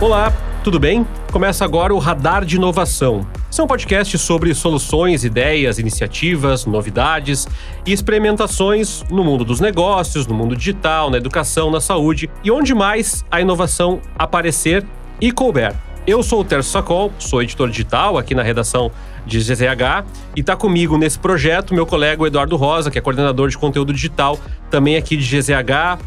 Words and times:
Olá, 0.00 0.32
tudo 0.62 0.78
bem? 0.78 1.04
Começa 1.32 1.64
agora 1.64 1.92
o 1.92 1.98
Radar 1.98 2.44
de 2.44 2.54
Inovação. 2.54 3.26
Esse 3.50 3.60
é 3.60 3.64
um 3.64 3.66
podcast 3.66 4.16
sobre 4.16 4.54
soluções, 4.54 5.24
ideias, 5.24 5.80
iniciativas, 5.80 6.66
novidades 6.66 7.48
e 7.84 7.92
experimentações 7.92 9.02
no 9.10 9.24
mundo 9.24 9.44
dos 9.44 9.58
negócios, 9.58 10.24
no 10.24 10.36
mundo 10.36 10.54
digital, 10.54 11.10
na 11.10 11.16
educação, 11.16 11.68
na 11.68 11.80
saúde 11.80 12.30
e 12.44 12.50
onde 12.50 12.76
mais 12.76 13.24
a 13.28 13.40
inovação 13.40 14.00
aparecer 14.16 14.86
e 15.20 15.32
couber. 15.32 15.74
Eu 16.06 16.22
sou 16.22 16.42
o 16.42 16.44
Terço 16.44 16.70
Sacol, 16.70 17.12
sou 17.18 17.42
editor 17.42 17.68
digital 17.68 18.16
aqui 18.16 18.36
na 18.36 18.42
redação 18.44 18.92
de 19.26 19.40
GZH 19.40 20.06
e 20.36 20.40
está 20.40 20.54
comigo 20.54 20.96
nesse 20.96 21.18
projeto 21.18 21.74
meu 21.74 21.84
colega 21.84 22.24
Eduardo 22.24 22.54
Rosa, 22.54 22.88
que 22.88 22.98
é 22.98 23.00
coordenador 23.00 23.48
de 23.48 23.58
conteúdo 23.58 23.92
digital, 23.92 24.38
também 24.70 24.96
aqui 24.96 25.16
de 25.16 25.26
GZH. 25.26 25.98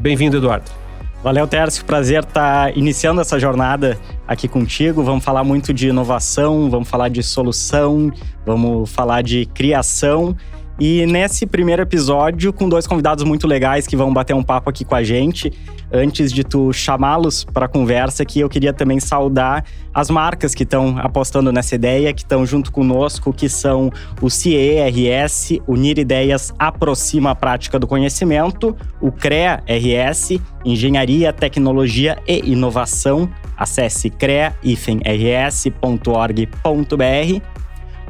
Bem-vindo, 0.00 0.38
Eduardo. 0.38 0.83
Valeu, 1.24 1.46
Tércio. 1.46 1.86
Prazer 1.86 2.22
estar 2.22 2.66
tá 2.66 2.70
iniciando 2.78 3.18
essa 3.18 3.40
jornada 3.40 3.98
aqui 4.28 4.46
contigo. 4.46 5.02
Vamos 5.02 5.24
falar 5.24 5.42
muito 5.42 5.72
de 5.72 5.88
inovação, 5.88 6.68
vamos 6.68 6.86
falar 6.86 7.08
de 7.08 7.22
solução, 7.22 8.12
vamos 8.44 8.90
falar 8.90 9.22
de 9.22 9.46
criação. 9.46 10.36
E 10.78 11.06
nesse 11.06 11.46
primeiro 11.46 11.82
episódio, 11.82 12.52
com 12.52 12.68
dois 12.68 12.84
convidados 12.86 13.22
muito 13.22 13.46
legais 13.46 13.86
que 13.86 13.96
vão 13.96 14.12
bater 14.12 14.34
um 14.34 14.42
papo 14.42 14.68
aqui 14.68 14.84
com 14.84 14.96
a 14.96 15.04
gente. 15.04 15.52
Antes 15.92 16.32
de 16.32 16.42
tu 16.42 16.72
chamá-los 16.72 17.44
para 17.44 17.66
a 17.66 17.68
conversa 17.68 18.24
aqui, 18.24 18.40
eu 18.40 18.48
queria 18.48 18.72
também 18.72 18.98
saudar 18.98 19.64
as 19.92 20.10
marcas 20.10 20.52
que 20.52 20.64
estão 20.64 20.98
apostando 20.98 21.52
nessa 21.52 21.76
ideia, 21.76 22.12
que 22.12 22.22
estão 22.22 22.44
junto 22.44 22.72
conosco, 22.72 23.32
que 23.32 23.48
são 23.48 23.92
o 24.20 24.28
CIERS, 24.28 25.60
Unir 25.68 26.00
Ideias 26.00 26.52
Aproxima 26.58 27.30
a 27.30 27.34
Prática 27.36 27.78
do 27.78 27.86
Conhecimento, 27.86 28.76
o 29.00 29.12
CREA-RS, 29.12 30.40
Engenharia, 30.64 31.32
Tecnologia 31.32 32.18
e 32.26 32.50
Inovação. 32.50 33.30
Acesse 33.56 34.10
crea-rs.org.br. 34.10 34.54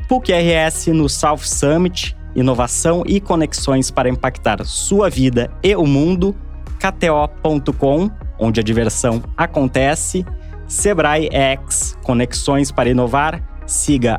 PUC-RS 0.08 0.86
no 0.88 1.08
South 1.08 1.38
Summit, 1.38 2.16
inovação 2.34 3.02
e 3.06 3.20
conexões 3.20 3.90
para 3.90 4.08
impactar 4.08 4.64
sua 4.64 5.08
vida 5.08 5.50
e 5.62 5.74
o 5.76 5.86
mundo. 5.86 6.34
KTO.com, 6.78 8.10
onde 8.38 8.60
a 8.60 8.62
diversão 8.62 9.22
acontece. 9.36 10.24
Sebrae 10.66 11.28
X, 11.32 11.96
conexões 12.02 12.70
para 12.70 12.90
inovar. 12.90 13.42
Siga 13.66 14.18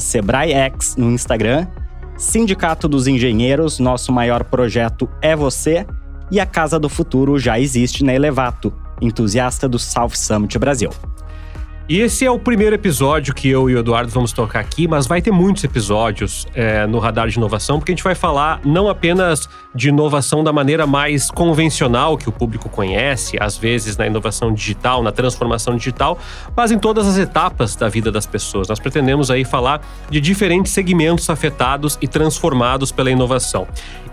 SebraeX 0.00 0.96
no 0.96 1.10
Instagram. 1.10 1.66
Sindicato 2.16 2.88
dos 2.88 3.06
Engenheiros, 3.06 3.78
nosso 3.78 4.10
maior 4.10 4.44
projeto 4.44 5.08
é 5.20 5.36
você. 5.36 5.86
E 6.30 6.40
a 6.40 6.46
Casa 6.46 6.78
do 6.78 6.88
Futuro 6.88 7.38
já 7.38 7.60
existe 7.60 8.02
na 8.02 8.14
Elevato, 8.14 8.72
entusiasta 9.00 9.68
do 9.68 9.78
South 9.78 10.14
Summit 10.14 10.58
Brasil. 10.58 10.90
E 11.88 12.00
esse 12.00 12.24
é 12.24 12.30
o 12.30 12.36
primeiro 12.36 12.74
episódio 12.74 13.32
que 13.32 13.48
eu 13.48 13.70
e 13.70 13.76
o 13.76 13.78
Eduardo 13.78 14.10
vamos 14.10 14.32
tocar 14.32 14.58
aqui, 14.58 14.88
mas 14.88 15.06
vai 15.06 15.22
ter 15.22 15.30
muitos 15.30 15.62
episódios 15.62 16.44
é, 16.52 16.84
no 16.84 16.98
Radar 16.98 17.28
de 17.28 17.36
Inovação, 17.36 17.78
porque 17.78 17.92
a 17.92 17.94
gente 17.94 18.02
vai 18.02 18.16
falar 18.16 18.60
não 18.64 18.88
apenas 18.88 19.48
de 19.72 19.90
inovação 19.90 20.42
da 20.42 20.52
maneira 20.52 20.84
mais 20.84 21.30
convencional 21.30 22.18
que 22.18 22.28
o 22.28 22.32
público 22.32 22.68
conhece, 22.68 23.36
às 23.38 23.56
vezes 23.56 23.96
na 23.96 24.04
inovação 24.04 24.52
digital, 24.52 25.00
na 25.00 25.12
transformação 25.12 25.76
digital, 25.76 26.18
mas 26.56 26.72
em 26.72 26.78
todas 26.78 27.06
as 27.06 27.18
etapas 27.18 27.76
da 27.76 27.88
vida 27.88 28.10
das 28.10 28.26
pessoas. 28.26 28.66
Nós 28.66 28.80
pretendemos 28.80 29.30
aí 29.30 29.44
falar 29.44 29.80
de 30.10 30.20
diferentes 30.20 30.72
segmentos 30.72 31.30
afetados 31.30 31.96
e 32.02 32.08
transformados 32.08 32.90
pela 32.90 33.12
inovação. 33.12 33.64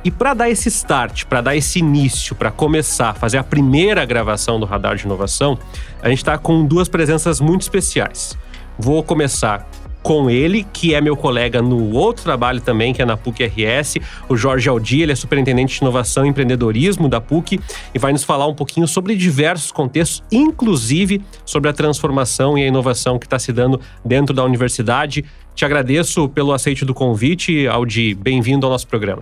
E 0.03 0.11
para 0.11 0.33
dar 0.33 0.49
esse 0.49 0.67
start, 0.67 1.23
para 1.25 1.39
dar 1.39 1.55
esse 1.55 1.79
início, 1.79 2.35
para 2.35 2.51
começar, 2.51 3.13
fazer 3.13 3.37
a 3.37 3.43
primeira 3.43 4.03
gravação 4.05 4.59
do 4.59 4.65
Radar 4.65 4.97
de 4.97 5.05
Inovação, 5.05 5.57
a 6.01 6.09
gente 6.09 6.17
está 6.17 6.37
com 6.37 6.65
duas 6.65 6.89
presenças 6.89 7.39
muito 7.39 7.62
especiais. 7.63 8.37
Vou 8.77 9.03
começar 9.03 9.67
com 10.03 10.29
ele, 10.29 10.65
que 10.73 10.93
é 10.93 10.99
meu 10.99 11.15
colega 11.15 11.61
no 11.61 11.93
outro 11.93 12.23
trabalho 12.23 12.59
também, 12.59 12.93
que 12.93 13.01
é 13.01 13.05
na 13.05 13.15
PUC-RS, 13.15 13.95
o 14.27 14.35
Jorge 14.35 14.67
Aldi, 14.67 15.01
ele 15.01 15.13
é 15.13 15.15
superintendente 15.15 15.75
de 15.75 15.81
inovação 15.81 16.25
e 16.25 16.29
empreendedorismo 16.29 17.07
da 17.07 17.21
PUC 17.21 17.59
e 17.95 17.97
vai 17.97 18.11
nos 18.11 18.23
falar 18.23 18.45
um 18.45 18.53
pouquinho 18.53 18.85
sobre 18.85 19.15
diversos 19.15 19.71
contextos, 19.71 20.21
inclusive 20.29 21.21
sobre 21.45 21.69
a 21.69 21.73
transformação 21.73 22.57
e 22.57 22.63
a 22.63 22.67
inovação 22.67 23.17
que 23.17 23.25
está 23.25 23.39
se 23.39 23.53
dando 23.53 23.79
dentro 24.03 24.35
da 24.35 24.43
universidade. 24.43 25.23
Te 25.55 25.63
agradeço 25.63 26.27
pelo 26.27 26.51
aceite 26.51 26.83
do 26.83 26.93
convite, 26.93 27.65
Aldi. 27.67 28.13
Bem-vindo 28.13 28.65
ao 28.65 28.71
nosso 28.73 28.87
programa. 28.87 29.21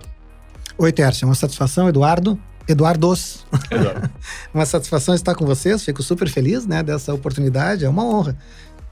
Oi, 0.76 0.90
Tércio. 0.90 1.28
Uma 1.28 1.34
satisfação, 1.34 1.88
Eduardo. 1.88 2.38
Eduardos. 2.68 3.44
Eduardo. 3.70 4.10
uma 4.54 4.66
satisfação 4.66 5.14
estar 5.14 5.34
com 5.34 5.44
vocês. 5.44 5.84
Fico 5.84 6.02
super 6.02 6.28
feliz 6.28 6.66
né, 6.66 6.82
dessa 6.82 7.12
oportunidade. 7.12 7.84
É 7.84 7.88
uma 7.88 8.04
honra 8.04 8.36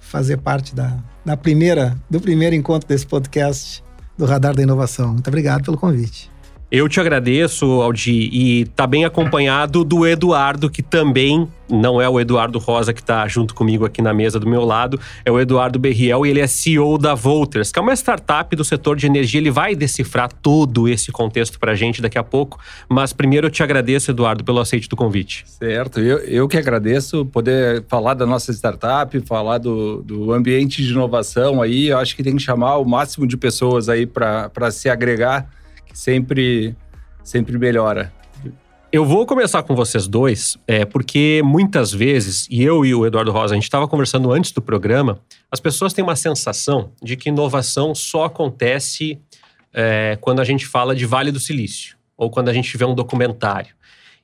fazer 0.01 0.39
parte 0.39 0.75
da, 0.75 0.99
da 1.25 1.37
primeira, 1.37 1.97
do 2.09 2.21
primeiro 2.21 2.57
encontro 2.57 2.89
desse 2.89 3.07
podcast 3.07 3.83
do 4.19 4.25
Radar 4.25 4.55
da 4.55 4.63
Inovação. 4.63 5.13
Muito 5.13 5.29
obrigado 5.29 5.65
pelo 5.65 5.79
convite. 5.79 6.31
Eu 6.71 6.89
te 6.89 7.01
agradeço, 7.01 7.67
Aldi, 7.83 8.31
e 8.33 8.65
tá 8.77 8.87
bem 8.87 9.05
acompanhado 9.05 9.83
do 9.83 10.07
Eduardo, 10.07 10.71
que 10.71 10.85
também 10.85 11.49
não 11.69 12.01
é 12.01 12.09
o 12.09 12.21
Eduardo 12.21 12.61
Rosa 12.61 12.93
que 12.93 13.01
está 13.01 13.27
junto 13.27 13.57
comigo 13.57 13.85
aqui 13.85 14.01
na 14.01 14.15
mesa 14.15 14.39
do 14.39 14.47
meu 14.47 14.65
lado, 14.65 14.99
é 15.25 15.33
o 15.33 15.41
Eduardo 15.41 15.81
Berriel 15.81 16.25
e 16.25 16.31
ele 16.31 16.39
é 16.39 16.47
CEO 16.47 16.97
da 16.97 17.13
Volters, 17.13 17.73
que 17.73 17.79
é 17.81 17.83
uma 17.83 17.93
startup 17.97 18.55
do 18.55 18.65
setor 18.65 18.95
de 18.95 19.05
energia. 19.05 19.41
Ele 19.41 19.51
vai 19.51 19.75
decifrar 19.75 20.33
todo 20.33 20.89
esse 20.89 21.11
contexto 21.11 21.59
para 21.59 21.73
a 21.73 21.75
gente 21.75 22.01
daqui 22.01 22.19
a 22.19 22.23
pouco, 22.23 22.61
mas 22.89 23.13
primeiro 23.13 23.49
eu 23.49 23.51
te 23.51 23.65
agradeço, 23.65 24.13
Eduardo, 24.13 24.45
pelo 24.45 24.61
aceite 24.61 24.89
do 24.89 24.95
convite. 24.95 25.43
Certo, 25.49 25.99
eu, 25.99 26.19
eu 26.19 26.47
que 26.47 26.57
agradeço 26.57 27.27
poder 27.27 27.85
falar 27.89 28.15
da 28.15 28.25
nossa 28.25 28.53
startup, 28.53 29.19
falar 29.27 29.59
do, 29.59 30.03
do 30.03 30.33
ambiente 30.33 30.85
de 30.85 30.93
inovação 30.93 31.61
aí. 31.61 31.89
Eu 31.89 31.99
acho 31.99 32.15
que 32.15 32.23
tem 32.23 32.37
que 32.37 32.43
chamar 32.43 32.77
o 32.77 32.85
máximo 32.85 33.27
de 33.27 33.37
pessoas 33.37 33.89
aí 33.89 34.07
para 34.07 34.71
se 34.71 34.89
agregar 34.89 35.49
sempre, 35.93 36.75
sempre 37.23 37.59
melhora. 37.59 38.13
Eu 38.93 39.05
vou 39.05 39.25
começar 39.25 39.63
com 39.63 39.77
vocês 39.77 40.09
dois, 40.09 40.59
é, 40.67 40.85
porque 40.85 41.43
muitas 41.45 41.93
vezes, 41.93 42.49
e 42.51 42.65
eu 42.65 42.85
e 42.85 42.93
o 42.93 43.07
Eduardo 43.07 43.31
Rosa, 43.31 43.55
a 43.55 43.57
gente 43.57 43.63
estava 43.63 43.87
conversando 43.87 44.33
antes 44.33 44.51
do 44.51 44.61
programa, 44.61 45.21
as 45.49 45.61
pessoas 45.61 45.93
têm 45.93 46.03
uma 46.03 46.17
sensação 46.17 46.91
de 47.01 47.17
que 47.17 47.29
inovação 47.29 47.95
só 47.95 48.25
acontece 48.25 49.21
é, 49.73 50.19
quando 50.21 50.41
a 50.41 50.45
gente 50.45 50.67
fala 50.67 50.93
de 50.93 51.07
Vale 51.07 51.31
do 51.31 51.39
Silício, 51.39 51.97
ou 52.17 52.31
quando 52.31 52.49
a 52.49 52.53
gente 52.53 52.77
vê 52.77 52.85
um 52.85 52.95
documentário. 52.95 53.75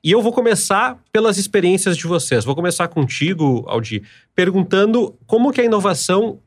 E 0.03 0.11
eu 0.11 0.21
vou 0.21 0.33
começar 0.33 1.01
pelas 1.11 1.37
experiências 1.37 1.97
de 1.97 2.05
vocês. 2.05 2.45
Vou 2.45 2.55
começar 2.55 2.87
contigo, 2.87 3.63
Aldi, 3.67 4.03
perguntando 4.35 5.17
como 5.25 5.51
que 5.51 5.61
a 5.61 5.63
inovação 5.63 6.39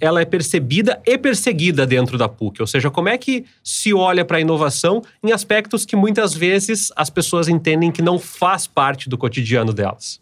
ela 0.00 0.20
é 0.20 0.24
percebida 0.24 1.00
e 1.06 1.16
perseguida 1.16 1.86
dentro 1.86 2.16
da 2.18 2.28
PUC? 2.28 2.60
Ou 2.60 2.66
seja, 2.66 2.90
como 2.90 3.08
é 3.08 3.18
que 3.18 3.44
se 3.62 3.92
olha 3.92 4.24
para 4.24 4.38
a 4.38 4.40
inovação 4.40 5.02
em 5.22 5.32
aspectos 5.32 5.84
que 5.84 5.96
muitas 5.96 6.34
vezes 6.34 6.90
as 6.96 7.10
pessoas 7.10 7.48
entendem 7.48 7.92
que 7.92 8.02
não 8.02 8.18
faz 8.18 8.66
parte 8.66 9.08
do 9.08 9.18
cotidiano 9.18 9.72
delas? 9.72 10.20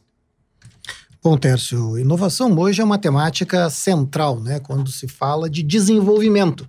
Bom, 1.23 1.37
Tércio, 1.37 1.99
inovação 1.99 2.57
hoje 2.59 2.81
é 2.81 2.85
uma 2.85 2.99
temática 2.99 3.71
central, 3.71 4.41
né? 4.41 4.59
Quando 4.59 4.91
se 4.91 5.07
fala 5.07 5.49
de 5.49 5.63
desenvolvimento. 5.63 6.69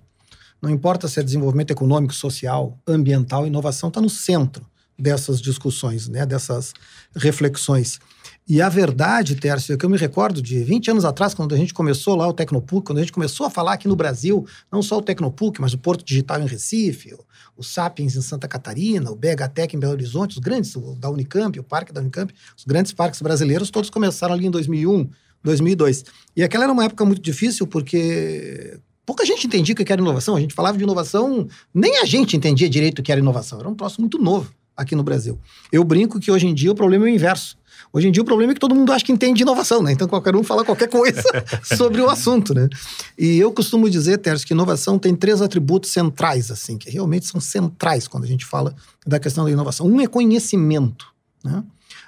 Não 0.62 0.70
importa 0.70 1.08
se 1.08 1.18
é 1.18 1.22
desenvolvimento 1.22 1.72
econômico, 1.72 2.14
social, 2.14 2.78
ambiental, 2.86 3.46
inovação 3.46 3.88
está 3.88 4.00
no 4.00 4.08
centro 4.08 4.64
dessas 4.98 5.40
discussões, 5.40 6.08
né? 6.08 6.24
Dessas 6.24 6.72
reflexões. 7.14 7.98
E 8.46 8.60
a 8.60 8.68
verdade, 8.68 9.36
Tércio, 9.36 9.74
é 9.74 9.76
que 9.76 9.86
eu 9.86 9.90
me 9.90 9.96
recordo 9.96 10.42
de 10.42 10.62
20 10.62 10.90
anos 10.90 11.04
atrás, 11.04 11.32
quando 11.32 11.54
a 11.54 11.58
gente 11.58 11.72
começou 11.72 12.14
lá 12.14 12.28
o 12.28 12.32
Tecnopuc, 12.32 12.86
quando 12.86 12.98
a 12.98 13.00
gente 13.00 13.12
começou 13.12 13.46
a 13.46 13.50
falar 13.50 13.72
aqui 13.72 13.88
no 13.88 13.96
Brasil, 13.96 14.46
não 14.70 14.82
só 14.82 14.98
o 14.98 15.02
Tecnopuc, 15.02 15.60
mas 15.60 15.72
o 15.72 15.78
Porto 15.78 16.04
Digital 16.04 16.42
em 16.42 16.46
Recife, 16.46 17.14
o, 17.14 17.24
o 17.56 17.62
Sapiens 17.62 18.16
em 18.16 18.20
Santa 18.20 18.46
Catarina, 18.46 19.10
o 19.10 19.16
BHTech 19.16 19.74
em 19.74 19.78
Belo 19.78 19.94
Horizonte, 19.94 20.32
os 20.32 20.38
grandes, 20.38 20.76
o 20.76 20.94
da 20.94 21.08
Unicamp, 21.08 21.58
o 21.58 21.64
Parque 21.64 21.92
da 21.92 22.00
Unicamp, 22.00 22.32
os 22.56 22.64
grandes 22.64 22.92
parques 22.92 23.22
brasileiros, 23.22 23.70
todos 23.70 23.88
começaram 23.88 24.34
ali 24.34 24.46
em 24.46 24.50
2001, 24.50 25.08
2002. 25.42 26.04
E 26.36 26.42
aquela 26.42 26.64
era 26.64 26.72
uma 26.72 26.84
época 26.84 27.04
muito 27.04 27.22
difícil, 27.22 27.66
porque 27.66 28.78
pouca 29.06 29.24
gente 29.24 29.46
entendia 29.46 29.72
o 29.72 29.76
que 29.76 29.90
era 29.90 30.02
inovação. 30.02 30.36
A 30.36 30.40
gente 30.40 30.54
falava 30.54 30.76
de 30.76 30.84
inovação, 30.84 31.48
nem 31.72 31.98
a 31.98 32.04
gente 32.04 32.36
entendia 32.36 32.68
direito 32.68 32.98
o 32.98 33.02
que 33.02 33.10
era 33.10 33.20
inovação. 33.22 33.58
Era 33.58 33.68
um 33.70 33.74
troço 33.74 34.02
muito 34.02 34.18
novo 34.18 34.52
aqui 34.76 34.94
no 34.94 35.02
Brasil. 35.02 35.38
Eu 35.70 35.84
brinco 35.84 36.18
que 36.18 36.30
hoje 36.30 36.46
em 36.46 36.54
dia 36.54 36.70
o 36.70 36.74
problema 36.74 37.08
é 37.08 37.12
o 37.12 37.14
inverso. 37.14 37.56
Hoje 37.92 38.08
em 38.08 38.12
dia 38.12 38.22
o 38.22 38.26
problema 38.26 38.52
é 38.52 38.54
que 38.54 38.60
todo 38.60 38.74
mundo 38.74 38.92
acha 38.92 39.04
que 39.04 39.12
entende 39.12 39.38
de 39.38 39.42
inovação, 39.42 39.82
né? 39.82 39.92
Então 39.92 40.08
qualquer 40.08 40.34
um 40.34 40.42
fala 40.42 40.64
qualquer 40.64 40.88
coisa 40.88 41.22
sobre 41.62 42.00
o 42.00 42.08
assunto, 42.08 42.52
né? 42.52 42.68
E 43.16 43.38
eu 43.38 43.52
costumo 43.52 43.88
dizer, 43.88 44.18
Terce, 44.18 44.44
que 44.44 44.52
inovação 44.52 44.98
tem 44.98 45.14
três 45.14 45.40
atributos 45.40 45.90
centrais, 45.90 46.50
assim, 46.50 46.76
que 46.76 46.90
realmente 46.90 47.26
são 47.26 47.40
centrais 47.40 48.08
quando 48.08 48.24
a 48.24 48.26
gente 48.26 48.44
fala 48.44 48.74
da 49.06 49.20
questão 49.20 49.44
da 49.44 49.50
inovação. 49.50 49.86
Um 49.86 50.00
é 50.00 50.06
conhecimento, 50.06 51.06
né? 51.44 51.62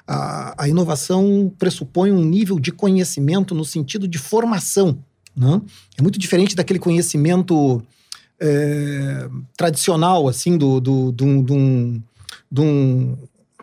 A, 0.07 0.65
a 0.65 0.69
inovação 0.69 1.53
pressupõe 1.59 2.11
um 2.13 2.25
nível 2.25 2.59
de 2.59 2.73
conhecimento 2.73 3.55
no 3.55 3.65
sentido 3.65 4.09
de 4.09 4.19
formação, 4.19 4.99
né? 5.37 5.61
É 5.97 6.03
muito 6.03 6.19
diferente 6.19 6.57
daquele 6.57 6.79
conhecimento 6.79 7.83
é, 8.41 9.29
tradicional, 9.57 10.29
assim, 10.29 10.57
do, 10.57 10.81
do, 10.81 11.13
do, 11.13 11.43
do, 11.43 12.03
do 12.51 12.63
um 12.63 13.17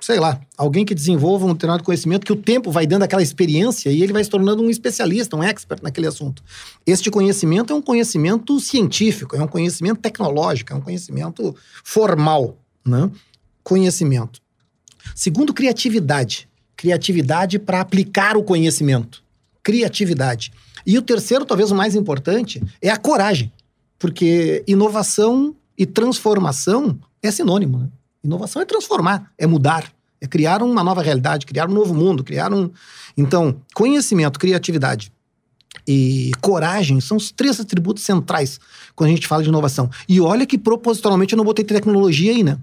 sei 0.04 0.20
lá, 0.20 0.42
alguém 0.58 0.84
que 0.84 0.94
desenvolva 0.94 1.46
um 1.46 1.54
determinado 1.54 1.82
conhecimento 1.82 2.26
que 2.26 2.34
o 2.34 2.36
tempo 2.36 2.70
vai 2.70 2.86
dando 2.86 3.04
aquela 3.04 3.24
experiência 3.24 3.90
e 3.90 4.04
ele 4.04 4.12
vai 4.12 4.22
se 4.22 4.30
tornando 4.30 4.62
um 4.62 4.70
especialista, 4.70 5.38
um 5.38 5.42
expert 5.42 5.82
naquele 5.82 6.08
assunto. 6.08 6.44
Este 6.86 7.10
conhecimento 7.10 7.72
é 7.72 7.76
um 7.76 7.82
conhecimento 7.82 8.60
científico, 8.60 9.34
é 9.38 9.42
um 9.42 9.48
conhecimento 9.48 10.02
tecnológico, 10.02 10.74
é 10.74 10.76
um 10.76 10.82
conhecimento 10.82 11.56
formal, 11.86 12.58
né? 12.86 13.10
Conhecimento. 13.64 14.42
Segundo, 15.16 15.54
criatividade. 15.54 16.50
Criatividade 16.76 17.58
para 17.58 17.80
aplicar 17.80 18.36
o 18.36 18.44
conhecimento. 18.44 19.24
Criatividade. 19.64 20.52
E 20.86 20.98
o 20.98 21.02
terceiro, 21.02 21.46
talvez 21.46 21.72
o 21.72 21.76
mais 21.76 21.96
importante, 21.96 22.62
é 22.82 22.90
a 22.90 22.98
coragem. 22.98 23.54
Porque 23.98 24.66
inovação 24.68 25.56
e 25.78 25.86
transformação 25.86 27.00
é 27.22 27.32
sinônimo. 27.32 27.80
Né? 27.80 27.88
Inovação 28.24 28.62
é 28.62 28.66
transformar, 28.66 29.32
é 29.38 29.46
mudar, 29.46 29.92
é 30.22 30.28
criar 30.28 30.64
uma 30.64 30.84
nova 30.84 31.02
realidade, 31.02 31.46
criar 31.46 31.70
um 31.70 31.74
novo 31.74 31.94
mundo, 31.94 32.24
criar 32.24 32.54
um. 32.54 32.70
Então, 33.18 33.58
conhecimento, 33.74 34.40
criatividade 34.40 35.12
e 35.88 36.32
coragem 36.40 37.02
são 37.02 37.18
os 37.18 37.32
três 37.32 37.60
atributos 37.60 38.04
centrais 38.04 38.60
quando 38.96 39.10
a 39.10 39.14
gente 39.14 39.28
fala 39.28 39.44
de 39.44 39.50
inovação. 39.50 39.90
E 40.08 40.22
olha 40.22 40.46
que 40.46 40.58
propositalmente 40.58 41.34
eu 41.34 41.38
não 41.38 41.44
botei 41.44 41.66
tecnologia 41.66 42.32
aí, 42.32 42.44
né? 42.44 42.58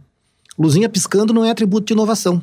Luzinha 0.58 0.88
piscando 0.88 1.32
não 1.32 1.44
é 1.44 1.50
atributo 1.50 1.86
de 1.86 1.92
inovação. 1.92 2.42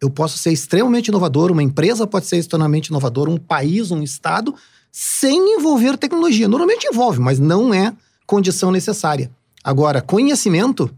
Eu 0.00 0.08
posso 0.08 0.38
ser 0.38 0.52
extremamente 0.52 1.08
inovador, 1.08 1.50
uma 1.50 1.62
empresa 1.62 2.06
pode 2.06 2.26
ser 2.26 2.38
extremamente 2.38 2.86
inovadora, 2.86 3.30
um 3.30 3.36
país, 3.36 3.90
um 3.90 4.02
estado, 4.02 4.54
sem 4.92 5.56
envolver 5.56 5.98
tecnologia. 5.98 6.48
Normalmente 6.48 6.86
envolve, 6.86 7.18
mas 7.20 7.38
não 7.38 7.74
é 7.74 7.92
condição 8.26 8.70
necessária. 8.70 9.30
Agora, 9.62 10.00
conhecimento 10.00 10.90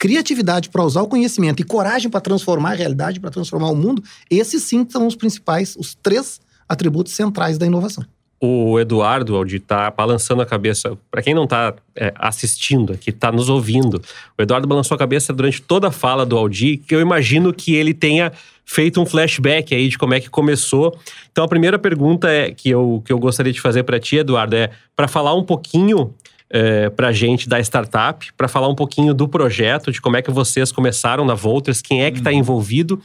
criatividade 0.00 0.70
para 0.70 0.82
usar 0.82 1.02
o 1.02 1.06
conhecimento 1.06 1.60
e 1.60 1.64
coragem 1.64 2.10
para 2.10 2.22
transformar 2.22 2.72
a 2.72 2.74
realidade, 2.74 3.20
para 3.20 3.30
transformar 3.30 3.68
o 3.68 3.76
mundo, 3.76 4.02
esses 4.30 4.62
sim 4.62 4.86
são 4.88 5.06
os 5.06 5.14
principais, 5.14 5.76
os 5.76 5.94
três 5.94 6.40
atributos 6.66 7.12
centrais 7.12 7.58
da 7.58 7.66
inovação. 7.66 8.02
O 8.40 8.80
Eduardo 8.80 9.36
Aldi 9.36 9.56
está 9.56 9.90
balançando 9.90 10.40
a 10.40 10.46
cabeça. 10.46 10.96
Para 11.10 11.20
quem 11.20 11.34
não 11.34 11.44
está 11.44 11.74
é, 11.94 12.14
assistindo 12.16 12.94
aqui, 12.94 13.10
está 13.10 13.30
nos 13.30 13.50
ouvindo, 13.50 14.00
o 14.38 14.42
Eduardo 14.42 14.66
balançou 14.66 14.94
a 14.94 14.98
cabeça 14.98 15.34
durante 15.34 15.60
toda 15.60 15.88
a 15.88 15.90
fala 15.90 16.24
do 16.24 16.38
Aldi, 16.38 16.78
que 16.78 16.94
eu 16.94 17.02
imagino 17.02 17.52
que 17.52 17.74
ele 17.74 17.92
tenha 17.92 18.32
feito 18.64 19.02
um 19.02 19.04
flashback 19.04 19.74
aí 19.74 19.88
de 19.88 19.98
como 19.98 20.14
é 20.14 20.20
que 20.20 20.30
começou. 20.30 20.98
Então 21.30 21.44
a 21.44 21.48
primeira 21.48 21.78
pergunta 21.78 22.30
é 22.30 22.50
que 22.50 22.70
eu, 22.70 23.02
que 23.04 23.12
eu 23.12 23.18
gostaria 23.18 23.52
de 23.52 23.60
fazer 23.60 23.82
para 23.82 24.00
ti, 24.00 24.16
Eduardo, 24.16 24.56
é 24.56 24.70
para 24.96 25.06
falar 25.06 25.34
um 25.34 25.44
pouquinho 25.44 26.14
é, 26.50 26.90
para 26.90 27.08
a 27.08 27.12
gente 27.12 27.48
da 27.48 27.60
startup, 27.60 28.32
para 28.36 28.48
falar 28.48 28.68
um 28.68 28.74
pouquinho 28.74 29.14
do 29.14 29.28
projeto, 29.28 29.92
de 29.92 30.00
como 30.00 30.16
é 30.16 30.22
que 30.22 30.30
vocês 30.30 30.72
começaram 30.72 31.24
na 31.24 31.34
Volters, 31.34 31.80
quem 31.80 32.04
é 32.04 32.10
que 32.10 32.18
está 32.18 32.30
uhum. 32.30 32.38
envolvido 32.38 33.00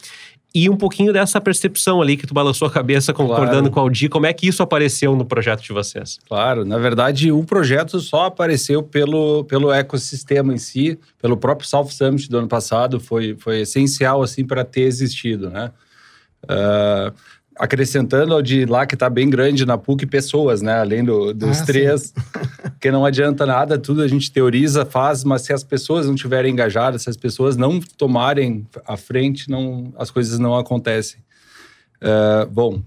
e 0.56 0.70
um 0.70 0.78
pouquinho 0.78 1.12
dessa 1.12 1.42
percepção 1.42 2.02
ali 2.02 2.16
que 2.16 2.26
tu 2.26 2.34
balançou 2.34 2.66
a 2.66 2.72
cabeça 2.72 3.14
concordando 3.14 3.70
claro. 3.70 3.72
com 3.72 3.80
o 3.82 3.84
Aldi, 3.84 4.08
como 4.08 4.26
é 4.26 4.32
que 4.32 4.48
isso 4.48 4.64
apareceu 4.64 5.14
no 5.14 5.26
projeto 5.26 5.62
de 5.62 5.74
vocês? 5.74 6.18
Claro, 6.30 6.64
na 6.64 6.78
verdade 6.78 7.30
o 7.30 7.44
projeto 7.44 8.00
só 8.00 8.28
apareceu 8.28 8.82
pelo, 8.82 9.44
pelo 9.44 9.70
ecossistema 9.70 10.54
em 10.54 10.58
si, 10.58 10.98
pelo 11.22 11.36
próprio 11.36 11.68
South 11.68 11.90
Summit 11.90 12.30
do 12.30 12.38
ano 12.38 12.48
passado, 12.48 13.02
foi, 13.02 13.36
foi 13.38 13.62
essencial 13.62 14.24
assim 14.24 14.46
para 14.46 14.64
ter 14.64 14.84
existido, 14.84 15.50
né? 15.50 15.72
Uh, 16.46 17.12
acrescentando 17.58 18.34
ao 18.34 18.42
de 18.42 18.66
lá 18.66 18.86
que 18.86 18.96
está 18.96 19.10
bem 19.10 19.30
grande 19.30 19.66
na 19.66 19.78
PUC 19.78 20.06
pessoas, 20.06 20.62
né? 20.62 20.80
Além 20.80 21.04
do, 21.04 21.34
dos 21.34 21.62
ah, 21.62 21.66
três, 21.66 22.14
que 22.80 22.92
não 22.92 23.06
adianta 23.06 23.46
nada, 23.46 23.78
tudo 23.78 24.02
a 24.02 24.08
gente 24.08 24.32
teoriza, 24.32 24.86
faz, 24.86 25.24
mas 25.24 25.44
se 25.44 25.54
as 25.54 25.64
pessoas 25.64 26.06
não 26.06 26.16
estiverem 26.16 26.52
engajadas, 26.52 27.04
se 27.04 27.10
as 27.10 27.18
pessoas 27.18 27.56
não 27.56 27.80
tomarem 27.80 28.68
a 28.86 28.98
frente, 28.98 29.50
não, 29.50 29.94
as 29.98 30.12
coisas 30.12 30.38
não 30.38 30.56
acontecem. 30.56 31.20
Uh, 32.02 32.46
bom, 32.52 32.84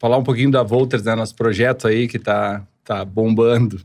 falar 0.00 0.18
um 0.18 0.24
pouquinho 0.24 0.50
da 0.50 0.62
Volters, 0.62 1.04
né? 1.04 1.14
Nosso 1.14 1.36
projeto 1.36 1.86
aí 1.86 2.08
que 2.08 2.16
está 2.16 2.66
tá 2.84 3.04
bombando. 3.04 3.76
O 3.76 3.82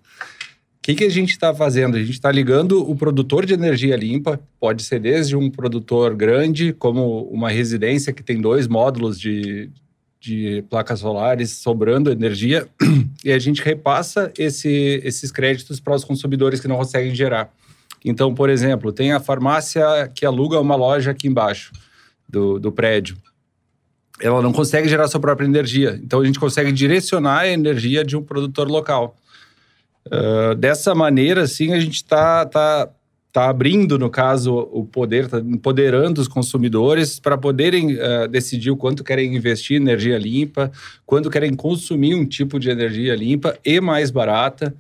que, 0.82 0.96
que 0.96 1.04
a 1.04 1.10
gente 1.10 1.32
está 1.32 1.54
fazendo? 1.54 1.98
A 1.98 2.00
gente 2.00 2.12
está 2.12 2.32
ligando 2.32 2.90
o 2.90 2.96
produtor 2.96 3.46
de 3.46 3.54
energia 3.54 3.96
limpa, 3.96 4.40
pode 4.58 4.84
ser 4.84 5.02
desde 5.02 5.36
um 5.36 5.52
produtor 5.52 6.16
grande, 6.16 6.72
como 6.72 7.24
uma 7.24 7.50
residência 7.50 8.14
que 8.14 8.24
tem 8.24 8.40
dois 8.40 8.70
módulos 8.70 9.20
de, 9.20 9.70
de 10.20 10.64
placas 10.70 11.00
solares 11.00 11.52
sobrando 11.52 12.12
energia 12.12 12.68
e 13.24 13.32
a 13.32 13.40
gente 13.40 13.62
repassa 13.62 14.32
esse, 14.38 15.02
esses 15.04 15.32
créditos 15.32 15.80
para 15.80 15.96
os 15.96 16.04
consumidores 16.04 16.60
que 16.60 16.68
não 16.68 16.78
conseguem 16.78 17.14
gerar. 17.14 17.52
Então, 18.04 18.34
por 18.34 18.50
exemplo, 18.50 18.92
tem 18.92 19.12
a 19.12 19.20
farmácia 19.20 20.10
que 20.14 20.26
aluga 20.26 20.60
uma 20.60 20.76
loja 20.76 21.12
aqui 21.12 21.28
embaixo 21.28 21.72
do, 22.28 22.60
do 22.60 22.72
prédio. 22.72 23.18
Ela 24.20 24.42
não 24.42 24.52
consegue 24.52 24.90
gerar 24.90 25.08
sua 25.08 25.20
própria 25.20 25.46
energia. 25.46 26.00
Então, 26.04 26.22
a 26.22 26.26
gente 26.26 26.40
consegue 26.40 26.72
direcionar 26.72 27.40
a 27.40 27.48
energia 27.48 28.04
de 28.04 28.18
um 28.18 28.24
produtor 28.24 28.68
local. 28.68 29.16
Uh, 30.08 30.56
dessa 30.56 30.96
maneira, 30.96 31.44
assim, 31.44 31.74
a 31.74 31.80
gente 31.80 31.96
está 31.96 32.46
tá 32.46 32.90
está 33.28 33.50
abrindo, 33.50 34.00
no 34.00 34.10
caso, 34.10 34.56
o 34.72 34.86
poder, 34.86 35.26
está 35.26 35.40
empoderando 35.40 36.20
os 36.20 36.28
consumidores 36.28 37.20
para 37.20 37.38
poderem 37.38 37.96
uh, 37.96 38.28
decidir 38.28 38.72
o 38.72 38.78
quanto 38.78 39.04
querem 39.04 39.36
investir 39.36 39.78
em 39.78 39.82
energia 39.82 40.18
limpa, 40.18 40.72
quando 41.06 41.30
querem 41.30 41.54
consumir 41.54 42.16
um 42.16 42.26
tipo 42.26 42.60
de 42.60 42.70
energia 42.70 43.16
limpa 43.16 43.58
e 43.64 43.80
mais 43.80 44.10
barata. 44.10 44.74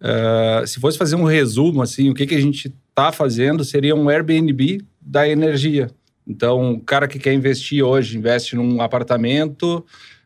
Uh, 0.00 0.66
se 0.66 0.80
fosse 0.80 0.98
fazer 0.98 1.16
um 1.16 1.24
resumo, 1.24 1.82
assim, 1.82 2.10
o 2.10 2.14
que, 2.14 2.26
que 2.26 2.34
a 2.34 2.40
gente 2.40 2.74
está 2.88 3.12
fazendo 3.12 3.64
seria 3.64 3.94
um 3.94 4.08
Airbnb 4.08 4.82
da 5.00 5.28
energia. 5.28 5.90
Então, 6.26 6.72
o 6.72 6.80
cara 6.80 7.06
que 7.06 7.18
quer 7.18 7.32
investir 7.32 7.84
hoje, 7.84 8.18
investe 8.18 8.56
num 8.56 8.80
apartamento 8.80 9.84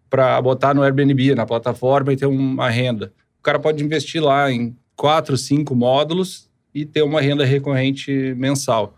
para 0.08 0.41
botar 0.41 0.73
no 0.73 0.82
Airbnb, 0.82 1.35
na 1.35 1.44
plataforma 1.44 2.12
e 2.12 2.17
ter 2.17 2.26
uma 2.26 2.70
renda. 2.70 3.12
O 3.38 3.43
cara 3.43 3.58
pode 3.58 3.85
investir 3.85 4.23
lá 4.23 4.50
em 4.50 4.75
quatro, 4.96 5.37
cinco 5.37 5.75
módulos 5.75 6.50
e 6.75 6.84
ter 6.84 7.02
uma 7.02 7.20
renda 7.20 7.44
recorrente 7.44 8.34
mensal. 8.37 8.94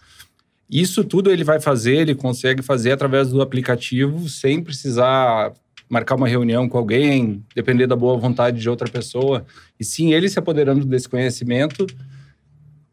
Isso 0.71 1.05
tudo 1.05 1.31
ele 1.31 1.45
vai 1.45 1.61
fazer, 1.61 1.97
ele 1.97 2.15
consegue 2.15 2.63
fazer 2.63 2.93
através 2.93 3.29
do 3.29 3.43
aplicativo, 3.43 4.29
sem 4.29 4.63
precisar 4.63 5.53
marcar 5.89 6.15
uma 6.15 6.27
reunião 6.27 6.67
com 6.67 6.79
alguém, 6.79 7.45
depender 7.55 7.87
da 7.87 7.95
boa 7.95 8.17
vontade 8.17 8.59
de 8.59 8.71
outra 8.71 8.89
pessoa. 8.89 9.45
E 9.79 9.85
sim, 9.85 10.15
ele 10.15 10.31
se 10.31 10.39
apoderando 10.39 10.87
desse 10.87 11.07
conhecimento, 11.07 11.87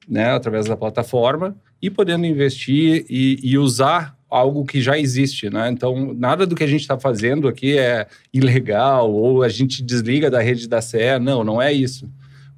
né, 0.05 0.31
através 0.31 0.65
da 0.65 0.75
plataforma, 0.75 1.55
e 1.81 1.89
podendo 1.89 2.25
investir 2.25 3.05
e, 3.09 3.39
e 3.41 3.57
usar 3.57 4.17
algo 4.29 4.65
que 4.65 4.81
já 4.81 4.99
existe, 4.99 5.49
né? 5.49 5.69
Então, 5.69 6.13
nada 6.13 6.45
do 6.45 6.55
que 6.55 6.63
a 6.63 6.67
gente 6.67 6.81
está 6.81 6.99
fazendo 6.99 7.47
aqui 7.47 7.77
é 7.77 8.05
ilegal 8.33 9.11
ou 9.11 9.41
a 9.41 9.47
gente 9.49 9.81
desliga 9.81 10.29
da 10.29 10.41
rede 10.41 10.67
da 10.67 10.81
CE. 10.81 11.17
Não, 11.21 11.43
não 11.43 11.61
é 11.61 11.71
isso. 11.71 12.07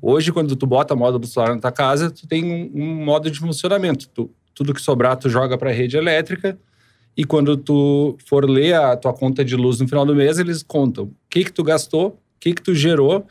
Hoje, 0.01 0.31
quando 0.31 0.55
tu 0.55 0.65
bota 0.65 0.95
módulo 0.95 1.27
solar 1.27 1.53
na 1.53 1.61
tua 1.61 1.71
casa, 1.71 2.09
tu 2.09 2.27
tem 2.27 2.43
um, 2.43 2.71
um 2.73 3.05
modo 3.05 3.29
de 3.29 3.39
funcionamento. 3.39 4.07
Tu, 4.09 4.29
tudo 4.53 4.73
que 4.73 4.81
sobrar, 4.81 5.15
tu 5.15 5.29
joga 5.29 5.57
para 5.57 5.69
a 5.69 5.73
rede 5.73 5.95
elétrica 5.95 6.57
e 7.15 7.23
quando 7.25 7.57
tu 7.57 8.17
for 8.25 8.49
ler 8.49 8.73
a 8.75 8.95
tua 8.95 9.13
conta 9.13 9.43
de 9.43 9.55
luz 9.55 9.79
no 9.79 9.87
final 9.87 10.05
do 10.05 10.15
mês, 10.15 10.39
eles 10.39 10.63
contam 10.63 11.05
o 11.05 11.15
que 11.29 11.43
que 11.43 11.51
tu 11.51 11.63
gastou, 11.63 12.07
o 12.07 12.17
que 12.39 12.53
que 12.53 12.61
tu 12.61 12.73
gerou 12.73 13.25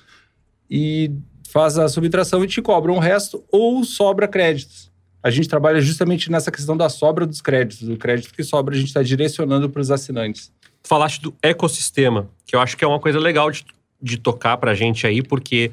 e 0.71 1.11
faz 1.51 1.79
a 1.79 1.89
subtração 1.89 2.45
e 2.45 2.47
te 2.47 2.63
cobram 2.63 2.95
o 2.95 2.99
resto 2.99 3.43
ou 3.51 3.83
sobra 3.83 4.29
créditos. 4.29 4.91
A 5.23 5.31
gente 5.31 5.49
trabalha 5.49 5.81
justamente 5.81 6.31
nessa 6.31 6.51
questão 6.51 6.77
da 6.77 6.89
sobra 6.89 7.27
dos 7.27 7.41
créditos. 7.43 7.89
O 7.89 7.97
crédito 7.97 8.33
que 8.33 8.43
sobra 8.43 8.75
a 8.75 8.79
gente 8.79 8.89
está 8.89 9.03
direcionando 9.03 9.69
para 9.69 9.83
os 9.83 9.91
assinantes. 9.91 10.53
Falaste 10.83 11.21
do 11.21 11.35
ecossistema, 11.43 12.31
que 12.47 12.57
eu 12.57 12.61
acho 12.61 12.77
que 12.77 12.85
é 12.85 12.89
uma 12.89 13.01
coisa 13.01 13.19
legal 13.19 13.51
de, 13.51 13.67
de 14.01 14.17
tocar 14.17 14.57
para 14.57 14.71
a 14.71 14.75
gente 14.75 15.07
aí, 15.07 15.23
porque 15.23 15.73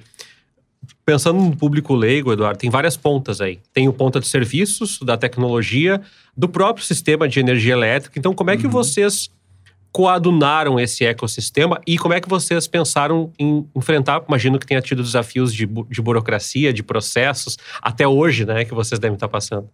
pensando 1.07 1.39
no 1.39 1.55
público 1.55 1.95
leigo, 1.95 2.33
Eduardo, 2.33 2.59
tem 2.59 2.69
várias 2.69 2.97
pontas 2.97 3.39
aí. 3.39 3.61
Tem 3.73 3.87
o 3.87 3.93
ponta 3.93 4.19
de 4.19 4.27
serviços, 4.27 4.99
da 4.99 5.15
tecnologia, 5.15 6.01
do 6.35 6.49
próprio 6.49 6.85
sistema 6.85 7.29
de 7.29 7.39
energia 7.39 7.71
elétrica. 7.71 8.19
Então, 8.19 8.33
como 8.33 8.51
é 8.51 8.57
que 8.57 8.65
uhum. 8.65 8.71
vocês 8.73 9.29
coadunaram 9.89 10.77
esse 10.77 11.05
ecossistema 11.05 11.79
e 11.87 11.97
como 11.97 12.13
é 12.13 12.19
que 12.19 12.27
vocês 12.27 12.67
pensaram 12.67 13.31
em 13.39 13.65
enfrentar? 13.73 14.21
Imagino 14.27 14.59
que 14.59 14.67
tenha 14.67 14.81
tido 14.81 15.01
desafios 15.01 15.53
de, 15.53 15.65
de 15.65 16.01
burocracia, 16.01 16.73
de 16.73 16.83
processos, 16.83 17.57
até 17.81 18.05
hoje, 18.05 18.45
né, 18.45 18.65
que 18.65 18.73
vocês 18.73 18.99
devem 18.99 19.15
estar 19.15 19.29
passando. 19.29 19.69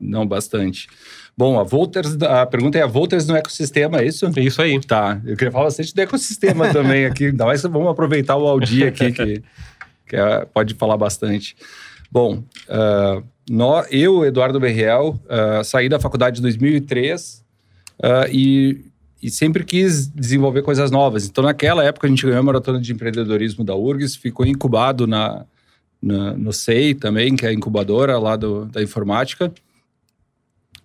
Não, 0.00 0.26
bastante. 0.26 0.88
Bom, 1.36 1.60
a 1.60 1.64
Volters, 1.64 2.16
a 2.22 2.46
pergunta 2.46 2.78
é 2.78 2.82
a 2.82 2.86
Volters 2.86 3.26
no 3.26 3.36
ecossistema, 3.36 4.00
é 4.00 4.06
isso? 4.06 4.30
Isso 4.38 4.60
aí. 4.60 4.80
Tá, 4.80 5.20
eu 5.24 5.36
queria 5.36 5.52
falar 5.52 5.64
bastante 5.64 5.94
do 5.94 6.00
ecossistema 6.00 6.72
também 6.72 7.04
aqui, 7.04 7.26
ainda 7.26 7.44
mais 7.44 7.62
vamos 7.62 7.88
aproveitar 7.88 8.36
o 8.36 8.46
Audi 8.46 8.84
aqui, 8.84 9.12
que 9.12 9.42
que 10.12 10.16
é, 10.16 10.44
pode 10.44 10.74
falar 10.74 10.98
bastante. 10.98 11.56
Bom, 12.10 12.44
uh, 12.68 13.24
ah, 13.50 13.86
eu, 13.90 14.26
Eduardo 14.26 14.60
Berriel, 14.60 15.18
uh, 15.24 15.64
saí 15.64 15.88
da 15.88 15.98
faculdade 15.98 16.38
em 16.38 16.42
2003 16.42 17.42
uh, 17.98 18.30
e, 18.30 18.84
e, 19.22 19.30
sempre 19.30 19.64
quis 19.64 20.06
desenvolver 20.08 20.60
coisas 20.60 20.90
novas. 20.90 21.26
Então, 21.26 21.42
naquela 21.42 21.82
época, 21.82 22.06
a 22.06 22.10
gente 22.10 22.26
ganhou 22.26 22.40
a 22.40 22.42
maratona 22.42 22.78
de 22.78 22.92
empreendedorismo 22.92 23.64
da 23.64 23.74
URGS, 23.74 24.16
ficou 24.16 24.44
incubado 24.44 25.06
na, 25.06 25.46
na, 26.02 26.34
no 26.34 26.52
SEI 26.52 26.94
também, 26.94 27.34
que 27.34 27.46
é 27.46 27.48
a 27.48 27.54
incubadora 27.54 28.18
lá 28.18 28.36
do, 28.36 28.66
da 28.66 28.82
informática. 28.82 29.50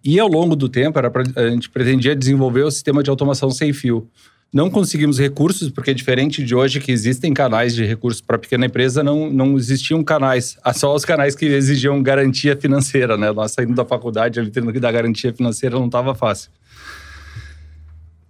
E 0.01 0.17
ao 0.21 0.29
longo 0.29 0.55
do 0.55 0.69
tempo, 0.69 0.97
era 0.97 1.11
pra, 1.11 1.23
a 1.35 1.49
gente 1.49 1.69
pretendia 1.69 2.15
desenvolver 2.15 2.63
o 2.63 2.71
sistema 2.71 3.03
de 3.03 3.09
automação 3.09 3.51
sem 3.51 3.73
fio. 3.73 4.09
Não 4.53 4.69
conseguimos 4.69 5.19
recursos, 5.19 5.69
porque 5.69 5.93
diferente 5.93 6.43
de 6.43 6.55
hoje 6.55 6.79
que 6.79 6.91
existem 6.91 7.33
canais 7.33 7.75
de 7.75 7.85
recursos 7.85 8.21
para 8.21 8.37
pequena 8.37 8.65
empresa, 8.65 9.03
não, 9.03 9.29
não 9.29 9.57
existiam 9.57 10.01
canais. 10.03 10.57
Ah, 10.63 10.73
só 10.73 10.95
os 10.95 11.03
canais 11.03 11.35
que 11.35 11.45
exigiam 11.45 12.01
garantia 12.01 12.55
financeira, 12.55 13.17
né? 13.17 13.31
Nós 13.31 13.51
saindo 13.51 13.75
da 13.75 13.83
faculdade, 13.83 14.39
ali 14.39 14.49
tendo 14.49 14.71
que 14.71 14.79
dar 14.79 14.91
garantia 14.91 15.33
financeira, 15.33 15.77
não 15.77 15.87
estava 15.87 16.15
fácil. 16.15 16.49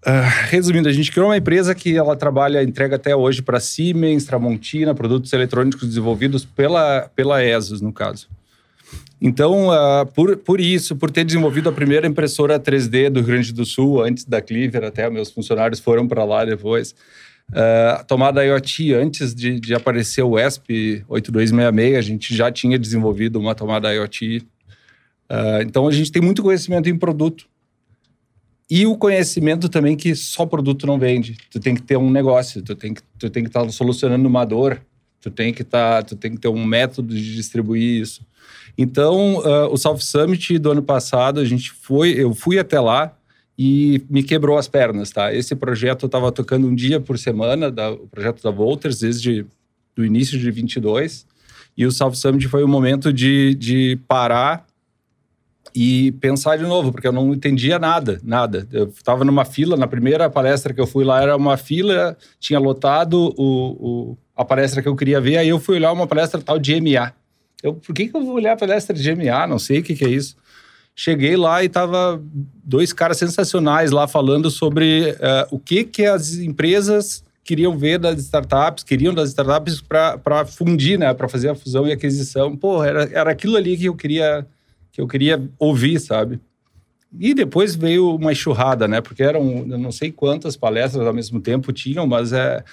Uh, 0.05 0.23
resumindo, 0.49 0.87
a 0.87 0.91
gente 0.91 1.11
criou 1.11 1.27
uma 1.27 1.37
empresa 1.37 1.75
que 1.75 1.95
ela 1.95 2.15
trabalha, 2.15 2.63
entrega 2.63 2.95
até 2.95 3.15
hoje 3.15 3.41
para 3.41 3.59
Siemens, 3.59 4.25
Tramontina, 4.25 4.95
produtos 4.95 5.33
eletrônicos 5.33 5.87
desenvolvidos 5.87 6.45
pela, 6.45 7.11
pela 7.15 7.43
ESOS, 7.43 7.81
no 7.81 7.91
caso. 7.91 8.27
Então, 9.19 9.69
uh, 9.69 10.05
por, 10.13 10.37
por 10.37 10.61
isso, 10.61 10.95
por 10.95 11.09
ter 11.09 11.23
desenvolvido 11.23 11.69
a 11.69 11.71
primeira 11.71 12.05
impressora 12.05 12.59
3D 12.59 13.09
do 13.09 13.19
Rio 13.19 13.29
Grande 13.29 13.51
do 13.51 13.65
Sul, 13.65 14.01
antes 14.01 14.23
da 14.25 14.41
Cleaver, 14.41 14.83
até 14.83 15.09
meus 15.09 15.31
funcionários 15.31 15.79
foram 15.79 16.07
para 16.07 16.23
lá 16.23 16.45
depois. 16.45 16.91
Uh, 17.49 17.95
a 17.95 18.03
tomada 18.03 18.45
IoT, 18.45 18.93
antes 18.93 19.33
de, 19.33 19.59
de 19.59 19.73
aparecer 19.73 20.21
o 20.21 20.37
ESP 20.37 21.03
8266, 21.07 21.97
a 21.97 22.01
gente 22.01 22.35
já 22.35 22.51
tinha 22.51 22.77
desenvolvido 22.77 23.39
uma 23.39 23.55
tomada 23.55 23.91
IoT. 23.91 24.39
Uh, 25.29 25.61
então, 25.63 25.87
a 25.87 25.91
gente 25.91 26.11
tem 26.11 26.21
muito 26.21 26.43
conhecimento 26.43 26.87
em 26.87 26.97
produto. 26.97 27.47
E 28.69 28.85
o 28.85 28.97
conhecimento 28.97 29.69
também 29.69 29.95
que 29.95 30.13
só 30.13 30.45
produto 30.45 30.85
não 30.85 30.99
vende. 30.99 31.37
Tu 31.49 31.59
tem 31.59 31.73
que 31.73 31.81
ter 31.81 31.97
um 31.97 32.11
negócio, 32.11 32.61
tu 32.61 32.75
tem 32.75 32.93
que 32.93 33.01
tu 33.17 33.29
tem 33.29 33.43
que 33.43 33.49
estar 33.49 33.63
tá 33.63 33.69
solucionando 33.69 34.27
uma 34.27 34.43
dor, 34.43 34.81
tu 35.21 35.31
tem 35.31 35.53
que 35.53 35.63
tá, 35.63 36.03
tu 36.03 36.17
tem 36.17 36.31
que 36.31 36.37
ter 36.37 36.49
um 36.49 36.65
método 36.65 37.15
de 37.15 37.35
distribuir 37.35 38.01
isso. 38.01 38.25
Então, 38.77 39.37
uh, 39.37 39.71
o 39.71 39.77
South 39.77 39.99
Summit 39.99 40.57
do 40.59 40.71
ano 40.71 40.83
passado, 40.83 41.39
a 41.39 41.45
gente 41.45 41.71
foi, 41.71 42.11
eu 42.11 42.33
fui 42.33 42.59
até 42.59 42.79
lá 42.79 43.13
e 43.57 44.03
me 44.09 44.21
quebrou 44.21 44.57
as 44.57 44.67
pernas, 44.67 45.09
tá? 45.09 45.33
Esse 45.33 45.55
projeto 45.55 46.03
eu 46.03 46.07
estava 46.07 46.31
tocando 46.31 46.67
um 46.67 46.75
dia 46.75 46.99
por 46.99 47.17
semana, 47.17 47.71
da, 47.71 47.91
o 47.91 48.07
projeto 48.07 48.43
da 48.43 48.51
Volters, 48.51 48.99
desde 48.99 49.45
o 49.97 50.03
início 50.03 50.37
de 50.37 50.51
22. 50.51 51.25
E 51.75 51.85
o 51.85 51.91
South 51.91 52.13
Summit 52.13 52.47
foi 52.47 52.63
o 52.63 52.67
momento 52.67 53.11
de, 53.11 53.55
de 53.55 53.99
parar 54.07 54.67
e 55.73 56.11
pensar 56.13 56.57
de 56.57 56.63
novo, 56.63 56.91
porque 56.91 57.07
eu 57.07 57.11
não 57.11 57.33
entendia 57.33 57.77
nada, 57.77 58.19
nada. 58.23 58.67
Eu 58.71 58.85
estava 58.87 59.23
numa 59.23 59.45
fila, 59.45 59.77
na 59.77 59.87
primeira 59.87 60.29
palestra 60.29 60.73
que 60.73 60.81
eu 60.81 60.87
fui 60.87 61.03
lá 61.03 61.21
era 61.21 61.35
uma 61.35 61.57
fila, 61.57 62.17
tinha 62.39 62.59
lotado 62.59 63.33
o, 63.37 64.11
o, 64.11 64.17
a 64.35 64.43
palestra 64.43 64.81
que 64.81 64.87
eu 64.87 64.95
queria 64.95 65.21
ver, 65.21 65.37
aí 65.37 65.49
eu 65.49 65.59
fui 65.59 65.75
olhar 65.75 65.91
uma 65.91 66.07
palestra 66.07 66.41
tal 66.41 66.57
de 66.57 66.79
MA. 66.81 67.13
Eu, 67.63 67.73
por 67.73 67.93
que, 67.93 68.07
que 68.07 68.15
eu 68.15 68.23
vou 68.23 68.35
olhar 68.35 68.53
a 68.53 68.57
palestra 68.57 68.95
GMA? 68.95 69.47
Não 69.47 69.59
sei 69.59 69.79
o 69.79 69.83
que, 69.83 69.95
que 69.95 70.05
é 70.05 70.09
isso. 70.09 70.35
Cheguei 70.95 71.35
lá 71.35 71.63
e 71.63 71.69
tava 71.69 72.21
dois 72.63 72.91
caras 72.91 73.17
sensacionais 73.17 73.91
lá 73.91 74.07
falando 74.07 74.49
sobre 74.49 75.11
uh, 75.11 75.47
o 75.51 75.59
que, 75.59 75.83
que 75.83 76.05
as 76.05 76.33
empresas 76.35 77.23
queriam 77.43 77.77
ver 77.77 77.97
das 77.97 78.19
startups, 78.19 78.83
queriam 78.83 79.13
das 79.13 79.29
startups 79.29 79.81
para 79.81 80.45
fundir, 80.45 80.99
né? 80.99 81.13
Para 81.13 81.29
fazer 81.29 81.49
a 81.49 81.55
fusão 81.55 81.87
e 81.87 81.91
aquisição. 81.91 82.57
Pô, 82.57 82.83
era, 82.83 83.09
era 83.11 83.31
aquilo 83.31 83.55
ali 83.55 83.77
que 83.77 83.85
eu 83.85 83.95
queria 83.95 84.45
que 84.91 84.99
eu 84.99 85.07
queria 85.07 85.39
ouvir, 85.59 85.99
sabe? 85.99 86.39
E 87.19 87.33
depois 87.33 87.75
veio 87.75 88.15
uma 88.15 88.31
enxurrada, 88.31 88.87
né? 88.87 88.99
Porque 88.99 89.21
eram, 89.21 89.65
não 89.65 89.91
sei 89.91 90.11
quantas 90.11 90.57
palestras 90.57 91.05
ao 91.05 91.13
mesmo 91.13 91.39
tempo 91.39 91.71
tinham, 91.71 92.07
mas 92.07 92.33
é 92.33 92.63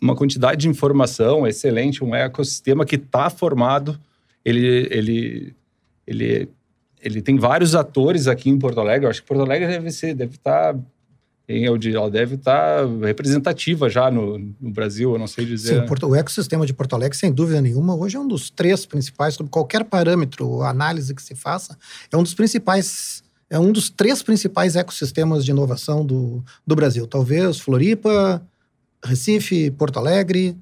uma 0.00 0.16
quantidade 0.16 0.62
de 0.62 0.68
informação 0.68 1.46
excelente, 1.46 2.02
um 2.02 2.14
ecossistema 2.14 2.86
que 2.86 2.96
está 2.96 3.28
formado 3.28 3.98
ele, 4.46 4.88
ele, 4.92 5.56
ele, 6.06 6.48
ele 7.02 7.20
tem 7.20 7.36
vários 7.36 7.74
atores 7.74 8.28
aqui 8.28 8.48
em 8.48 8.56
Porto 8.56 8.78
Alegre. 8.78 9.06
Eu 9.06 9.10
acho 9.10 9.20
que 9.20 9.26
Porto 9.26 9.42
Alegre 9.42 9.66
deve 9.66 9.90
ser, 9.90 10.14
deve 10.14 10.36
estar 10.36 10.72
tá 10.72 10.80
ela 11.48 12.10
deve 12.10 12.34
estar 12.34 12.84
tá 12.84 13.06
representativa 13.06 13.88
já 13.88 14.10
no, 14.10 14.36
no, 14.36 14.70
Brasil, 14.70 15.12
eu 15.12 15.18
não 15.18 15.28
sei 15.28 15.46
dizer. 15.46 15.86
Sim, 15.86 16.06
o 16.06 16.14
ecossistema 16.16 16.66
de 16.66 16.74
Porto 16.74 16.94
Alegre, 16.94 17.16
sem 17.16 17.32
dúvida 17.32 17.60
nenhuma, 17.60 17.94
hoje 17.94 18.16
é 18.16 18.20
um 18.20 18.26
dos 18.26 18.50
três 18.50 18.84
principais, 18.84 19.34
sobre 19.34 19.50
qualquer 19.50 19.84
parâmetro, 19.84 20.62
análise 20.62 21.14
que 21.14 21.22
se 21.22 21.36
faça, 21.36 21.78
é 22.10 22.16
um 22.16 22.22
dos 22.24 22.34
principais, 22.34 23.22
é 23.48 23.60
um 23.60 23.70
dos 23.70 23.88
três 23.88 24.24
principais 24.24 24.74
ecossistemas 24.74 25.44
de 25.44 25.52
inovação 25.52 26.04
do, 26.04 26.44
do 26.66 26.74
Brasil. 26.74 27.06
Talvez 27.06 27.60
Floripa, 27.60 28.42
Recife, 29.04 29.70
Porto 29.70 30.00
Alegre, 30.00 30.56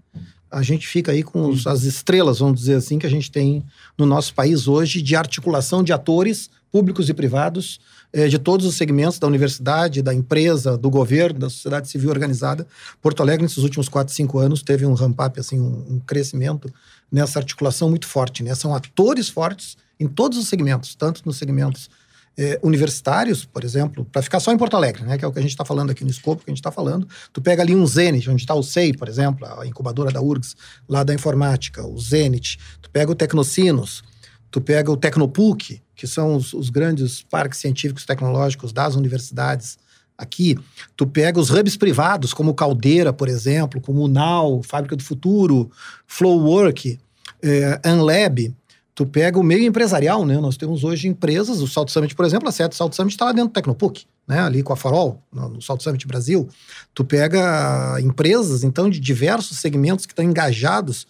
a 0.54 0.62
gente 0.62 0.86
fica 0.86 1.10
aí 1.10 1.22
com 1.24 1.48
os, 1.48 1.66
as 1.66 1.82
estrelas, 1.82 2.38
vamos 2.38 2.60
dizer 2.60 2.76
assim, 2.76 2.96
que 2.98 3.06
a 3.06 3.10
gente 3.10 3.30
tem 3.30 3.64
no 3.98 4.06
nosso 4.06 4.32
país 4.32 4.68
hoje 4.68 5.02
de 5.02 5.16
articulação 5.16 5.82
de 5.82 5.92
atores 5.92 6.48
públicos 6.70 7.08
e 7.08 7.14
privados 7.14 7.80
eh, 8.12 8.28
de 8.28 8.38
todos 8.38 8.64
os 8.64 8.76
segmentos 8.76 9.18
da 9.18 9.26
universidade, 9.26 10.00
da 10.00 10.14
empresa, 10.14 10.78
do 10.78 10.88
governo, 10.88 11.40
da 11.40 11.50
sociedade 11.50 11.88
civil 11.88 12.10
organizada. 12.10 12.66
Porto 13.02 13.20
Alegre, 13.20 13.42
nesses 13.42 13.58
últimos 13.58 13.88
quatro, 13.88 14.14
cinco 14.14 14.38
anos, 14.38 14.62
teve 14.62 14.86
um 14.86 14.94
ramp-up, 14.94 15.40
assim, 15.40 15.58
um, 15.58 15.94
um, 15.94 16.00
crescimento 16.00 16.72
nessa 17.10 17.40
articulação 17.40 17.90
muito 17.90 18.06
forte. 18.06 18.44
Né? 18.44 18.54
São 18.54 18.72
atores 18.72 19.28
fortes 19.28 19.76
em 19.98 20.06
todos 20.06 20.38
os 20.38 20.46
segmentos, 20.46 20.94
tanto 20.94 21.22
nos 21.24 21.36
segmentos 21.36 21.90
eh, 22.36 22.58
universitários, 22.62 23.44
por 23.44 23.64
exemplo, 23.64 24.04
para 24.04 24.22
ficar 24.22 24.40
só 24.40 24.52
em 24.52 24.58
Porto 24.58 24.76
Alegre, 24.76 25.04
né, 25.04 25.16
que 25.16 25.24
é 25.24 25.28
o 25.28 25.32
que 25.32 25.38
a 25.38 25.42
gente 25.42 25.52
está 25.52 25.64
falando 25.64 25.90
aqui 25.90 26.04
no 26.04 26.10
escopo 26.10 26.44
que 26.44 26.50
a 26.50 26.52
gente 26.52 26.58
está 26.58 26.72
falando, 26.72 27.08
tu 27.32 27.40
pega 27.40 27.62
ali 27.62 27.74
um 27.74 27.86
Zenit, 27.86 28.28
onde 28.28 28.42
está 28.42 28.54
o 28.54 28.62
SEI, 28.62 28.92
por 28.92 29.08
exemplo, 29.08 29.46
a 29.46 29.66
incubadora 29.66 30.10
da 30.10 30.20
URGS, 30.20 30.56
lá 30.88 31.04
da 31.04 31.14
informática, 31.14 31.86
o 31.86 31.98
Zenit, 31.98 32.58
tu 32.82 32.90
pega 32.90 33.10
o 33.12 33.14
Tecnocinos, 33.14 34.02
tu 34.50 34.60
pega 34.60 34.90
o 34.90 34.96
Tecnopuc, 34.96 35.80
que 35.94 36.06
são 36.06 36.36
os, 36.36 36.52
os 36.52 36.70
grandes 36.70 37.22
parques 37.22 37.58
científicos 37.58 38.04
tecnológicos 38.04 38.72
das 38.72 38.94
universidades 38.96 39.78
aqui, 40.16 40.56
tu 40.96 41.06
pega 41.06 41.40
os 41.40 41.50
hubs 41.50 41.76
privados, 41.76 42.32
como 42.32 42.54
Caldeira, 42.54 43.12
por 43.12 43.28
exemplo, 43.28 43.80
como 43.80 44.02
o 44.02 44.08
NAU, 44.08 44.62
Fábrica 44.62 44.96
do 44.96 45.02
Futuro, 45.02 45.70
Flowwork, 46.06 46.98
eh, 47.42 47.80
Unlab, 47.84 48.54
tu 48.94 49.04
pega 49.04 49.38
o 49.38 49.42
meio 49.42 49.64
empresarial, 49.64 50.24
né? 50.24 50.38
Nós 50.38 50.56
temos 50.56 50.84
hoje 50.84 51.08
empresas, 51.08 51.60
o 51.60 51.66
Salto 51.66 51.90
Summit, 51.90 52.14
por 52.14 52.24
exemplo, 52.24 52.48
a 52.48 52.52
sede 52.52 52.70
do 52.70 52.74
Salto 52.76 52.94
Summit 52.94 53.14
está 53.14 53.24
lá 53.24 53.32
dentro 53.32 53.48
do 53.48 53.52
Tecnopuc, 53.52 54.06
né? 54.26 54.40
Ali 54.40 54.62
com 54.62 54.72
a 54.72 54.76
Farol, 54.76 55.20
no, 55.32 55.60
Salto 55.60 55.82
Summit 55.82 56.06
Brasil. 56.06 56.48
Tu 56.94 57.04
pega 57.04 58.00
empresas, 58.00 58.62
então, 58.62 58.88
de 58.88 59.00
diversos 59.00 59.58
segmentos 59.58 60.06
que 60.06 60.12
estão 60.12 60.24
engajados 60.24 61.06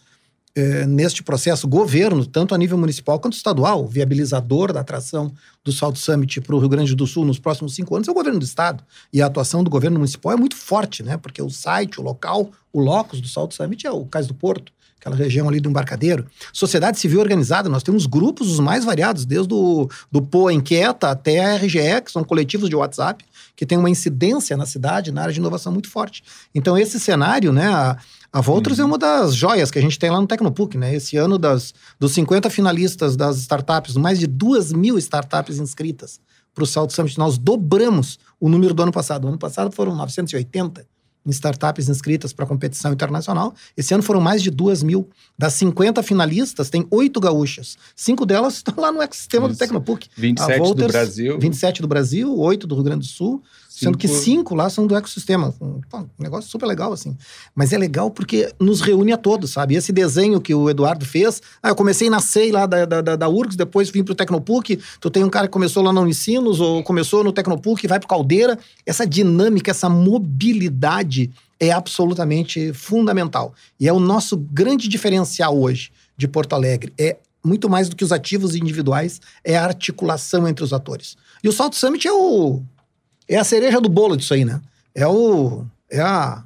é, 0.57 0.87
neste 0.87 1.23
processo, 1.23 1.67
governo, 1.67 2.25
tanto 2.25 2.55
a 2.55 2.59
nível 2.59 2.79
municipal 2.79 3.19
quanto 3.19 3.35
estadual, 3.35 3.87
viabilizador 3.87 4.73
da 4.73 4.81
atração 4.81 5.33
do 5.64 5.73
Salto 5.73 5.99
Summit 5.99 6.41
para 6.41 6.55
o 6.55 6.59
Rio 6.61 6.69
Grande 6.69 6.95
do 6.95 7.07
Sul 7.07 7.25
nos 7.25 7.41
próximos 7.41 7.75
cinco 7.75 7.97
anos 7.97 8.07
é 8.07 8.11
o 8.11 8.14
governo 8.14 8.38
do 8.38 8.45
estado. 8.45 8.83
E 9.12 9.21
a 9.21 9.26
atuação 9.26 9.64
do 9.64 9.69
governo 9.69 9.99
municipal 9.99 10.33
é 10.33 10.37
muito 10.37 10.57
forte, 10.57 11.03
né? 11.03 11.17
Porque 11.17 11.43
o 11.43 11.50
site, 11.50 12.00
o 12.00 12.05
local, 12.05 12.50
o 12.73 12.81
locus 12.81 13.21
do 13.21 13.29
Salto 13.29 13.55
Summit 13.55 13.87
é 13.87 13.91
o 13.91 14.07
Cais 14.07 14.26
do 14.26 14.35
Porto 14.35 14.73
aquela 15.05 15.17
região 15.17 15.49
ali 15.49 15.61
do 15.61 15.69
embarcadeiro. 15.69 16.27
Sociedade 16.53 16.99
civil 16.99 17.21
organizada, 17.21 17.69
nós 17.69 17.83
temos 17.83 18.07
grupos 18.07 18.51
os 18.51 18.59
mais 18.59 18.85
variados, 18.85 19.27
desde 19.27 19.53
o 19.53 19.89
do 20.11 20.23
Poa 20.23 20.53
Inquieta 20.53 21.11
até 21.11 21.45
a 21.45 21.57
RGE, 21.57 22.01
que 22.03 22.11
são 22.11 22.25
coletivos 22.25 22.71
de 22.71 22.75
WhatsApp, 22.75 23.23
que 23.55 23.67
tem 23.67 23.77
uma 23.77 23.91
incidência 23.91 24.57
na 24.57 24.65
cidade, 24.65 25.13
na 25.13 25.23
área 25.23 25.35
de 25.35 25.39
inovação 25.39 25.73
muito 25.73 25.91
forte. 25.91 26.25
Então, 26.55 26.79
esse 26.79 26.99
cenário, 26.99 27.53
né, 27.53 27.67
a, 27.67 27.99
a 28.33 28.41
Voltros 28.41 28.79
uhum. 28.79 28.85
é 28.85 28.87
uma 28.87 28.99
das 28.99 29.35
joias 29.35 29.71
que 29.71 29.79
a 29.79 29.83
gente 29.83 29.99
tem 29.99 30.11
lá 30.11 30.21
no 30.21 30.27
Tecnopuc, 30.27 30.79
né? 30.79 30.95
Esse 30.95 31.17
ano, 31.19 31.39
das, 31.39 31.75
dos 32.01 32.13
50 32.13 32.49
finalistas 32.49 33.15
das 33.15 33.37
startups, 33.39 33.97
mais 33.97 34.19
de 34.19 34.27
2 34.27 34.73
mil 34.73 34.97
startups 34.99 35.59
inscritas 35.59 36.19
para 36.55 36.65
o 36.65 36.67
Salto 36.67 36.93
Summit, 36.93 37.19
nós 37.19 37.37
dobramos 37.37 38.19
o 38.41 38.49
número 38.49 38.73
do 38.73 38.83
ano 38.83 38.93
passado. 38.93 39.27
O 39.27 39.29
ano 39.29 39.39
passado 39.39 39.75
foram 39.75 39.95
980 39.95 40.94
em 41.26 41.31
startups 41.31 41.88
inscritas 41.88 42.33
para 42.33 42.47
competição 42.47 42.93
internacional. 42.93 43.54
Esse 43.76 43.95
ano 43.95 44.02
foram 44.02 44.21
mais 44.21 44.43
de 44.43 44.50
duas 44.50 44.83
mil. 44.83 45.09
Das 45.38 45.54
50 45.54 46.02
finalistas, 46.02 46.69
tem 46.69 46.87
oito 46.90 47.19
gaúchas. 47.21 47.76
Cinco 47.97 48.26
delas 48.26 48.57
estão 48.59 48.75
lá 48.76 48.93
no 48.93 49.00
ecossistema 49.00 49.47
Isso. 49.47 49.57
do 49.57 49.59
Tecnopuc. 49.59 50.09
27 50.16 50.59
Volters, 50.59 50.87
do 50.87 50.93
Brasil. 50.93 51.38
27 51.38 51.83
do 51.83 51.88
Brasil, 51.88 52.38
oito 52.38 52.66
do 52.66 52.75
Rio 52.75 52.85
Grande 52.85 53.07
do 53.07 53.12
Sul. 53.12 53.43
Cinco. 53.75 53.85
Sendo 53.87 53.99
que 53.99 54.07
cinco 54.07 54.54
lá 54.54 54.71
são 54.71 54.87
do 54.87 54.95
ecossistema. 54.95 55.52
Um, 55.61 55.81
negócio 56.16 56.49
super 56.49 56.64
legal, 56.64 56.93
assim. 56.93 57.16
Mas 57.57 57.73
é 57.73 57.78
legal 57.78 58.09
porque 58.09 58.52
nos 58.61 58.81
reúne 58.81 59.12
a 59.12 59.16
todos, 59.16 59.50
sabe? 59.50 59.75
Esse 59.75 59.93
desenho 59.93 60.40
que 60.40 60.54
o 60.54 60.71
Eduardo 60.71 61.04
fez. 61.04 61.43
Ah, 61.61 61.71
eu 61.71 61.75
comecei 61.75 62.09
na 62.09 62.21
SEI 62.21 62.52
lá 62.52 62.66
da, 62.66 62.85
da, 62.85 63.00
da, 63.00 63.16
da 63.16 63.28
URGS, 63.28 63.57
depois 63.57 63.90
vim 63.90 64.04
pro 64.04 64.14
Tecnopuc. 64.14 64.78
Tu 65.00 65.11
tem 65.11 65.25
um 65.25 65.28
cara 65.28 65.49
que 65.49 65.52
começou 65.52 65.83
lá 65.83 65.93
no 65.93 66.02
Unicinos, 66.02 66.61
ou 66.61 66.85
começou 66.85 67.25
no 67.25 67.33
Tecnopuc, 67.33 67.85
vai 67.88 67.99
pro 67.99 68.07
Caldeira. 68.07 68.57
Essa 68.87 69.04
dinâmica, 69.04 69.73
essa 69.73 69.88
mobilidade 69.88 71.13
é 71.59 71.71
absolutamente 71.71 72.73
fundamental. 72.73 73.54
E 73.78 73.88
é 73.88 73.92
o 73.92 74.00
nosso 74.00 74.37
grande 74.37 74.88
diferencial 74.88 75.59
hoje 75.59 75.90
de 76.16 76.28
Porto 76.28 76.54
Alegre. 76.54 76.92
É 76.99 77.16
muito 77.44 77.68
mais 77.68 77.88
do 77.88 77.97
que 77.97 78.04
os 78.04 78.12
ativos 78.12 78.54
individuais, 78.54 79.21
é 79.44 79.56
a 79.56 79.64
articulação 79.64 80.49
entre 80.49 80.64
os 80.64 80.73
atores. 80.73 81.16
E 81.42 81.49
o 81.49 81.52
Salto 81.52 81.76
Summit 81.76 82.09
é 82.09 82.12
o 82.12 82.62
é 83.28 83.37
a 83.37 83.44
cereja 83.44 83.80
do 83.80 83.88
bolo 83.88 84.16
disso 84.16 84.35
aí, 84.35 84.44
né? 84.44 84.61
É 84.94 85.06
o. 85.06 85.64
É 85.90 86.00
a. 86.00 86.44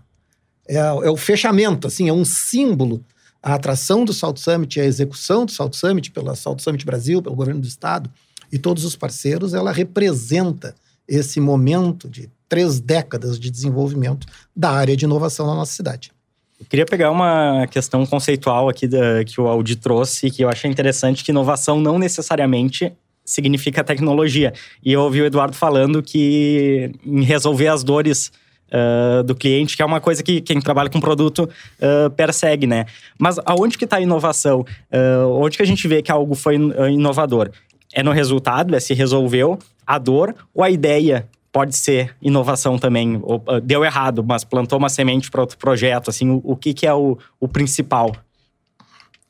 É, 0.66 0.78
a, 0.78 0.87
é 1.02 1.10
o 1.10 1.16
fechamento, 1.16 1.87
assim, 1.87 2.08
é 2.08 2.12
um 2.12 2.25
símbolo. 2.25 3.04
A 3.42 3.54
atração 3.54 4.04
do 4.04 4.12
Salt 4.12 4.38
Summit, 4.38 4.80
a 4.80 4.84
execução 4.84 5.46
do 5.46 5.52
Salt 5.52 5.75
Summit 5.75 6.10
pela 6.10 6.34
Salt 6.34 6.60
Summit 6.60 6.84
Brasil, 6.84 7.22
pelo 7.22 7.37
governo 7.37 7.60
do 7.60 7.68
estado, 7.68 8.10
e 8.50 8.58
todos 8.58 8.84
os 8.84 8.96
parceiros, 8.96 9.54
ela 9.54 9.72
representa 9.72 10.75
esse 11.06 11.40
momento 11.40 12.08
de 12.08 12.28
três 12.49 12.81
décadas 12.81 13.38
de 13.38 13.50
desenvolvimento 13.50 14.26
da 14.55 14.71
área 14.71 14.97
de 14.97 15.05
inovação 15.05 15.47
na 15.47 15.55
nossa 15.55 15.73
cidade. 15.73 16.11
Eu 16.59 16.67
queria 16.67 16.87
pegar 16.87 17.11
uma 17.11 17.67
questão 17.69 18.05
conceitual 18.05 18.69
aqui 18.69 18.88
da, 18.88 19.23
que 19.25 19.40
o 19.40 19.47
Aldi 19.47 19.76
trouxe, 19.76 20.31
que 20.31 20.43
eu 20.43 20.49
achei 20.49 20.69
interessante, 20.69 21.23
que 21.23 21.31
inovação 21.31 21.81
não 21.81 21.99
necessariamente 21.99 22.93
significa 23.25 23.85
tecnologia. 23.85 24.52
E 24.85 24.93
eu 24.93 25.02
ouvi 25.02 25.21
o 25.21 25.26
Eduardo 25.26 25.55
falando 25.55 26.02
que 26.02 26.90
em 27.05 27.23
resolver 27.23 27.69
as 27.69 27.85
dores 27.85 28.33
uh, 28.73 29.23
do 29.23 29.35
cliente, 29.35 29.76
que 29.76 29.83
é 29.83 29.85
uma 29.85 30.00
coisa 30.00 30.23
que 30.23 30.40
quem 30.40 30.61
trabalha 30.61 30.88
com 30.88 30.99
produto 30.99 31.49
uh, 31.78 32.11
persegue, 32.11 32.67
né? 32.67 32.87
Mas 33.19 33.38
aonde 33.45 33.76
que 33.76 33.85
está 33.85 33.99
a 33.99 34.00
inovação? 34.00 34.61
Uh, 34.90 35.28
onde 35.35 35.57
que 35.57 35.62
a 35.62 35.67
gente 35.67 35.87
vê 35.87 36.02
que 36.02 36.11
algo 36.11 36.35
foi 36.35 36.57
inovador? 36.90 37.50
É 37.93 38.02
no 38.02 38.12
resultado, 38.12 38.75
é 38.75 38.81
se 38.81 38.95
resolveu 38.95 39.59
a 39.87 39.99
dor 39.99 40.35
ou 40.55 40.62
a 40.62 40.71
ideia 40.71 41.28
pode 41.52 41.76
ser 41.76 42.14
inovação 42.21 42.78
também. 42.78 43.21
Deu 43.64 43.85
errado, 43.85 44.25
mas 44.25 44.45
plantou 44.45 44.78
uma 44.78 44.88
semente 44.88 45.31
para 45.31 45.40
outro 45.40 45.59
projeto. 45.59 46.11
Assim, 46.11 46.31
o, 46.31 46.40
o, 46.45 46.57
que, 46.57 46.75
que 46.75 46.87
é 46.87 46.95
o, 46.95 47.19
o 47.40 47.49
principal? 47.49 48.14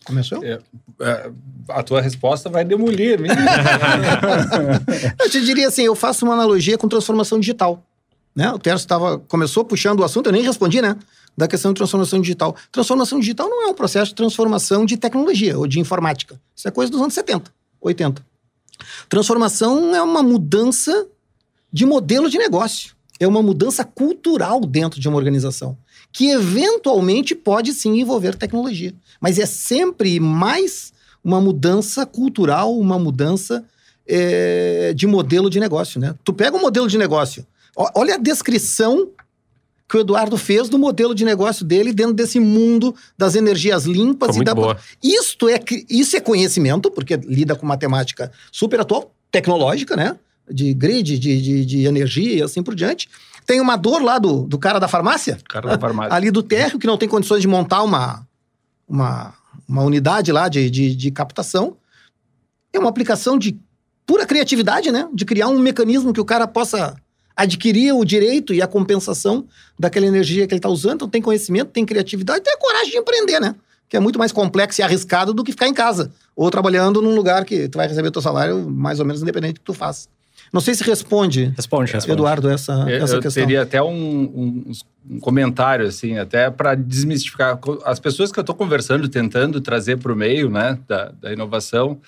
Começou? 0.05 0.43
É, 0.43 0.59
é, 1.01 1.31
a 1.69 1.83
tua 1.83 2.01
resposta 2.01 2.49
vai 2.49 2.65
demolir. 2.65 3.21
eu 5.21 5.31
te 5.31 5.45
diria 5.45 5.69
assim, 5.69 5.83
eu 5.83 5.95
faço 5.95 6.25
uma 6.25 6.35
analogia 6.35 6.79
com 6.79 6.89
transformação 6.89 7.39
digital. 7.39 7.83
Né? 8.35 8.51
O 8.51 8.59
Terço 8.59 8.87
tava, 8.87 9.19
começou 9.19 9.65
puxando 9.65 10.01
o 10.01 10.05
assunto, 10.05 10.27
eu 10.27 10.33
nem 10.33 10.43
respondi, 10.43 10.81
né? 10.81 10.97
Da 11.37 11.47
questão 11.47 11.73
de 11.73 11.77
transformação 11.77 12.21
digital. 12.21 12.57
Transformação 12.73 13.21
digital 13.21 13.49
não 13.49 13.65
é 13.65 13.67
um 13.67 13.75
processo 13.75 14.11
de 14.11 14.15
transformação 14.15 14.87
de 14.87 14.97
tecnologia 14.97 15.59
ou 15.59 15.67
de 15.67 15.79
informática. 15.79 16.41
Isso 16.57 16.67
é 16.67 16.71
coisa 16.71 16.91
dos 16.91 17.01
anos 17.01 17.15
70, 17.15 17.53
80. 17.81 18.25
Transformação 19.09 19.95
é 19.95 20.03
uma 20.03 20.23
mudança 20.23 21.07
de 21.73 21.87
modelo 21.87 22.29
de 22.29 22.39
negócio. 22.39 22.97
É 23.21 23.27
uma 23.27 23.43
mudança 23.43 23.85
cultural 23.85 24.61
dentro 24.61 25.01
de 25.01 25.09
uma 25.09 25.17
organização, 25.17 25.77
que 26.13 26.31
eventualmente 26.31 27.35
pode 27.35 27.73
sim 27.73 28.01
envolver 28.01 28.37
tecnologia. 28.37 28.95
Mas 29.21 29.39
é 29.39 29.47
sempre 29.47 30.21
mais 30.21 30.93
uma 31.23 31.41
mudança 31.41 32.07
cultural, 32.07 32.79
uma 32.79 32.99
mudança 32.99 33.65
é, 34.07 34.93
de 34.95 35.07
modelo 35.07 35.51
de 35.51 35.59
negócio. 35.59 36.01
Né? 36.01 36.15
Tu 36.25 36.33
pega 36.33 36.57
um 36.57 36.61
modelo 36.61 36.87
de 36.87 36.97
negócio, 36.97 37.45
olha 37.95 38.15
a 38.15 38.19
descrição 38.19 39.11
que 39.89 39.97
o 39.97 40.01
Eduardo 40.01 40.37
fez 40.37 40.69
do 40.69 40.79
modelo 40.79 41.15
de 41.15 41.25
negócio 41.25 41.65
dele 41.65 41.93
dentro 41.93 42.13
desse 42.13 42.39
mundo 42.39 42.95
das 43.17 43.35
energias 43.35 43.85
limpas 43.85 44.35
Foi 44.35 44.43
e 44.43 44.45
da. 44.45 44.55
Boa. 44.55 44.77
Isto 45.03 45.49
é, 45.49 45.59
isso 45.89 46.15
é 46.15 46.21
conhecimento, 46.21 46.91
porque 46.91 47.17
lida 47.17 47.57
com 47.57 47.65
matemática 47.65 48.31
super 48.53 48.81
atual, 48.81 49.11
tecnológica, 49.31 49.97
né? 49.97 50.17
De 50.51 50.73
grid, 50.75 51.19
de, 51.19 51.43
de, 51.43 51.65
de 51.65 51.85
energia 51.87 52.35
e 52.37 52.43
assim 52.43 52.63
por 52.63 52.75
diante. 52.75 53.09
Tem 53.47 53.61
uma 53.61 53.77
dor 53.77 54.03
lá 54.03 54.19
do, 54.19 54.43
do 54.43 54.59
cara 54.59 54.79
da 54.79 54.87
farmácia. 54.87 55.39
Cara 55.49 55.71
da 55.71 55.79
farmácia. 55.79 56.15
Ali 56.15 56.31
do 56.31 56.43
térreo, 56.43 56.79
que 56.79 56.87
não 56.87 56.99
tem 56.99 57.09
condições 57.09 57.41
de 57.41 57.49
montar 57.49 57.83
uma, 57.83 58.27
uma, 58.87 59.33
uma 59.67 59.83
unidade 59.83 60.31
lá 60.33 60.49
de, 60.49 60.69
de, 60.69 60.95
de 60.95 61.11
captação. 61.11 61.77
É 62.73 62.79
uma 62.79 62.91
aplicação 62.91 63.39
de 63.39 63.59
pura 64.07 64.27
criatividade, 64.27 64.93
né? 64.93 65.09
De 65.15 65.25
criar 65.25 65.49
um 65.49 65.59
mecanismo 65.59 66.13
que 66.13 66.21
o 66.21 66.25
cara 66.25 66.47
possa 66.47 66.95
adquirir 67.37 67.95
o 67.95 68.05
direito 68.05 68.53
e 68.53 68.61
a 68.61 68.67
compensação 68.67 69.47
daquela 69.79 70.07
energia 70.07 70.47
que 70.47 70.53
ele 70.53 70.59
está 70.59 70.69
usando. 70.69 70.97
Então 70.97 71.09
tem 71.09 71.23
conhecimento, 71.23 71.71
tem 71.71 71.87
criatividade, 71.87 72.43
tem 72.43 72.53
a 72.53 72.59
coragem 72.59 72.91
de 72.91 72.97
empreender, 72.99 73.41
né? 73.41 73.55
Que 73.89 73.97
é 73.97 74.01
muito 74.01 74.19
mais 74.19 74.33
complexo 74.33 74.81
e 74.81 74.83
arriscado 74.83 75.33
do 75.33 75.45
que 75.45 75.53
ficar 75.53 75.69
em 75.69 75.73
casa. 75.73 76.13
Ou 76.35 76.51
trabalhando 76.51 77.01
num 77.01 77.15
lugar 77.15 77.45
que 77.45 77.69
tu 77.69 77.79
vai 77.79 77.87
receber 77.87 78.11
teu 78.11 78.21
salário 78.21 78.69
mais 78.69 78.99
ou 78.99 79.07
menos 79.07 79.23
independente 79.23 79.55
do 79.55 79.61
que 79.61 79.65
tu 79.65 79.73
faz. 79.73 80.09
Não 80.53 80.61
sei 80.61 80.75
se 80.75 80.85
responde, 80.85 81.53
responde, 81.57 81.93
responde. 81.93 82.13
Eduardo, 82.13 82.49
essa, 82.49 82.73
eu, 82.89 83.05
essa 83.05 83.21
questão. 83.21 83.43
Eu 83.43 83.47
teria 83.47 83.63
até 83.63 83.83
um, 83.83 83.93
um, 83.93 84.73
um 85.11 85.21
comentário, 85.21 85.87
assim, 85.87 86.19
até 86.19 86.51
para 86.51 86.75
desmistificar. 86.75 87.59
As 87.85 87.99
pessoas 87.99 88.33
que 88.33 88.39
eu 88.39 88.43
estou 88.43 88.55
conversando, 88.55 89.09
tentando 89.09 89.61
trazer 89.61 89.99
para 89.99 90.13
o 90.13 90.17
meio 90.17 90.51
né, 90.51 90.79
da, 90.87 91.13
da 91.21 91.33
inovação, 91.33 92.01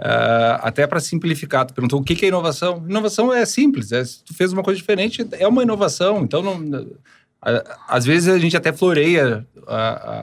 Uh, 0.00 0.56
até 0.62 0.86
para 0.86 0.98
simplificar, 0.98 1.66
tu 1.66 1.74
perguntou 1.74 2.00
o 2.00 2.02
que, 2.02 2.14
que 2.14 2.24
é 2.24 2.28
inovação. 2.28 2.82
Inovação 2.88 3.30
é 3.30 3.44
simples, 3.44 3.92
é, 3.92 4.02
se 4.02 4.24
tu 4.24 4.32
fez 4.32 4.50
uma 4.50 4.62
coisa 4.62 4.80
diferente, 4.80 5.28
é 5.32 5.46
uma 5.46 5.62
inovação. 5.62 6.22
Então, 6.22 6.42
não, 6.42 6.86
às 7.86 8.06
vezes 8.06 8.28
a 8.28 8.38
gente 8.38 8.56
até 8.56 8.72
floreia 8.72 9.46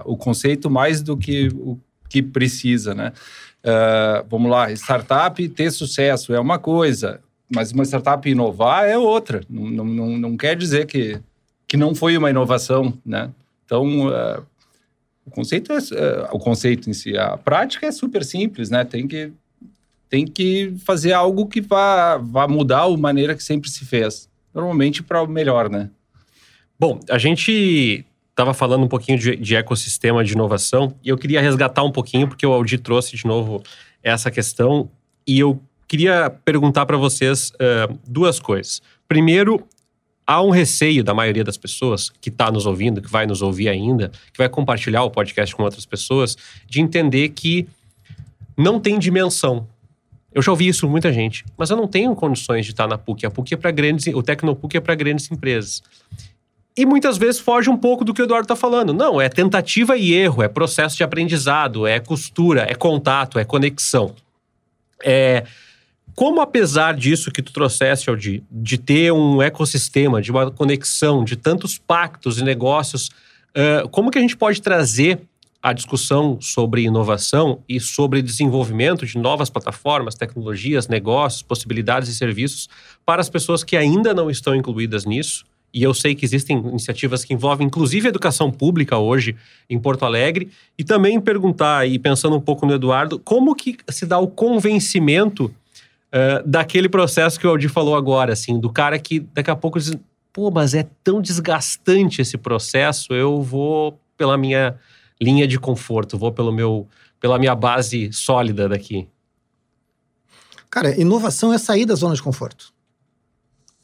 o 0.04 0.18
conceito 0.18 0.68
mais 0.68 1.04
do 1.04 1.16
que 1.16 1.50
o 1.54 1.80
que 2.10 2.24
precisa, 2.24 2.96
né? 2.96 3.12
Uh, 3.64 4.26
vamos 4.30 4.50
lá, 4.50 4.72
startup 4.72 5.48
ter 5.50 5.72
sucesso 5.72 6.34
é 6.34 6.40
uma 6.40 6.58
coisa, 6.58 7.20
mas 7.50 7.72
uma 7.72 7.84
startup 7.84 8.30
inovar 8.30 8.86
é 8.86 8.98
outra. 8.98 9.42
Não, 9.50 9.86
não, 9.86 10.18
não 10.18 10.38
quer 10.38 10.56
dizer 10.56 10.86
que, 10.86 11.20
que 11.68 11.78
não 11.78 11.96
foi 11.96 12.18
uma 12.18 12.30
inovação, 12.30 12.94
né? 13.06 13.32
Então, 13.66 14.08
uh, 14.08 14.46
o 15.26 15.32
conceito 15.32 15.74
é, 15.74 16.30
o 16.32 16.40
conceito 16.40 16.90
em 16.90 16.94
si, 16.94 17.18
a 17.18 17.38
prática 17.38 17.86
é 17.86 17.92
super 17.92 18.24
simples, 18.24 18.70
né? 18.70 18.84
Tem 18.86 19.08
que 19.08 19.32
tem 20.10 20.26
que 20.26 20.74
fazer 20.86 21.12
algo 21.12 21.48
que 21.48 21.60
vá, 21.60 22.18
vá 22.18 22.48
mudar 22.48 22.84
a 22.84 22.98
maneira 22.98 23.36
que 23.36 23.44
sempre 23.44 23.70
se 23.70 23.84
fez. 23.86 24.30
Normalmente 24.54 25.04
para 25.04 25.22
o 25.22 25.28
melhor, 25.28 25.70
né? 25.70 25.90
Bom, 26.80 27.00
a 27.10 27.18
gente 27.18 28.06
estava 28.30 28.54
falando 28.54 28.84
um 28.86 28.88
pouquinho 28.88 29.18
de, 29.18 29.36
de, 29.36 29.56
ecossistema 29.56 30.24
de 30.24 30.32
inovação 30.32 30.96
e 31.04 31.10
eu 31.10 31.18
queria 31.18 31.42
resgatar 31.42 31.84
um 31.84 31.92
pouquinho, 31.92 32.28
porque 32.28 32.46
o 32.46 32.54
Aldi 32.54 32.78
trouxe 32.78 33.18
de 33.18 33.26
novo 33.26 33.62
essa 34.02 34.32
questão 34.32 34.90
e 35.28 35.40
eu 35.40 35.62
queria 35.88 36.30
perguntar 36.30 36.86
para 36.86 36.98
vocês 36.98 37.52
uh, 37.52 37.98
duas 38.08 38.40
coisas. 38.40 38.82
Primeiro, 39.08 39.66
há 40.26 40.42
um 40.42 40.50
receio 40.50 41.04
da 41.04 41.14
maioria 41.14 41.44
das 41.44 41.58
pessoas 41.58 42.10
que 42.10 42.30
está 42.30 42.52
nos 42.52 42.66
ouvindo, 42.66 43.02
que 43.02 43.10
vai 43.10 43.26
nos 43.26 43.42
ouvir 43.42 43.70
ainda, 43.70 44.12
que 44.32 44.38
vai 44.38 44.50
compartilhar 44.50 45.04
o 45.04 45.12
podcast 45.12 45.56
com 45.56 45.64
outras 45.64 45.86
pessoas, 45.86 46.36
de 46.68 46.82
entender 46.82 47.30
que 47.30 47.68
não 48.58 48.80
tem 48.80 49.00
dimensão 49.00 49.68
eu 50.38 50.44
já 50.44 50.52
ouvi 50.52 50.68
isso 50.68 50.86
com 50.86 50.92
muita 50.92 51.12
gente, 51.12 51.44
mas 51.58 51.72
eu 51.72 51.76
não 51.76 51.88
tenho 51.88 52.16
condições 52.16 52.64
de 52.64 52.72
estar 52.72 52.88
na 52.88 52.96
PUC. 52.96 53.26
A 53.26 53.32
PUC 53.32 53.56
é 53.56 53.58
para 53.58 53.72
grandes, 53.72 54.06
o 54.14 54.22
Tecnopuc 54.22 54.78
é 54.78 54.80
para 54.80 54.94
grandes 54.94 55.32
empresas. 55.32 55.82
E 56.78 56.86
muitas 56.86 57.18
vezes 57.18 57.40
foge 57.40 57.72
um 57.72 57.76
pouco 57.76 58.06
do 58.06 58.14
que 58.14 58.22
o 58.22 58.26
Eduardo 58.26 58.44
está 58.44 58.56
falando. 58.56 58.94
Não, 58.94 59.20
é 59.20 59.30
tentativa 59.30 59.98
e 59.98 60.14
erro, 60.14 60.44
é 60.44 60.48
processo 60.48 60.96
de 60.96 61.04
aprendizado, 61.04 61.88
é 61.88 62.00
costura, 62.00 62.68
é 62.70 62.76
contato, 62.76 63.40
é 63.40 63.44
conexão. 63.44 64.14
É, 65.04 65.44
como 66.18 66.42
apesar 66.42 66.96
disso 66.96 67.30
que 67.30 67.44
tu 67.44 67.54
trouxeste, 67.54 68.10
Aldi, 68.10 68.44
de 68.50 68.80
ter 68.80 69.14
um 69.14 69.40
ecossistema, 69.40 70.20
de 70.20 70.32
uma 70.32 70.50
conexão, 70.50 71.24
de 71.24 71.36
tantos 71.36 71.78
pactos 71.78 72.40
e 72.40 72.44
negócios, 72.44 73.12
uh, 73.56 73.88
como 73.90 74.10
que 74.10 74.18
a 74.18 74.22
gente 74.22 74.36
pode 74.36 74.60
trazer 74.60 75.22
a 75.62 75.72
discussão 75.74 76.42
sobre 76.42 76.82
inovação 76.82 77.62
e 77.70 77.80
sobre 77.80 78.24
desenvolvimento 78.24 79.06
de 79.06 79.16
novas 79.16 79.52
plataformas, 79.52 80.16
tecnologias, 80.16 80.88
negócios, 80.88 81.44
possibilidades 81.44 82.10
e 82.10 82.16
serviços 82.16 82.68
para 83.06 83.22
as 83.22 83.30
pessoas 83.30 83.64
que 83.64 83.78
ainda 83.78 84.12
não 84.12 84.28
estão 84.28 84.56
incluídas 84.56 85.06
nisso. 85.06 85.46
E 85.72 85.84
eu 85.84 85.94
sei 85.94 86.16
que 86.16 86.26
existem 86.26 86.58
iniciativas 86.58 87.24
que 87.24 87.36
envolvem 87.36 87.68
inclusive 87.68 88.08
educação 88.08 88.50
pública 88.50 88.98
hoje 88.98 89.36
em 89.70 89.78
Porto 89.78 90.04
Alegre. 90.04 90.50
E 90.80 90.84
também 90.84 91.22
perguntar, 91.22 91.88
e 91.88 92.00
pensando 92.00 92.36
um 92.36 92.42
pouco 92.42 92.66
no 92.66 92.74
Eduardo, 92.74 93.20
como 93.20 93.54
que 93.54 93.78
se 93.90 94.08
dá 94.08 94.18
o 94.18 94.28
convencimento 94.28 95.54
uh, 96.14 96.48
daquele 96.48 96.90
processo 96.90 97.40
que 97.40 97.48
o 97.48 97.50
Aldi 97.50 97.70
falou 97.70 97.96
agora, 97.96 98.34
assim, 98.34 98.60
do 98.60 98.72
cara 98.72 99.00
que 99.00 99.20
daqui 99.20 99.50
a 99.50 99.56
pouco 99.56 99.80
diz, 99.80 99.96
pô, 100.34 100.52
mas 100.52 100.74
é 100.74 100.88
tão 101.04 101.22
desgastante 101.22 102.22
esse 102.22 102.38
processo, 102.38 103.14
eu 103.14 103.42
vou 103.42 104.00
pela 104.18 104.38
minha 104.38 104.76
linha 105.22 105.48
de 105.48 105.60
conforto, 105.60 106.18
vou 106.18 106.32
pelo 106.32 106.52
meu, 106.52 106.88
pela 107.20 107.40
minha 107.40 107.56
base 107.56 108.12
sólida 108.14 108.70
daqui? 108.70 109.08
Cara, 110.70 111.00
inovação 111.00 111.54
é 111.54 111.58
sair 111.58 111.86
da 111.86 111.96
zona 111.96 112.16
de 112.16 112.22
conforto. 112.22 112.74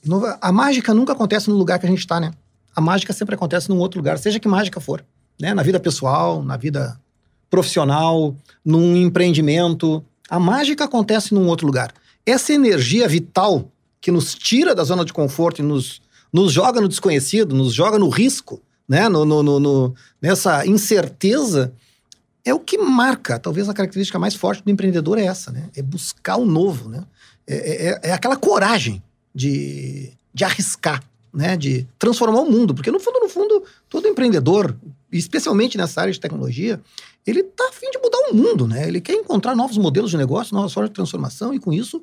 Inova... 0.04 0.38
A 0.42 0.52
mágica 0.52 0.94
nunca 0.94 1.14
acontece 1.14 1.50
no 1.50 1.56
lugar 1.56 1.80
que 1.80 1.86
a 1.86 1.90
gente 1.90 2.00
está, 2.00 2.20
né? 2.20 2.32
A 2.76 2.82
mágica 2.82 3.14
sempre 3.14 3.36
acontece 3.36 3.70
num 3.70 3.78
outro 3.80 4.00
lugar, 4.00 4.18
seja 4.18 4.40
que 4.40 4.48
mágica 4.48 4.80
for. 4.80 5.04
Né? 5.40 5.54
Na 5.54 5.64
vida 5.64 5.80
pessoal, 5.80 6.44
na 6.44 6.58
vida 6.58 7.00
profissional, 7.50 8.36
num 8.66 8.96
empreendimento. 8.98 10.04
A 10.30 10.40
mágica 10.40 10.84
acontece 10.84 11.34
num 11.34 11.48
outro 11.48 11.66
lugar. 11.66 11.94
Essa 12.26 12.54
energia 12.54 13.08
vital 13.08 13.72
que 14.00 14.12
nos 14.12 14.36
tira 14.36 14.76
da 14.76 14.84
zona 14.84 15.06
de 15.06 15.14
conforto 15.14 15.60
e 15.60 15.64
nos, 15.64 16.02
nos 16.32 16.52
joga 16.52 16.82
no 16.82 16.88
desconhecido, 16.88 17.56
nos 17.56 17.74
joga 17.74 17.98
no 17.98 18.10
risco, 18.10 18.62
né? 18.88 19.08
No, 19.08 19.26
no, 19.26 19.44
no, 19.44 19.60
no, 19.60 19.96
nessa 20.22 20.66
incerteza, 20.66 21.74
é 22.46 22.54
o 22.54 22.60
que 22.60 22.78
marca. 22.78 23.40
Talvez 23.40 23.70
a 23.70 23.74
característica 23.74 24.20
mais 24.20 24.36
forte 24.36 24.64
do 24.64 24.72
empreendedor 24.72 25.18
é 25.18 25.26
essa, 25.26 25.52
né? 25.52 25.70
É 25.76 25.82
buscar 25.82 26.38
o 26.38 26.46
novo, 26.46 26.90
né? 26.90 27.04
É, 27.48 27.56
é, 27.56 27.90
é, 27.90 28.00
é 28.10 28.12
aquela 28.12 28.36
coragem 28.36 29.02
de, 29.34 30.12
de 30.34 30.44
arriscar, 30.44 31.04
né? 31.34 31.56
De 31.56 31.88
transformar 31.98 32.42
o 32.42 32.52
mundo. 32.52 32.74
Porque, 32.74 32.92
no 32.92 33.00
fundo, 33.00 33.20
no 33.20 33.30
fundo, 33.30 33.64
todo 33.90 34.08
empreendedor, 34.08 34.76
especialmente 35.18 35.78
nessa 35.78 36.02
área 36.02 36.14
de 36.14 36.20
tecnologia, 36.20 36.82
ele 37.26 37.44
tá 37.44 37.70
afim 37.70 37.90
de 37.92 38.00
mudar 38.00 38.18
o 38.32 38.36
mundo, 38.36 38.68
né? 38.68 38.88
Ele 38.88 39.00
quer 39.00 39.14
encontrar 39.14 39.56
novos 39.56 39.78
modelos 39.78 40.12
de 40.12 40.18
negócio, 40.18 40.56
novas 40.56 40.74
formas 40.74 40.90
de 40.90 40.96
transformação 40.96 41.54
e, 41.54 41.60
com 41.60 41.72
isso, 41.72 42.02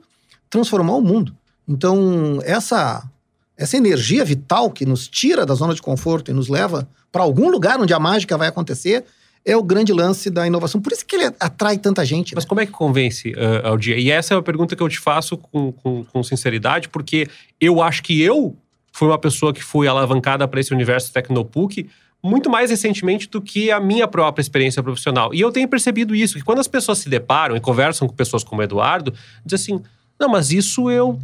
transformar 0.48 0.94
o 0.94 1.02
mundo. 1.02 1.34
Então, 1.68 2.40
essa, 2.42 3.08
essa 3.56 3.76
energia 3.76 4.24
vital 4.24 4.70
que 4.70 4.86
nos 4.86 5.06
tira 5.08 5.44
da 5.44 5.54
zona 5.54 5.74
de 5.74 5.82
conforto 5.82 6.30
e 6.30 6.34
nos 6.34 6.48
leva 6.48 6.88
para 7.12 7.22
algum 7.22 7.50
lugar 7.50 7.80
onde 7.80 7.92
a 7.92 7.98
mágica 7.98 8.36
vai 8.38 8.48
acontecer 8.48 9.04
é 9.44 9.56
o 9.56 9.62
grande 9.62 9.92
lance 9.92 10.30
da 10.30 10.46
inovação. 10.46 10.80
Por 10.80 10.92
isso 10.92 11.04
que 11.04 11.16
ele 11.16 11.34
atrai 11.40 11.78
tanta 11.78 12.04
gente. 12.04 12.34
Mas 12.34 12.44
né? 12.44 12.48
como 12.48 12.60
é 12.60 12.66
que 12.66 12.72
convence 12.72 13.30
uh, 13.30 13.66
ao 13.66 13.78
dia? 13.78 13.98
E 13.98 14.10
essa 14.10 14.34
é 14.34 14.36
uma 14.36 14.42
pergunta 14.42 14.76
que 14.76 14.82
eu 14.82 14.88
te 14.88 14.98
faço 14.98 15.36
com, 15.36 15.72
com, 15.72 16.04
com 16.04 16.22
sinceridade, 16.22 16.88
porque 16.88 17.26
eu 17.60 17.80
acho 17.80 18.02
que 18.02 18.20
eu 18.20 18.56
fui 18.92 19.08
uma 19.08 19.18
pessoa 19.18 19.52
que 19.52 19.62
fui 19.62 19.86
alavancada 19.86 20.46
para 20.46 20.60
esse 20.60 20.74
universo 20.74 21.12
Tecnopuc 21.12 21.88
muito 22.22 22.50
mais 22.50 22.70
recentemente 22.70 23.28
do 23.28 23.40
que 23.40 23.70
a 23.70 23.80
minha 23.80 24.06
própria 24.06 24.42
experiência 24.42 24.82
profissional. 24.82 25.34
E 25.34 25.40
eu 25.40 25.50
tenho 25.50 25.68
percebido 25.68 26.14
isso, 26.14 26.34
que 26.34 26.44
quando 26.44 26.58
as 26.58 26.68
pessoas 26.68 26.98
se 26.98 27.08
deparam 27.08 27.56
e 27.56 27.60
conversam 27.60 28.06
com 28.06 28.14
pessoas 28.14 28.44
como 28.44 28.60
o 28.60 28.64
Eduardo, 28.64 29.12
dizem 29.44 29.76
assim, 29.76 29.84
não, 30.18 30.28
mas 30.28 30.52
isso 30.52 30.90
eu... 30.90 31.18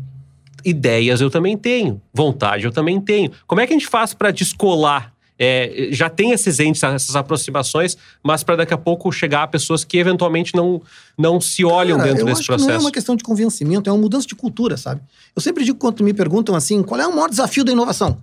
Ideias 0.64 1.20
eu 1.20 1.30
também 1.30 1.56
tenho, 1.56 2.00
vontade 2.12 2.64
eu 2.64 2.72
também 2.72 3.00
tenho. 3.00 3.30
Como 3.46 3.61
é 3.61 3.66
que 3.66 3.72
a 3.72 3.76
gente 3.76 3.87
faz 3.87 4.14
para 4.14 4.32
descolar 4.32 5.12
é, 5.38 5.88
já 5.90 6.09
tem 6.09 6.32
esses 6.32 6.59
entes, 6.59 6.82
essas 6.82 7.14
aproximações, 7.14 7.96
mas 8.22 8.42
para 8.42 8.56
daqui 8.56 8.72
a 8.72 8.78
pouco 8.78 9.11
chegar 9.12 9.42
a 9.42 9.46
pessoas 9.46 9.85
que 9.85 9.98
eventualmente 9.98 10.54
não, 10.54 10.80
não 11.16 11.40
se 11.40 11.64
olham 11.64 11.98
Cara, 11.98 12.09
dentro 12.09 12.22
eu 12.22 12.26
desse 12.26 12.40
acho 12.40 12.46
processo. 12.46 12.66
Que 12.66 12.72
não 12.72 12.80
é 12.80 12.85
uma 12.85 12.92
questão 12.92 13.16
de 13.16 13.22
convencimento, 13.22 13.88
é 13.88 13.92
uma 13.92 14.00
mudança 14.00 14.26
de 14.26 14.35
cultura, 14.35 14.76
sabe? 14.76 15.00
Eu 15.35 15.42
sempre 15.42 15.64
digo 15.64 15.78
quando 15.78 16.02
me 16.02 16.14
perguntam 16.14 16.54
assim, 16.54 16.82
qual 16.82 17.00
é 17.00 17.06
o 17.06 17.14
maior 17.14 17.28
desafio 17.28 17.64
da 17.64 17.72
inovação? 17.72 18.18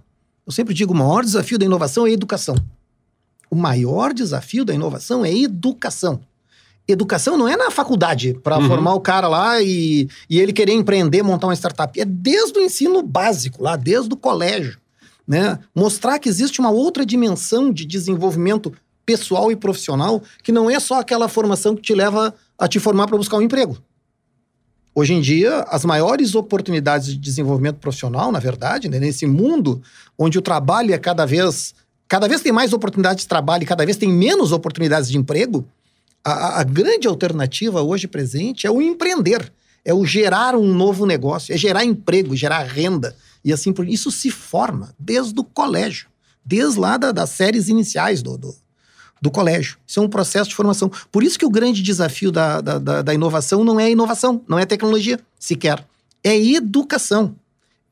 Eu 0.46 0.52
sempre 0.52 0.74
digo, 0.74 0.94
o 0.94 0.98
maior 0.98 1.24
desafio 1.24 1.58
da 1.58 1.66
inovação 1.66 2.06
é 2.06 2.10
a 2.10 2.14
educação. 2.14 2.56
O 3.50 3.56
maior 3.56 4.14
desafio 4.14 4.66
da 4.66 4.74
inovação 4.74 5.24
é 5.24 5.30
a 5.30 5.38
educação. 5.38 6.20
Educação 6.88 7.38
não 7.38 7.48
é 7.48 7.56
na 7.56 7.72
faculdade, 7.72 8.34
para 8.44 8.58
Uhum. 8.60 8.68
formar 8.68 8.94
o 8.94 9.00
cara 9.00 9.28
lá 9.28 9.62
e, 9.62 10.10
e 10.30 10.40
ele 10.40 10.52
querer 10.52 10.74
empreender, 10.74 11.24
montar 11.24 11.48
uma 11.48 11.56
startup. 11.56 11.98
É 12.00 12.04
desde 12.04 12.60
o 12.60 12.62
ensino 12.62 13.02
básico, 13.02 13.64
lá, 13.64 13.76
desde 13.78 14.14
o 14.14 14.18
colégio. 14.18 14.78
Né? 15.26 15.58
Mostrar 15.74 16.20
que 16.20 16.28
existe 16.28 16.60
uma 16.60 16.72
outra 16.72 17.06
dimensão 17.06 17.72
de 17.72 17.86
desenvolvimento 17.86 18.74
pessoal 19.06 19.50
e 19.52 19.56
profissional 19.56 20.22
que 20.44 20.52
não 20.52 20.70
é 20.70 20.80
só 20.80 21.00
aquela 21.00 21.30
formação 21.30 21.76
que 21.76 21.82
te 21.82 21.94
leva 21.94 22.34
a 22.58 22.68
te 22.68 22.80
formar 22.80 23.08
para 23.08 23.18
buscar 23.18 23.38
um 23.38 23.42
emprego. 23.42 23.78
Hoje 24.96 25.14
em 25.14 25.22
dia, 25.22 25.62
as 25.70 25.84
maiores 25.84 26.36
oportunidades 26.36 27.08
de 27.08 27.18
desenvolvimento 27.18 27.78
profissional, 27.78 28.32
na 28.32 28.40
verdade, 28.40 28.88
né, 28.88 29.00
nesse 29.00 29.26
mundo 29.26 29.82
onde 30.18 30.38
o 30.38 30.42
trabalho 30.42 30.94
é 30.94 30.98
cada 31.00 31.26
vez. 31.26 31.74
Cada 32.08 32.28
vez 32.28 32.42
tem 32.42 32.52
mais 32.52 32.74
oportunidades 32.74 33.24
de 33.24 33.28
trabalho 33.28 33.64
e 33.64 33.66
cada 33.66 33.84
vez 33.84 33.98
tem 33.98 34.10
menos 34.10 34.52
oportunidades 34.52 35.10
de 35.10 35.18
emprego. 35.18 35.66
A, 36.24 36.60
a 36.60 36.64
grande 36.64 37.08
alternativa 37.08 37.82
hoje 37.82 38.08
presente 38.08 38.68
é 38.68 38.72
o 38.72 38.82
empreender, 38.82 39.52
é 39.84 39.94
o 39.94 40.06
gerar 40.06 40.56
um 40.56 40.72
novo 40.72 41.08
negócio, 41.08 41.54
é 41.54 41.58
gerar 41.58 41.84
emprego, 41.84 42.36
gerar 42.36 42.62
renda. 42.64 43.16
E 43.44 43.52
assim 43.52 43.74
por 43.74 43.88
isso 43.88 44.12
se 44.12 44.30
forma 44.30 44.94
desde 45.00 45.40
o 45.40 45.44
colégio, 45.44 46.08
desde 46.46 46.80
lá 46.80 46.98
da, 46.98 47.12
das 47.12 47.32
séries 47.32 47.68
iniciais 47.68 48.22
do, 48.22 48.38
do, 48.38 48.56
do, 49.24 49.32
colégio. 49.32 49.78
Isso 49.88 50.00
é 50.00 50.04
um 50.04 50.10
processo 50.10 50.50
de 50.50 50.56
formação. 50.56 50.92
Por 51.12 51.24
isso 51.24 51.40
que 51.40 51.46
o 51.46 51.50
grande 51.50 51.82
desafio 51.82 52.32
da, 52.32 52.60
da, 52.60 52.78
da, 52.78 53.02
da 53.02 53.14
inovação 53.14 53.64
não 53.64 53.80
é 53.80 53.90
inovação, 53.90 54.42
não 54.48 54.60
é 54.60 54.66
tecnologia 54.66 55.20
sequer. 55.40 55.86
É 56.24 56.38
educação. 56.38 57.36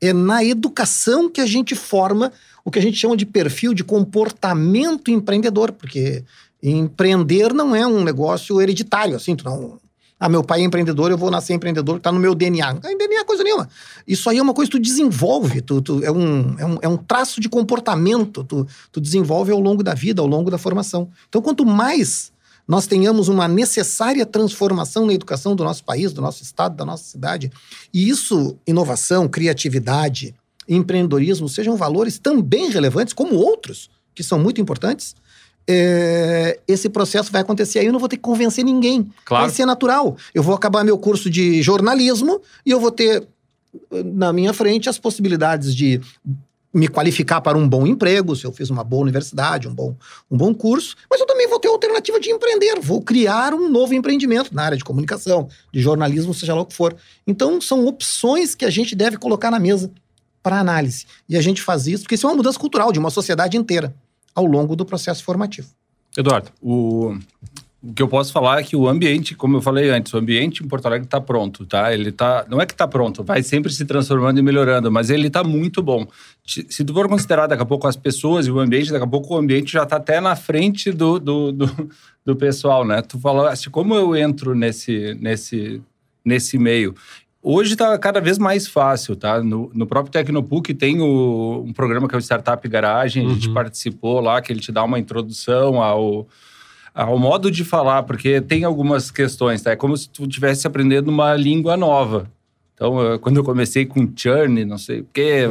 É 0.00 0.12
na 0.12 0.44
educação 0.44 1.30
que 1.30 1.40
a 1.40 1.46
gente 1.46 1.74
forma 1.74 2.32
o 2.64 2.70
que 2.70 2.78
a 2.78 2.82
gente 2.82 2.98
chama 2.98 3.16
de 3.16 3.26
perfil 3.26 3.74
de 3.74 3.82
comportamento 3.82 5.10
empreendedor, 5.10 5.72
porque 5.72 6.22
empreender 6.62 7.52
não 7.52 7.74
é 7.74 7.86
um 7.86 8.04
negócio 8.04 8.60
hereditário, 8.60 9.16
assim, 9.16 9.34
tu 9.34 9.44
não 9.44 9.78
ah, 10.24 10.28
meu 10.28 10.44
pai 10.44 10.60
é 10.60 10.64
empreendedor, 10.64 11.10
eu 11.10 11.18
vou 11.18 11.32
nascer 11.32 11.52
empreendedor, 11.52 11.98
tá 11.98 12.12
no 12.12 12.20
meu 12.20 12.32
DNA. 12.32 12.74
Não 12.74 12.80
tem 12.80 12.96
DNA 12.96 13.24
coisa 13.24 13.42
nenhuma. 13.42 13.68
Isso 14.06 14.30
aí 14.30 14.38
é 14.38 14.42
uma 14.42 14.54
coisa 14.54 14.70
que 14.70 14.78
tu 14.78 14.80
desenvolve, 14.80 15.60
tu, 15.60 15.82
tu, 15.82 16.04
é, 16.04 16.12
um, 16.12 16.54
é, 16.60 16.64
um, 16.64 16.78
é 16.82 16.88
um 16.88 16.96
traço 16.96 17.40
de 17.40 17.48
comportamento, 17.48 18.44
tu, 18.44 18.64
tu 18.92 19.00
desenvolve 19.00 19.50
ao 19.50 19.58
longo 19.58 19.82
da 19.82 19.94
vida, 19.94 20.22
ao 20.22 20.28
longo 20.28 20.48
da 20.48 20.58
formação. 20.58 21.10
Então, 21.28 21.42
quanto 21.42 21.66
mais 21.66 22.30
nós 22.68 22.86
tenhamos 22.86 23.26
uma 23.26 23.48
necessária 23.48 24.24
transformação 24.24 25.06
na 25.06 25.12
educação 25.12 25.56
do 25.56 25.64
nosso 25.64 25.82
país, 25.82 26.12
do 26.12 26.22
nosso 26.22 26.44
estado, 26.44 26.76
da 26.76 26.84
nossa 26.84 27.02
cidade, 27.02 27.50
e 27.92 28.08
isso, 28.08 28.56
inovação, 28.64 29.26
criatividade, 29.26 30.36
empreendedorismo, 30.68 31.48
sejam 31.48 31.76
valores 31.76 32.20
também 32.20 32.70
relevantes, 32.70 33.12
como 33.12 33.34
outros, 33.34 33.90
que 34.14 34.22
são 34.22 34.38
muito 34.38 34.60
importantes, 34.60 35.16
é, 35.68 36.58
esse 36.66 36.88
processo 36.88 37.30
vai 37.30 37.40
acontecer 37.40 37.78
aí, 37.78 37.86
eu 37.86 37.92
não 37.92 38.00
vou 38.00 38.08
ter 38.08 38.16
que 38.16 38.22
convencer 38.22 38.64
ninguém. 38.64 39.10
Claro. 39.24 39.44
Vai 39.44 39.54
ser 39.54 39.66
natural. 39.66 40.16
Eu 40.34 40.42
vou 40.42 40.54
acabar 40.54 40.84
meu 40.84 40.98
curso 40.98 41.30
de 41.30 41.62
jornalismo 41.62 42.40
e 42.64 42.70
eu 42.70 42.80
vou 42.80 42.90
ter 42.90 43.26
na 44.04 44.32
minha 44.32 44.52
frente 44.52 44.88
as 44.88 44.98
possibilidades 44.98 45.74
de 45.74 46.00
me 46.74 46.88
qualificar 46.88 47.40
para 47.42 47.58
um 47.58 47.68
bom 47.68 47.86
emprego, 47.86 48.34
se 48.34 48.46
eu 48.46 48.52
fiz 48.52 48.70
uma 48.70 48.82
boa 48.82 49.02
universidade, 49.02 49.68
um 49.68 49.74
bom, 49.74 49.94
um 50.30 50.36
bom 50.38 50.54
curso, 50.54 50.96
mas 51.10 51.20
eu 51.20 51.26
também 51.26 51.46
vou 51.46 51.60
ter 51.60 51.68
a 51.68 51.70
alternativa 51.70 52.18
de 52.18 52.30
empreender, 52.30 52.80
vou 52.80 53.02
criar 53.02 53.52
um 53.52 53.68
novo 53.68 53.92
empreendimento 53.92 54.54
na 54.54 54.62
área 54.64 54.78
de 54.78 54.84
comunicação, 54.84 55.48
de 55.70 55.80
jornalismo, 55.80 56.32
seja 56.32 56.54
lá 56.54 56.62
o 56.62 56.66
que 56.66 56.74
for. 56.74 56.96
Então, 57.26 57.60
são 57.60 57.84
opções 57.84 58.54
que 58.54 58.64
a 58.64 58.70
gente 58.70 58.94
deve 58.96 59.18
colocar 59.18 59.50
na 59.50 59.58
mesa 59.58 59.90
para 60.42 60.58
análise. 60.58 61.04
E 61.28 61.36
a 61.36 61.42
gente 61.42 61.60
faz 61.60 61.86
isso 61.86 62.04
porque 62.04 62.14
isso 62.14 62.26
é 62.26 62.30
uma 62.30 62.36
mudança 62.36 62.58
cultural 62.58 62.90
de 62.90 62.98
uma 62.98 63.10
sociedade 63.10 63.56
inteira 63.56 63.94
ao 64.34 64.44
longo 64.46 64.74
do 64.76 64.84
processo 64.84 65.24
formativo. 65.24 65.68
Eduardo. 66.16 66.50
O, 66.60 67.16
o 67.82 67.92
que 67.92 68.00
eu 68.00 68.06
posso 68.06 68.32
falar 68.32 68.60
é 68.60 68.62
que 68.62 68.76
o 68.76 68.88
ambiente, 68.88 69.34
como 69.34 69.56
eu 69.56 69.60
falei 69.60 69.90
antes, 69.90 70.14
o 70.14 70.18
ambiente 70.18 70.62
em 70.62 70.68
Porto 70.68 70.86
Alegre 70.86 71.04
está 71.04 71.20
pronto, 71.20 71.66
tá? 71.66 71.92
Ele 71.92 72.12
tá, 72.12 72.46
não 72.48 72.60
é 72.60 72.66
que 72.66 72.74
está 72.74 72.86
pronto, 72.86 73.24
vai 73.24 73.42
sempre 73.42 73.72
se 73.72 73.84
transformando 73.84 74.38
e 74.38 74.42
melhorando, 74.42 74.90
mas 74.92 75.10
ele 75.10 75.26
está 75.26 75.42
muito 75.42 75.82
bom. 75.82 76.06
Se 76.46 76.84
tu 76.84 76.94
for 76.94 77.08
considerar 77.08 77.48
daqui 77.48 77.62
a 77.62 77.66
pouco 77.66 77.88
as 77.88 77.96
pessoas 77.96 78.46
e 78.46 78.52
o 78.52 78.60
ambiente, 78.60 78.92
daqui 78.92 79.04
a 79.04 79.08
pouco 79.08 79.34
o 79.34 79.36
ambiente 79.36 79.72
já 79.72 79.82
está 79.82 79.96
até 79.96 80.20
na 80.20 80.36
frente 80.36 80.92
do, 80.92 81.18
do, 81.18 81.50
do, 81.50 81.88
do, 82.24 82.36
pessoal, 82.36 82.84
né? 82.84 83.02
Tu 83.02 83.18
falou 83.18 83.46
assim, 83.46 83.68
como 83.68 83.96
eu 83.96 84.14
entro 84.14 84.54
nesse, 84.54 85.14
nesse, 85.20 85.82
nesse 86.24 86.58
meio? 86.58 86.94
Hoje 87.42 87.72
está 87.72 87.98
cada 87.98 88.20
vez 88.20 88.38
mais 88.38 88.68
fácil, 88.68 89.16
tá? 89.16 89.42
No, 89.42 89.68
no 89.74 89.84
próprio 89.86 90.12
Tecnopuc 90.12 90.72
tem 90.74 91.00
o, 91.00 91.64
um 91.66 91.72
programa 91.72 92.08
que 92.08 92.14
é 92.14 92.18
o 92.18 92.20
Startup 92.22 92.66
Garagem, 92.68 93.26
a 93.26 93.30
gente 93.30 93.48
Uhum. 93.48 93.54
participou 93.54 94.20
lá, 94.20 94.40
que 94.40 94.52
ele 94.52 94.60
te 94.60 94.70
dá 94.70 94.84
uma 94.84 94.98
introdução 94.98 95.82
ao, 95.82 96.28
ao 96.94 97.18
modo 97.18 97.50
de 97.50 97.64
falar, 97.64 98.04
porque 98.04 98.40
tem 98.40 98.62
algumas 98.62 99.10
questões, 99.10 99.60
tá? 99.60 99.72
É 99.72 99.76
como 99.76 99.96
se 99.96 100.08
tu 100.08 100.22
estivesse 100.24 100.68
aprendendo 100.68 101.08
uma 101.08 101.34
língua 101.34 101.76
nova. 101.76 102.30
Então, 102.74 102.96
quando 103.20 103.36
eu 103.36 103.44
comecei 103.44 103.86
com 103.86 104.10
churn, 104.16 104.64
não 104.64 104.78
sei 104.78 105.00
o 105.00 105.06
quê, 105.12 105.46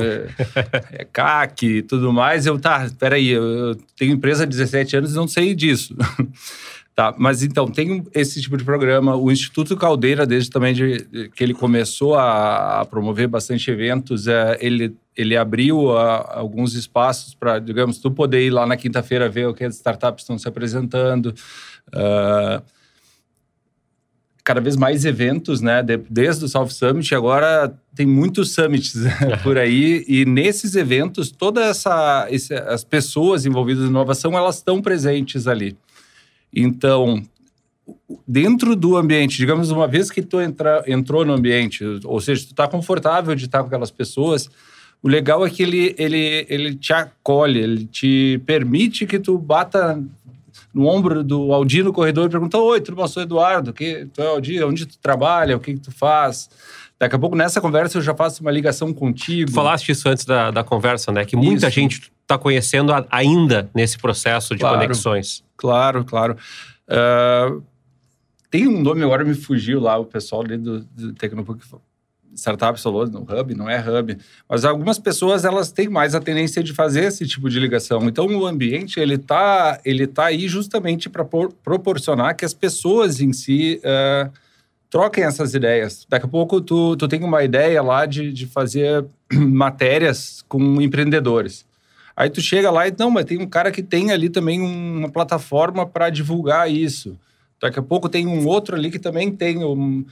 é, 0.92 1.02
é 1.04 1.06
CAC 1.06 1.66
e 1.66 1.82
tudo 1.82 2.12
mais, 2.14 2.46
eu, 2.46 2.58
tá, 2.60 2.90
peraí, 2.98 3.28
eu, 3.30 3.44
eu 3.44 3.76
tenho 3.98 4.14
empresa 4.14 4.44
há 4.44 4.46
17 4.46 4.96
anos 4.98 5.12
e 5.12 5.16
não 5.16 5.28
sei 5.28 5.54
disso. 5.54 5.96
Tá, 6.94 7.16
mas 7.18 7.42
então, 7.42 7.68
tem 7.72 8.04
esse 8.14 8.42
tipo 8.42 8.58
de 8.58 8.66
programa. 8.66 9.16
O 9.16 9.32
Instituto 9.32 9.78
Caldeira, 9.78 10.26
desde 10.26 10.50
também 10.50 10.74
de, 10.74 11.30
que 11.34 11.42
ele 11.44 11.54
começou 11.54 12.16
a, 12.16 12.82
a 12.82 12.86
promover 12.86 13.30
bastante 13.30 13.72
eventos, 13.72 14.28
é, 14.28 14.58
ele, 14.60 14.94
ele 15.16 15.38
abriu 15.38 15.98
a- 15.98 16.34
alguns 16.38 16.74
espaços 16.76 17.34
para, 17.34 17.60
digamos, 17.60 17.98
tu 17.98 18.12
poder 18.12 18.46
ir 18.46 18.50
lá 18.50 18.66
na 18.68 18.76
quinta-feira 18.76 19.30
ver 19.30 19.48
o 19.48 19.54
que 19.54 19.64
as 19.64 19.76
startups 19.76 20.24
estão 20.24 20.38
se 20.38 20.48
apresentando. 20.50 21.34
Ah, 21.94 22.62
cada 24.44 24.60
vez 24.60 24.76
mais 24.76 25.06
eventos, 25.06 25.62
né? 25.62 25.82
De- 25.82 26.02
desde 26.10 26.44
o 26.46 26.48
South 26.48 26.70
Summit, 26.72 27.16
agora 27.16 27.74
tem 27.96 28.06
muitos 28.06 28.52
summits 28.54 28.96
por 29.44 29.58
aí. 29.58 30.04
E 30.08 30.26
nesses 30.26 30.76
eventos, 30.76 31.32
todas 31.32 31.68
essa, 31.68 32.28
as 32.68 32.84
pessoas 32.84 33.46
envolvidas 33.46 33.86
em 33.86 33.88
inovação, 33.88 34.38
elas 34.38 34.58
estão 34.58 34.82
presentes 34.82 35.48
ali. 35.48 35.78
Então, 36.54 37.24
dentro 38.28 38.76
do 38.76 38.98
ambiente, 38.98 39.38
digamos, 39.38 39.72
uma 39.72 39.88
vez 39.88 40.10
que 40.10 40.22
tu 40.22 40.40
entra, 40.40 40.84
entrou 40.88 41.26
no 41.26 41.34
ambiente, 41.34 41.84
ou 42.04 42.20
seja, 42.20 42.46
tu 42.46 42.52
está 42.52 42.68
confortável 42.68 43.36
de 43.36 43.46
estar 43.46 43.60
com 43.60 43.68
aquelas 43.68 43.92
pessoas, 43.92 44.50
o 45.02 45.08
legal 45.08 45.46
é 45.46 45.50
que 45.50 45.64
ele, 45.64 45.96
ele, 45.98 46.46
ele 46.48 46.76
te 46.76 46.94
acolhe, 46.94 47.60
ele 47.60 47.86
te 47.86 48.42
permite 48.46 49.06
que 49.06 49.20
tu 49.20 49.38
bata 49.38 50.02
no 50.74 50.86
ombro 50.86 51.24
do 51.24 51.52
Aldir 51.54 51.84
no 51.84 51.92
corredor 51.92 52.28
e 52.28 52.30
pergunta, 52.30 52.58
oi, 52.58 52.80
tudo 52.80 52.96
bom, 52.96 53.08
sou 53.08 53.24
Eduardo, 53.24 53.74
que, 53.74 54.08
tu 54.14 54.22
é 54.22 54.28
Aldir, 54.28 54.66
onde 54.66 54.86
tu 54.86 54.98
trabalha, 55.00 55.58
o 55.58 55.60
que, 55.60 55.74
que 55.74 55.80
tu 55.80 55.92
faz? 55.92 56.50
Daqui 57.00 57.16
a 57.16 57.20
pouco, 57.20 57.36
nessa 57.36 57.60
conversa, 57.60 57.98
eu 57.98 58.02
já 58.02 58.14
faço 58.14 58.42
uma 58.42 58.52
ligação 58.52 58.94
contigo. 58.94 59.50
Tu 59.50 59.56
falaste 59.56 59.92
isso 59.92 60.08
antes 60.08 60.24
da, 60.24 60.52
da 60.52 60.64
conversa, 60.64 61.12
né? 61.12 61.26
Que 61.26 61.36
muita 61.36 61.68
Isso. 61.68 61.76
gente 61.76 62.12
está 62.32 62.38
conhecendo 62.38 62.94
a- 62.94 63.06
ainda 63.12 63.70
nesse 63.76 63.98
processo 63.98 64.54
de 64.56 64.62
Claro. 64.62 64.80
conexões. 64.80 65.44
Claro, 65.58 66.06
claro. 66.06 66.38
Ah, 66.88 67.56
tem 68.50 68.68
um 68.68 68.82
nome, 68.82 69.04
agora 69.04 69.24
me 69.24 69.34
fugiu 69.34 69.80
lá, 69.80 69.98
o 69.98 70.06
pessoal 70.06 70.42
ali 70.44 70.58
do, 70.58 70.82
do 70.84 71.14
Tecnopuc 71.14 71.64
Startup 72.34 72.80
falou 72.82 73.06
no 73.08 73.20
Hub, 73.22 73.54
não 73.56 73.70
é 73.70 73.78
Hub. 73.80 74.18
Mas 74.50 74.64
algumas 74.64 74.98
pessoas, 74.98 75.44
elas 75.44 75.70
têm 75.72 75.90
mais 75.90 76.16
a 76.16 76.20
tendência 76.22 76.64
de 76.64 76.74
fazer 76.74 77.04
esse 77.04 77.28
tipo 77.28 77.50
de 77.50 77.60
ligação. 77.60 78.04
Então, 78.08 78.26
o 78.26 78.46
ambiente, 78.48 79.00
ele 79.02 79.18
tá, 79.18 79.80
ele 79.84 80.08
tá 80.08 80.26
aí 80.28 80.48
justamente 80.48 81.10
para 81.10 81.26
proporcionar 81.62 82.36
que 82.36 82.46
as 82.46 82.54
pessoas 82.54 83.20
em 83.20 83.34
si 83.34 83.82
ah, 83.84 84.30
troquem 84.90 85.26
essas 85.26 85.54
ideias. 85.54 86.06
Daqui 86.10 86.26
a 86.26 86.30
pouco 86.30 86.62
tu, 86.62 86.96
tu 86.96 87.06
tem 87.08 87.22
uma 87.22 87.44
ideia 87.44 87.82
lá 87.82 88.06
de, 88.06 88.32
de 88.32 88.46
fazer 88.48 89.06
matérias 89.34 90.42
com 90.48 90.82
empreendedores. 90.82 91.66
Aí 92.22 92.30
tu 92.30 92.40
chega 92.40 92.70
lá 92.70 92.88
e 92.88 92.94
não, 93.00 93.10
mas 93.10 93.26
tem 93.26 93.40
um 93.40 93.48
cara 93.48 93.72
que 93.72 93.82
tem 93.82 94.12
ali 94.12 94.30
também 94.30 94.62
uma 94.62 95.10
plataforma 95.10 95.88
para 95.88 96.08
divulgar 96.12 96.70
isso. 96.70 97.18
Daqui 97.60 97.80
a 97.80 97.82
pouco 97.82 98.08
tem 98.08 98.28
um 98.28 98.46
outro 98.46 98.76
ali 98.76 98.92
que 98.92 99.00
também 99.00 99.32
tem 99.32 99.66
um, 99.66 100.06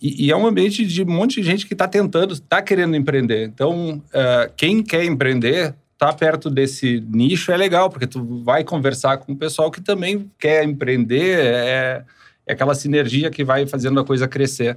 e, 0.00 0.26
e, 0.26 0.30
é 0.30 0.36
um 0.36 0.46
ambiente 0.46 0.86
de 0.86 1.02
um 1.02 1.06
monte 1.06 1.40
de 1.40 1.42
gente 1.42 1.66
que 1.66 1.72
está 1.72 1.88
tentando, 1.88 2.32
está 2.32 2.62
querendo 2.62 2.94
empreender. 2.94 3.48
Então, 3.48 4.00
uh, 4.06 4.52
quem 4.56 4.84
quer 4.84 5.04
empreender, 5.04 5.74
tá 5.98 6.12
perto 6.12 6.48
desse 6.48 7.04
nicho 7.12 7.50
é 7.50 7.56
legal, 7.56 7.90
porque 7.90 8.06
tu 8.06 8.40
vai 8.44 8.62
conversar 8.62 9.18
com 9.18 9.32
o 9.32 9.36
pessoal 9.36 9.68
que 9.68 9.80
também 9.80 10.30
quer 10.38 10.62
empreender, 10.62 11.40
é, 11.40 12.04
é 12.46 12.52
aquela 12.52 12.76
sinergia 12.76 13.30
que 13.30 13.42
vai 13.42 13.66
fazendo 13.66 13.98
a 13.98 14.04
coisa 14.04 14.28
crescer. 14.28 14.76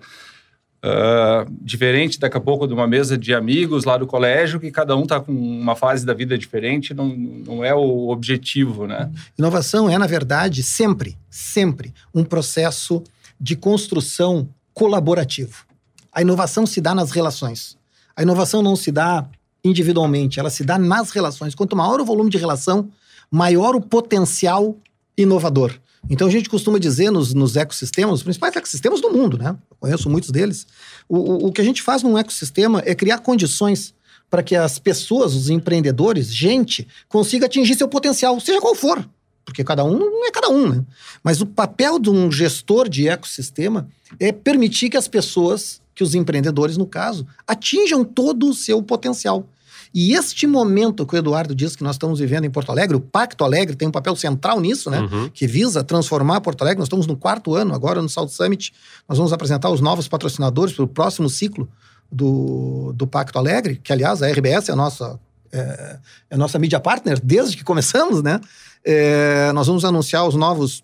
Uh, 0.84 1.46
diferente 1.62 2.20
daqui 2.20 2.36
a 2.36 2.42
pouco 2.42 2.66
de 2.66 2.74
uma 2.74 2.88
mesa 2.88 3.16
de 3.16 3.36
amigos 3.36 3.84
lá 3.84 3.98
do 3.98 4.08
colégio, 4.08 4.60
que 4.60 4.72
cada 4.72 4.96
um 4.96 5.04
está 5.04 5.20
com 5.20 5.32
uma 5.32 5.76
fase 5.76 6.04
da 6.04 6.12
vida 6.12 6.36
diferente, 6.36 6.92
não, 6.92 7.08
não 7.08 7.64
é 7.64 7.72
o 7.72 8.10
objetivo, 8.10 8.88
né? 8.88 9.12
Inovação 9.38 9.88
é, 9.88 9.96
na 10.00 10.08
verdade, 10.08 10.64
sempre, 10.64 11.16
sempre 11.30 11.94
um 12.16 12.24
processo 12.24 13.04
de 13.40 13.56
construção 13.56 14.50
colaborativo. 14.74 15.66
A 16.12 16.24
inovação 16.24 16.66
se 16.66 16.82
dá 16.82 16.96
nas 16.96 17.12
relações. 17.12 17.78
A 18.16 18.24
inovação 18.24 18.64
não 18.64 18.76
se 18.76 18.92
dá 18.92 19.28
individualmente, 19.64 20.40
ela 20.40 20.50
se 20.50 20.64
dá 20.64 20.80
nas 20.80 21.12
relações. 21.12 21.54
Quanto 21.54 21.76
maior 21.76 22.02
o 22.02 22.06
volume 22.06 22.30
de 22.30 22.38
relação, 22.38 22.90
maior 23.30 23.76
o 23.76 23.82
potencial 23.82 24.76
inovador. 25.18 25.74
Então 26.10 26.28
a 26.28 26.32
gente 26.32 26.50
costuma 26.50 26.80
dizer 26.80 27.12
nos, 27.12 27.34
nos 27.34 27.56
ecossistemas, 27.56 28.16
os 28.16 28.24
principais 28.24 28.56
ecossistemas 28.56 29.02
do 29.02 29.12
mundo, 29.12 29.38
né? 29.38 29.56
Eu 29.70 29.78
conheço 29.80 30.10
muitos 30.10 30.30
deles. 30.32 30.68
O, 31.08 31.18
o, 31.18 31.48
o 31.48 31.52
que 31.52 31.62
a 31.62 31.64
gente 31.64 31.82
faz 31.82 32.04
num 32.04 32.18
ecossistema 32.18 32.82
é 32.86 32.96
criar 32.96 33.20
condições 33.20 33.94
para 34.30 34.42
que 34.42 34.56
as 34.56 34.80
pessoas, 34.80 35.36
os 35.36 35.50
empreendedores, 35.50 36.34
gente, 36.34 36.88
consiga 37.10 37.46
atingir 37.46 37.76
seu 37.76 37.88
potencial, 37.88 38.40
seja 38.40 38.62
qual 38.62 38.74
for. 38.74 39.08
Porque 39.44 39.64
cada 39.64 39.84
um 39.84 40.26
é 40.26 40.32
cada 40.32 40.50
um, 40.50 40.70
né? 40.70 40.86
Mas 41.24 41.42
o 41.42 41.46
papel 41.46 42.00
de 42.00 42.10
um 42.10 42.32
gestor 42.32 42.88
de 42.88 43.08
ecossistema 43.08 43.90
é 44.20 44.32
permitir 44.32 44.90
que 44.90 44.98
as 44.98 45.08
pessoas, 45.08 45.82
que 45.94 46.04
os 46.04 46.16
empreendedores, 46.16 46.78
no 46.78 46.86
caso, 46.86 47.28
atinjam 47.46 48.04
todo 48.04 48.50
o 48.50 48.54
seu 48.54 48.82
potencial. 48.82 49.46
E 49.94 50.14
este 50.14 50.48
momento 50.48 51.06
que 51.06 51.16
o 51.16 51.18
Eduardo 51.18 51.54
disse 51.54 51.78
que 51.78 51.84
nós 51.84 51.96
estamos 51.96 52.20
vivendo 52.20 52.46
em 52.46 52.50
Porto 52.50 52.72
Alegre, 52.72 52.96
o 52.96 53.02
Pacto 53.02 53.44
Alegre 53.44 53.76
tem 53.76 53.88
um 53.88 53.92
papel 53.92 54.16
central 54.16 54.60
nisso, 54.60 54.90
né? 54.90 55.02
Uhum. 55.02 55.30
Que 55.30 55.46
visa 55.46 55.84
transformar 55.84 56.40
Porto 56.40 56.62
Alegre. 56.62 56.80
Nós 56.80 56.88
estamos 56.88 57.08
no 57.08 57.18
quarto 57.18 57.56
ano, 57.56 57.74
agora 57.74 58.02
no 58.02 58.08
South 58.08 58.30
Summit. 58.30 58.74
Nós 59.08 59.18
vamos 59.18 59.34
apresentar 59.34 59.70
os 59.70 59.82
novos 59.82 60.08
patrocinadores 60.08 60.74
para 60.74 60.86
o 60.86 60.88
próximo 60.88 61.30
ciclo 61.30 61.68
do, 62.10 62.94
do 62.96 63.06
Pacto 63.06 63.38
Alegre, 63.38 63.82
que, 63.84 63.92
aliás, 63.92 64.24
a 64.24 64.30
RBS 64.30 64.70
é 64.70 64.72
a 64.72 64.76
nossa, 64.76 65.20
é, 65.52 66.00
é 66.30 66.36
a 66.36 66.38
nossa 66.38 66.58
mídia 66.58 66.80
partner 66.80 67.20
desde 67.22 67.58
que 67.58 67.64
começamos, 67.64 68.24
né? 68.24 68.40
É, 68.86 69.52
nós 69.52 69.68
vamos 69.68 69.84
anunciar 69.84 70.26
os 70.26 70.36
novos 70.36 70.84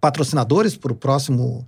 patrocinadores 0.00 0.76
para 0.76 0.92
o 0.92 0.94
próximo 0.94 1.66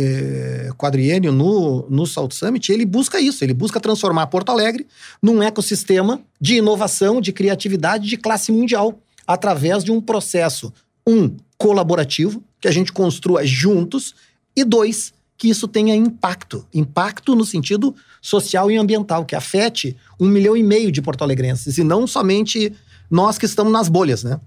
é, 0.00 0.70
quadriênio 0.76 1.32
no, 1.32 1.84
no 1.90 2.06
Summit, 2.06 2.70
ele 2.70 2.86
busca 2.86 3.20
isso, 3.20 3.42
ele 3.42 3.52
busca 3.52 3.80
transformar 3.80 4.28
Porto 4.28 4.50
Alegre 4.50 4.86
num 5.20 5.42
ecossistema 5.42 6.20
de 6.40 6.54
inovação, 6.54 7.20
de 7.20 7.32
criatividade 7.32 8.06
de 8.06 8.16
classe 8.16 8.52
mundial, 8.52 8.96
através 9.26 9.82
de 9.82 9.90
um 9.90 10.00
processo, 10.00 10.72
um, 11.04 11.36
colaborativo, 11.58 12.42
que 12.60 12.68
a 12.68 12.70
gente 12.70 12.92
construa 12.92 13.44
juntos, 13.44 14.14
e 14.54 14.64
dois, 14.64 15.12
que 15.36 15.48
isso 15.48 15.66
tenha 15.66 15.96
impacto. 15.96 16.64
Impacto 16.72 17.34
no 17.34 17.44
sentido 17.44 17.94
social 18.22 18.70
e 18.70 18.76
ambiental, 18.76 19.24
que 19.24 19.34
afete 19.34 19.96
um 20.18 20.28
milhão 20.28 20.56
e 20.56 20.62
meio 20.62 20.92
de 20.92 21.02
porto-alegrenses, 21.02 21.76
e 21.76 21.82
não 21.82 22.06
somente 22.06 22.72
nós 23.10 23.36
que 23.36 23.46
estamos 23.46 23.72
nas 23.72 23.88
bolhas, 23.88 24.22
né? 24.22 24.40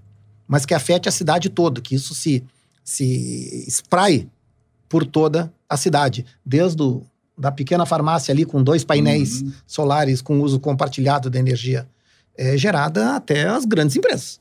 Mas 0.48 0.64
que 0.64 0.72
afete 0.72 1.10
a 1.10 1.12
cidade 1.12 1.50
toda, 1.50 1.80
que 1.80 1.94
isso 1.94 2.14
se, 2.14 2.42
se 2.82 3.64
espraie 3.68 4.28
por 4.92 5.06
toda 5.06 5.50
a 5.66 5.74
cidade, 5.74 6.26
desde 6.44 6.82
o, 6.82 7.02
da 7.36 7.50
pequena 7.50 7.86
farmácia 7.86 8.30
ali 8.30 8.44
com 8.44 8.62
dois 8.62 8.84
painéis 8.84 9.40
uhum. 9.40 9.52
solares 9.66 10.20
com 10.20 10.38
uso 10.40 10.60
compartilhado 10.60 11.30
da 11.30 11.38
energia 11.38 11.88
é, 12.36 12.58
gerada 12.58 13.16
até 13.16 13.48
as 13.48 13.64
grandes 13.64 13.96
empresas. 13.96 14.38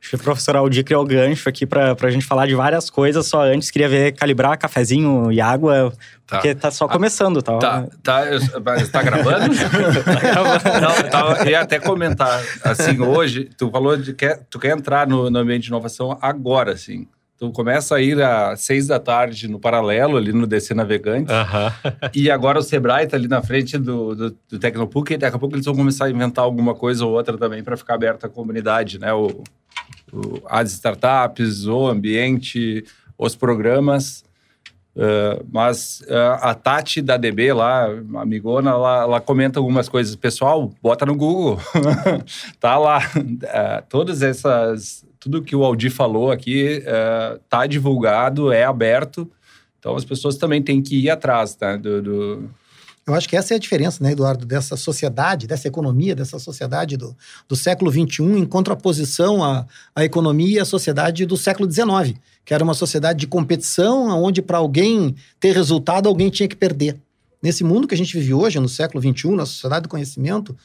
Acho 0.00 0.08
que 0.08 0.16
o 0.16 0.18
professor 0.18 0.56
Aldir 0.56 0.82
criou 0.82 1.04
o 1.04 1.06
gancho 1.06 1.46
aqui 1.46 1.66
para 1.66 1.94
a 1.94 2.10
gente 2.10 2.24
falar 2.24 2.46
de 2.46 2.54
várias 2.54 2.88
coisas. 2.88 3.26
Só 3.26 3.42
antes 3.42 3.70
queria 3.70 3.86
ver 3.86 4.12
calibrar 4.12 4.56
cafezinho 4.56 5.30
e 5.30 5.42
água, 5.42 5.92
tá. 6.26 6.36
porque 6.38 6.54
tá 6.54 6.70
só 6.70 6.88
começando, 6.88 7.42
tá? 7.42 7.58
Tá, 7.58 7.86
tá, 8.02 8.22
mas 8.64 8.88
tá 8.88 9.02
gravando? 9.02 9.54
tá 9.54 10.20
gravando. 10.24 10.80
Não, 10.80 11.10
tá, 11.10 11.44
eu 11.44 11.50
ia 11.50 11.60
até 11.60 11.78
comentar, 11.78 12.42
assim, 12.64 12.98
hoje, 12.98 13.50
tu 13.58 13.70
falou 13.70 13.94
de 13.98 14.14
que 14.14 14.38
tu 14.48 14.58
quer 14.58 14.74
entrar 14.74 15.06
no, 15.06 15.28
no 15.28 15.38
ambiente 15.38 15.64
de 15.64 15.68
inovação 15.68 16.16
agora, 16.22 16.72
assim. 16.72 17.06
Tu 17.40 17.50
começa 17.52 17.96
a 17.96 18.02
ir 18.02 18.20
às 18.20 18.60
seis 18.60 18.86
da 18.86 19.00
tarde 19.00 19.48
no 19.48 19.58
paralelo, 19.58 20.18
ali 20.18 20.30
no 20.30 20.46
DC 20.46 20.74
Navegante. 20.74 21.32
E 22.14 22.30
agora 22.30 22.58
o 22.58 22.62
Sebrae 22.62 23.06
tá 23.06 23.16
ali 23.16 23.28
na 23.28 23.40
frente 23.40 23.78
do, 23.78 24.14
do, 24.14 24.36
do 24.46 24.58
Tecnopuc 24.58 25.14
e 25.14 25.16
daqui 25.16 25.36
a 25.36 25.38
pouco 25.38 25.54
eles 25.54 25.64
vão 25.64 25.74
começar 25.74 26.04
a 26.04 26.10
inventar 26.10 26.44
alguma 26.44 26.74
coisa 26.74 27.02
ou 27.06 27.12
outra 27.12 27.38
também 27.38 27.64
para 27.64 27.78
ficar 27.78 27.94
aberta 27.94 28.26
à 28.26 28.30
comunidade, 28.30 28.98
né? 28.98 29.10
O, 29.14 29.42
o, 30.12 30.42
as 30.46 30.70
startups, 30.72 31.64
o 31.64 31.86
ambiente, 31.86 32.84
os 33.16 33.34
programas. 33.34 34.22
Uh, 35.00 35.46
mas 35.50 36.02
uh, 36.02 36.36
a 36.42 36.54
Tati 36.54 37.00
da 37.00 37.16
DB 37.16 37.54
lá, 37.54 37.86
amigona, 38.16 38.72
ela, 38.72 39.02
ela, 39.04 39.20
comenta 39.20 39.58
algumas 39.58 39.88
coisas. 39.88 40.14
Pessoal, 40.14 40.70
bota 40.82 41.06
no 41.06 41.14
Google. 41.14 41.58
tá 42.60 42.76
lá. 42.76 42.98
Uh, 43.16 43.82
todas 43.88 44.20
essas 44.20 45.08
tudo 45.18 45.42
que 45.42 45.56
o 45.56 45.64
Aldi 45.64 45.90
falou 45.90 46.30
aqui 46.32 46.82
é, 46.84 47.68
divulgado, 47.68 48.52
é 48.52 48.64
aberto. 48.64 49.30
Então 49.78 49.94
as 49.94 50.04
pessoas 50.04 50.36
também 50.36 50.62
têm 50.62 50.82
que 50.82 50.96
ir 50.96 51.10
atrás 51.10 51.54
tá? 51.54 51.76
do, 51.76 52.02
do... 52.02 52.50
Eu 53.10 53.16
acho 53.16 53.28
que 53.28 53.36
essa 53.36 53.54
é 53.54 53.56
a 53.56 53.58
diferença, 53.58 54.02
né, 54.04 54.12
Eduardo, 54.12 54.46
dessa 54.46 54.76
sociedade, 54.76 55.48
dessa 55.48 55.66
economia, 55.66 56.14
dessa 56.14 56.38
sociedade 56.38 56.96
do, 56.96 57.16
do 57.48 57.56
século 57.56 57.90
XXI 57.90 58.22
em 58.22 58.46
contraposição 58.46 59.42
à, 59.42 59.66
à 59.96 60.04
economia 60.04 60.58
e 60.58 60.60
à 60.60 60.64
sociedade 60.64 61.26
do 61.26 61.36
século 61.36 61.68
XIX, 61.68 62.16
que 62.44 62.54
era 62.54 62.62
uma 62.62 62.72
sociedade 62.72 63.18
de 63.18 63.26
competição, 63.26 64.06
onde 64.22 64.40
para 64.40 64.58
alguém 64.58 65.16
ter 65.40 65.52
resultado, 65.52 66.08
alguém 66.08 66.30
tinha 66.30 66.48
que 66.48 66.54
perder. 66.54 66.96
Nesse 67.42 67.64
mundo 67.64 67.88
que 67.88 67.94
a 67.94 67.98
gente 67.98 68.16
vive 68.16 68.32
hoje, 68.32 68.60
no 68.60 68.68
século 68.68 69.02
XXI, 69.02 69.30
na 69.30 69.44
sociedade 69.44 69.82
do 69.82 69.88
conhecimento, 69.88 70.56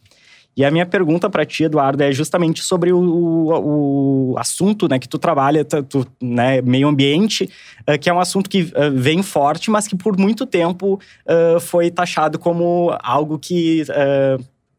E 0.58 0.66
a 0.66 0.72
minha 0.72 0.88
pergunta 0.88 1.30
para 1.30 1.46
ti, 1.46 1.66
Eduardo, 1.66 2.02
é 2.02 2.12
justamente 2.12 2.64
sobre 2.64 2.92
o, 2.92 2.98
o, 2.98 4.32
o 4.32 4.40
assunto 4.40 4.88
né, 4.90 4.98
que 4.98 5.08
tu 5.08 5.20
trabalha, 5.20 5.64
tu, 5.64 6.04
né, 6.20 6.64
meio 6.64 6.88
ambiente, 6.88 7.48
uh, 7.88 8.00
que 8.00 8.10
é 8.10 8.14
um 8.14 8.20
assunto 8.20 8.50
que 8.50 8.64
uh, 8.64 8.92
vem 8.92 9.22
forte, 9.22 9.70
mas 9.70 9.88
que 9.88 9.96
por 9.96 10.18
muito 10.18 10.48
tempo 10.48 11.00
uh, 11.28 11.60
foi 11.60 11.92
taxado 11.92 12.40
como 12.40 12.92
algo 13.04 13.38
que 13.38 13.84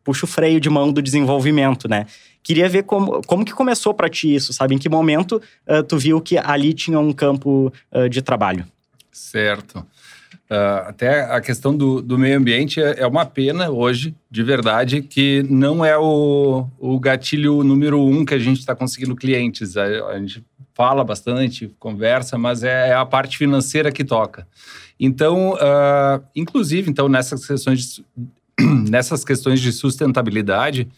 puxa 0.03 0.25
o 0.25 0.29
freio 0.29 0.61
de 0.61 0.69
mão 0.69 0.91
do 0.91 1.01
desenvolvimento, 1.01 1.89
né? 1.89 2.07
Queria 2.43 2.69
ver 2.69 2.83
como, 2.83 3.23
como 3.27 3.45
que 3.45 3.53
começou 3.53 3.95
para 3.95 4.09
ti 4.09 4.35
isso, 4.35 4.53
sabe? 4.53 4.75
Em 4.75 4.79
que 4.79 4.89
momento 4.89 5.41
tu 5.87 5.99
viu 5.99 6.21
que 6.21 6.39
ali 6.39 6.73
tinha 6.73 6.99
um 6.99 7.13
campo 7.13 7.71
de 8.11 8.23
trabalho? 8.23 8.65
Certo. 9.13 9.85
Uh, 10.51 10.89
até 10.89 11.25
a 11.25 11.43
questão 11.43 11.77
do, 11.77 12.01
do 12.01 12.17
meio 12.17 12.39
ambiente 12.39 12.81
é, 12.81 13.01
é, 13.01 13.07
uma 13.07 13.27
pena 13.27 13.69
hoje, 13.69 14.15
de 14.31 14.43
verdade, 14.43 15.03
que 15.03 15.45
não 15.51 15.85
é 15.85 15.99
o, 15.99 16.67
o 16.79 16.99
gatilho 16.99 17.63
número 17.63 18.01
um 18.03 18.25
que 18.25 18.33
a 18.33 18.39
gente 18.39 18.59
está 18.59 18.75
conseguindo 18.75 19.15
clientes. 19.15 19.77
A, 19.77 19.85
a, 19.85 20.19
gente 20.19 20.43
fala 20.73 21.05
bastante, 21.05 21.71
conversa, 21.79 22.39
mas 22.39 22.63
é, 22.63 22.89
é 22.89 22.95
a 22.95 23.05
parte 23.05 23.37
financeira 23.37 23.93
que 23.93 24.03
toca. 24.03 24.49
Então, 24.99 25.53
uh, 25.53 26.25
inclusive, 26.35 26.91
então 26.91 27.11
nessas 27.11 27.47
questões 27.47 27.81
de, 27.81 28.05
nessas 28.91 29.25
questões 29.25 29.61
de 29.61 29.71
sustentabilidade, 29.71 30.89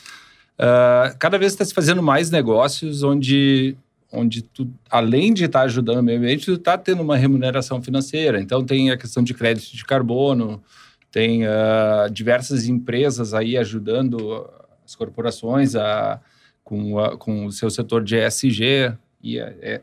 uh, 0.60 1.16
cada 1.18 1.36
vez 1.36 1.52
está 1.52 1.64
se 1.64 1.74
fazendo 1.74 2.02
mais 2.02 2.30
negócios 2.30 3.02
onde 3.02 3.76
onde 4.12 4.42
tu, 4.42 4.68
além 4.90 5.32
de 5.32 5.44
estar 5.44 5.60
tá 5.60 5.64
ajudando 5.64 5.98
o 5.98 6.02
meio 6.02 6.18
ambiente, 6.18 6.46
tu 6.46 6.54
está 6.54 6.76
tendo 6.76 7.02
uma 7.02 7.16
remuneração 7.16 7.80
financeira. 7.82 8.40
Então, 8.40 8.64
tem 8.64 8.90
a 8.90 8.96
questão 8.96 9.22
de 9.22 9.34
crédito 9.34 9.76
de 9.76 9.84
carbono, 9.84 10.62
tem 11.10 11.44
uh, 11.44 12.10
diversas 12.10 12.66
empresas 12.66 13.34
aí 13.34 13.56
ajudando 13.56 14.48
as 14.84 14.94
corporações 14.94 15.74
a, 15.76 16.20
com, 16.64 16.98
a, 16.98 17.16
com 17.16 17.46
o 17.46 17.52
seu 17.52 17.70
setor 17.70 18.02
de 18.02 18.16
ESG, 18.16 18.96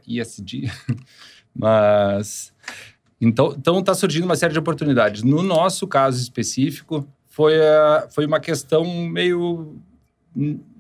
ISD, 0.06 0.72
mas... 1.56 2.54
Então, 3.20 3.56
então 3.58 3.80
está 3.80 3.96
surgindo 3.96 4.26
uma 4.26 4.36
série 4.36 4.54
de 4.54 4.60
oportunidades. 4.60 5.24
No 5.24 5.42
nosso 5.42 5.88
caso 5.88 6.22
específico, 6.22 7.08
foi, 7.26 7.58
uh, 7.58 8.08
foi 8.12 8.28
uma 8.28 8.40
questão 8.40 8.86
meio 9.08 9.76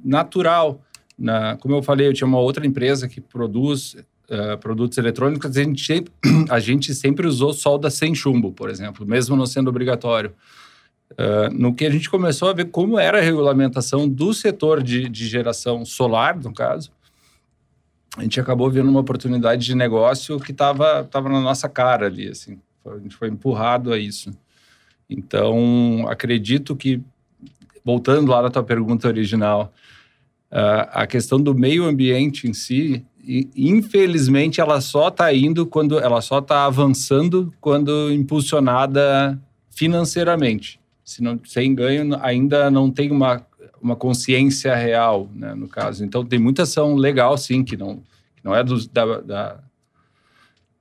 natural 0.03 0.81
na, 1.17 1.57
como 1.57 1.75
eu 1.75 1.81
falei, 1.81 2.07
eu 2.07 2.13
tinha 2.13 2.27
uma 2.27 2.39
outra 2.39 2.65
empresa 2.65 3.07
que 3.07 3.19
produz 3.19 3.95
uh, 4.29 4.57
produtos 4.59 4.97
eletrônicos, 4.97 5.57
a 5.57 5.63
gente, 5.63 5.83
sempre, 5.83 6.13
a 6.49 6.59
gente 6.59 6.93
sempre 6.93 7.25
usou 7.25 7.53
solda 7.53 7.89
sem 7.89 8.13
chumbo, 8.13 8.51
por 8.51 8.69
exemplo, 8.69 9.05
mesmo 9.05 9.35
não 9.35 9.45
sendo 9.45 9.69
obrigatório. 9.69 10.33
Uh, 11.11 11.51
no 11.53 11.73
que 11.73 11.85
a 11.85 11.89
gente 11.89 12.09
começou 12.09 12.49
a 12.49 12.53
ver 12.53 12.65
como 12.65 12.99
era 12.99 13.17
a 13.19 13.21
regulamentação 13.21 14.07
do 14.07 14.33
setor 14.33 14.83
de, 14.83 15.07
de 15.07 15.27
geração 15.27 15.85
solar, 15.85 16.37
no 16.37 16.53
caso, 16.53 16.91
a 18.17 18.21
gente 18.23 18.39
acabou 18.39 18.69
vendo 18.69 18.89
uma 18.89 18.99
oportunidade 18.99 19.65
de 19.65 19.75
negócio 19.75 20.39
que 20.39 20.51
estava 20.51 21.03
tava 21.03 21.29
na 21.29 21.39
nossa 21.39 21.69
cara 21.69 22.07
ali, 22.07 22.27
assim. 22.27 22.59
A 22.85 22.97
gente 22.97 23.15
foi 23.15 23.29
empurrado 23.29 23.93
a 23.93 23.97
isso. 23.97 24.31
Então, 25.09 26.05
acredito 26.09 26.75
que, 26.75 27.01
voltando 27.83 28.31
lá 28.31 28.41
na 28.41 28.49
tua 28.49 28.63
pergunta 28.63 29.07
original, 29.07 29.73
Uh, 30.51 30.87
a 30.91 31.07
questão 31.07 31.41
do 31.41 31.53
meio 31.53 31.83
ambiente 31.83 32.47
em 32.47 32.53
si, 32.53 33.05
infelizmente, 33.55 34.61
ela 34.61 34.79
só 34.79 35.09
está 35.09 35.33
indo 35.33 35.65
quando 35.65 35.99
ela 35.99 36.21
só 36.21 36.39
está 36.39 36.65
avançando 36.65 37.53
quando 37.59 38.11
impulsionada 38.11 39.37
financeiramente. 39.69 40.79
Se 41.03 41.21
não, 41.21 41.39
sem 41.45 41.75
ganho, 41.75 42.17
ainda 42.21 42.71
não 42.71 42.89
tem 42.89 43.11
uma, 43.11 43.45
uma 43.81 43.95
consciência 43.95 44.73
real, 44.75 45.29
né, 45.35 45.53
no 45.53 45.67
caso. 45.67 46.03
Então, 46.03 46.25
tem 46.25 46.39
muita 46.39 46.63
ação 46.63 46.95
legal, 46.95 47.37
sim, 47.37 47.63
que 47.63 47.75
não, 47.75 47.97
que 48.35 48.43
não 48.43 48.55
é 48.55 48.63
do, 48.63 48.87
da, 48.89 49.21
da, 49.21 49.59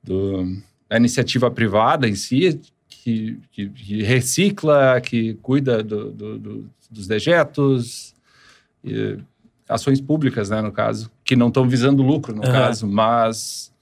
do, 0.02 0.56
da 0.88 0.96
iniciativa 0.96 1.50
privada 1.50 2.08
em 2.08 2.14
si, 2.14 2.60
que, 2.88 3.38
que, 3.50 3.68
que 3.68 4.02
recicla, 4.02 5.00
que 5.00 5.34
cuida 5.34 5.82
do, 5.82 6.10
do, 6.10 6.70
dos 6.90 7.06
dejetos. 7.06 8.14
E, 8.84 9.18
ações 9.68 10.00
públicas, 10.00 10.50
né, 10.50 10.60
no 10.60 10.72
caso, 10.72 11.10
que 11.24 11.34
não 11.34 11.48
estão 11.48 11.68
visando 11.68 12.02
lucro, 12.02 12.34
no 12.34 12.44
uhum. 12.44 12.52
caso, 12.52 12.86
mas 12.86 13.72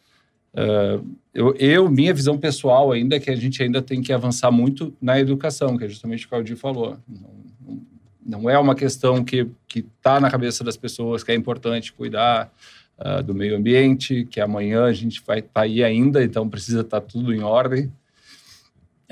uh, 0.55 1.05
eu, 1.33 1.55
eu, 1.57 1.91
minha 1.91 2.15
visão 2.15 2.39
pessoal 2.39 2.93
ainda 2.93 3.17
é 3.17 3.21
que 3.21 3.31
a 3.31 3.37
gente 3.37 3.63
ainda 3.63 3.83
tem 3.83 4.01
que 4.01 4.13
avançar 4.13 4.51
muito 4.51 4.95
na 5.01 5.19
educação, 5.19 5.77
que 5.77 5.85
é 5.85 5.89
justamente 5.89 6.25
o 6.25 6.29
que 6.29 6.35
o 6.35 6.39
Aldir 6.39 6.57
falou. 6.57 6.97
Não, 7.09 7.35
não, 8.27 8.51
é 8.51 8.59
uma 8.59 8.75
questão 8.75 9.23
que 9.23 9.49
está 9.75 10.19
na 10.19 10.31
cabeça 10.31 10.65
das 10.65 10.77
pessoas 10.77 11.23
que 11.23 11.31
é 11.31 11.35
importante 11.35 11.93
cuidar 11.93 12.51
uh, 12.99 13.23
do 13.23 13.35
meio 13.35 13.57
ambiente, 13.57 14.27
que 14.31 14.41
amanhã 14.41 14.85
a 14.85 14.93
gente 14.93 15.23
vai 15.27 15.41
estar 15.41 15.53
tá 15.53 15.61
aí 15.63 15.85
ainda, 15.85 16.25
então 16.25 16.49
precisa 16.49 16.81
estar 16.81 17.01
tá 17.01 17.07
tudo 17.07 17.35
em 17.35 17.43
ordem. 17.43 17.93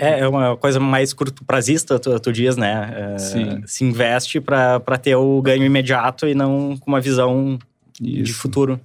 É, 0.03 0.21
é 0.21 0.29
uma 0.29 0.57
coisa 0.57 0.81
mais 0.81 1.13
curto 1.13 1.45
prazista, 1.45 1.97
tu, 1.97 2.19
tu 2.19 2.33
diz, 2.33 2.57
né? 2.57 3.15
É, 3.15 3.19
Sim. 3.19 3.63
Se 3.67 3.85
investe 3.85 4.41
para 4.41 4.99
ter 5.01 5.15
o 5.15 5.41
ganho 5.41 5.65
imediato 5.65 6.27
e 6.27 6.35
não 6.35 6.77
com 6.77 6.91
uma 6.91 7.01
visão 7.01 7.57
Isso. 8.01 8.25
de 8.25 8.33
futuro. 8.33 8.81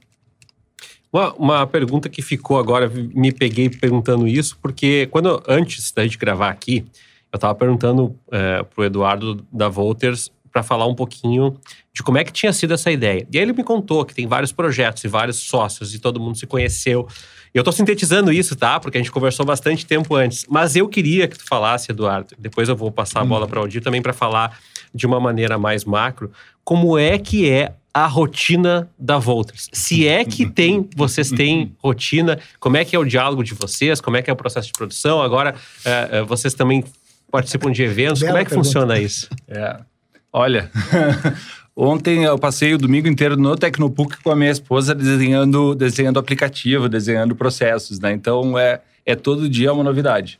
Uma, 1.11 1.33
uma, 1.33 1.67
pergunta 1.67 2.07
que 2.07 2.21
ficou 2.21 2.59
agora, 2.59 2.87
me 2.89 3.31
peguei 3.31 3.67
perguntando 3.69 4.27
isso, 4.27 4.59
porque 4.61 5.07
quando 5.09 5.41
antes 5.47 5.91
da 5.91 6.03
gente 6.03 6.17
gravar 6.17 6.49
aqui, 6.49 6.85
eu 7.31 7.37
estava 7.37 7.55
perguntando 7.55 8.15
é, 8.31 8.61
para 8.61 8.81
o 8.81 8.85
Eduardo 8.85 9.43
da 9.51 9.69
Volters 9.69 10.31
para 10.51 10.61
falar 10.61 10.85
um 10.85 10.93
pouquinho 10.93 11.57
de 11.93 12.03
como 12.03 12.17
é 12.17 12.23
que 12.23 12.31
tinha 12.31 12.53
sido 12.53 12.73
essa 12.73 12.91
ideia. 12.91 13.25
E 13.31 13.37
aí 13.37 13.43
ele 13.43 13.53
me 13.53 13.63
contou 13.63 14.05
que 14.05 14.13
tem 14.13 14.27
vários 14.27 14.51
projetos 14.51 15.03
e 15.03 15.07
vários 15.07 15.37
sócios 15.37 15.95
e 15.95 15.99
todo 15.99 16.19
mundo 16.19 16.37
se 16.37 16.45
conheceu. 16.45 17.07
Eu 17.57 17.61
estou 17.61 17.73
sintetizando 17.73 18.31
isso, 18.31 18.55
tá? 18.55 18.79
Porque 18.79 18.99
a 18.99 19.01
gente 19.01 19.11
conversou 19.11 19.43
bastante 19.43 19.83
tempo 19.83 20.13
antes. 20.13 20.45
Mas 20.47 20.75
eu 20.75 20.87
queria 20.87 21.27
que 21.27 21.39
tu 21.39 21.43
falasse, 21.43 21.91
Eduardo, 21.91 22.35
depois 22.37 22.69
eu 22.69 22.75
vou 22.75 22.91
passar 22.91 23.21
a 23.21 23.25
bola 23.25 23.45
hum. 23.45 23.49
para 23.49 23.59
o 23.59 23.61
Aldir 23.63 23.81
também 23.81 23.99
para 23.99 24.13
falar 24.13 24.59
de 24.93 25.07
uma 25.07 25.19
maneira 25.19 25.57
mais 25.57 25.83
macro, 25.83 26.31
como 26.63 26.99
é 26.99 27.17
que 27.17 27.49
é 27.49 27.73
a 27.91 28.05
rotina 28.05 28.87
da 28.97 29.17
Volters. 29.17 29.69
Se 29.73 30.07
é 30.07 30.23
que 30.23 30.45
tem, 30.45 30.87
vocês 30.95 31.31
têm 31.31 31.75
rotina, 31.79 32.37
como 32.59 32.77
é 32.77 32.85
que 32.85 32.95
é 32.95 32.99
o 32.99 33.03
diálogo 33.03 33.43
de 33.43 33.55
vocês, 33.55 33.99
como 33.99 34.17
é 34.17 34.21
que 34.21 34.29
é 34.29 34.33
o 34.33 34.35
processo 34.35 34.67
de 34.67 34.73
produção. 34.73 35.19
Agora, 35.19 35.55
é, 35.83 36.21
vocês 36.21 36.53
também 36.53 36.83
participam 37.31 37.71
de 37.71 37.81
eventos, 37.81 38.19
Bela 38.19 38.33
como 38.33 38.41
é 38.41 38.43
que 38.43 38.49
pergunta. 38.49 38.67
funciona 38.67 38.99
isso? 38.99 39.27
É. 39.47 39.79
Olha, 40.31 40.69
Ontem 41.79 42.23
eu 42.23 42.39
passei 42.39 42.73
o 42.73 42.77
domingo 42.79 43.07
inteiro 43.07 43.37
no 43.37 43.55
Tecnopuc 43.55 44.23
com 44.23 44.31
a 44.31 44.35
minha 44.35 44.49
esposa 44.49 44.95
desenhando, 44.95 45.75
desenhando 45.75 46.17
aplicativo, 46.17 46.89
desenhando 46.89 47.35
processos, 47.35 47.99
né? 47.99 48.11
Então 48.11 48.57
é, 48.57 48.81
é 49.05 49.15
todo 49.15 49.47
dia 49.47 49.71
uma 49.71 49.83
novidade. 49.83 50.39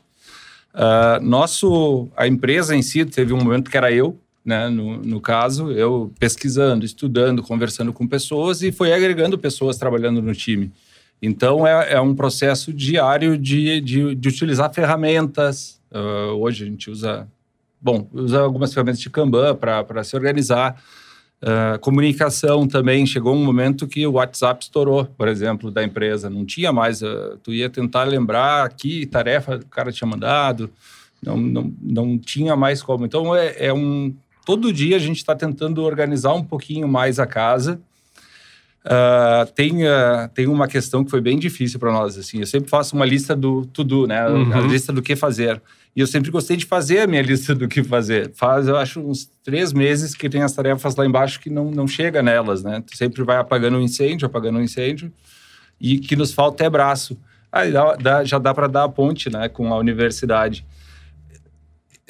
Uh, 0.74 1.22
nosso, 1.22 2.08
a 2.16 2.26
empresa 2.26 2.74
em 2.74 2.82
si 2.82 3.04
teve 3.04 3.32
um 3.32 3.36
momento 3.36 3.70
que 3.70 3.76
era 3.76 3.92
eu, 3.92 4.18
né? 4.44 4.68
No, 4.68 4.96
no 4.96 5.20
caso, 5.20 5.70
eu 5.70 6.12
pesquisando, 6.18 6.84
estudando, 6.84 7.40
conversando 7.40 7.92
com 7.92 8.04
pessoas 8.04 8.60
e 8.60 8.72
foi 8.72 8.92
agregando 8.92 9.38
pessoas 9.38 9.78
trabalhando 9.78 10.20
no 10.20 10.34
time. 10.34 10.72
Então 11.22 11.64
é, 11.64 11.92
é 11.92 12.00
um 12.00 12.16
processo 12.16 12.72
diário 12.72 13.38
de, 13.38 13.80
de, 13.80 14.12
de 14.12 14.28
utilizar 14.28 14.74
ferramentas. 14.74 15.80
Uh, 15.92 16.34
hoje 16.40 16.64
a 16.64 16.66
gente 16.66 16.90
usa, 16.90 17.28
bom, 17.80 18.08
usa 18.12 18.40
algumas 18.40 18.74
ferramentas 18.74 19.00
de 19.00 19.08
Kanban 19.08 19.54
para 19.54 20.02
se 20.02 20.16
organizar. 20.16 20.82
Uh, 21.40 21.78
comunicação 21.78 22.66
também, 22.66 23.06
chegou 23.06 23.32
um 23.32 23.44
momento 23.44 23.86
que 23.86 24.04
o 24.04 24.12
WhatsApp 24.14 24.64
estourou, 24.64 25.04
por 25.04 25.28
exemplo, 25.28 25.70
da 25.70 25.84
empresa. 25.84 26.28
Não 26.28 26.44
tinha 26.44 26.72
mais, 26.72 27.00
uh, 27.00 27.38
tu 27.42 27.52
ia 27.52 27.70
tentar 27.70 28.04
lembrar 28.04 28.68
que 28.70 29.06
tarefa 29.06 29.56
o 29.56 29.66
cara 29.66 29.92
tinha 29.92 30.08
mandado, 30.08 30.68
não, 31.22 31.36
não, 31.36 31.72
não 31.80 32.18
tinha 32.18 32.56
mais 32.56 32.82
como. 32.82 33.06
Então, 33.06 33.34
é, 33.36 33.54
é 33.66 33.72
um... 33.72 34.12
Todo 34.44 34.72
dia 34.72 34.96
a 34.96 34.98
gente 34.98 35.18
está 35.18 35.34
tentando 35.34 35.82
organizar 35.82 36.32
um 36.32 36.42
pouquinho 36.42 36.88
mais 36.88 37.20
a 37.20 37.26
casa. 37.26 37.80
Uh, 38.84 39.50
tem, 39.54 39.80
tem 40.34 40.46
uma 40.46 40.66
questão 40.66 41.04
que 41.04 41.10
foi 41.10 41.20
bem 41.20 41.38
difícil 41.38 41.78
para 41.78 41.92
nós. 41.92 42.16
Assim, 42.16 42.40
eu 42.40 42.46
sempre 42.46 42.70
faço 42.70 42.94
uma 42.96 43.04
lista 43.04 43.36
do 43.36 43.66
tudo, 43.66 44.06
né? 44.06 44.26
Uhum. 44.26 44.52
A 44.52 44.60
lista 44.60 44.92
do 44.92 45.02
que 45.02 45.14
fazer. 45.14 45.60
E 45.94 46.00
eu 46.00 46.06
sempre 46.06 46.30
gostei 46.30 46.56
de 46.56 46.64
fazer 46.64 47.00
a 47.00 47.06
minha 47.06 47.20
lista 47.22 47.54
do 47.54 47.66
que 47.68 47.82
fazer. 47.82 48.30
Faz, 48.34 48.68
eu 48.68 48.76
acho, 48.76 49.00
uns 49.00 49.28
três 49.42 49.72
meses 49.72 50.14
que 50.14 50.28
tem 50.28 50.42
as 50.42 50.52
tarefas 50.52 50.94
lá 50.96 51.04
embaixo 51.04 51.40
que 51.40 51.50
não, 51.50 51.70
não 51.70 51.86
chega 51.86 52.22
nelas, 52.22 52.62
né? 52.62 52.82
Tu 52.86 52.96
sempre 52.96 53.22
vai 53.24 53.36
apagando 53.36 53.76
um 53.76 53.82
incêndio, 53.82 54.26
apagando 54.26 54.58
um 54.58 54.62
incêndio, 54.62 55.12
e 55.80 55.98
que 55.98 56.16
nos 56.16 56.32
falta 56.32 56.64
é 56.64 56.70
braço. 56.70 57.18
Aí 57.50 57.72
dá, 57.72 57.96
dá, 57.96 58.24
já 58.24 58.38
dá 58.38 58.54
para 58.54 58.66
dar 58.66 58.84
a 58.84 58.88
ponte, 58.88 59.30
né, 59.30 59.48
com 59.48 59.72
a 59.72 59.78
universidade. 59.78 60.64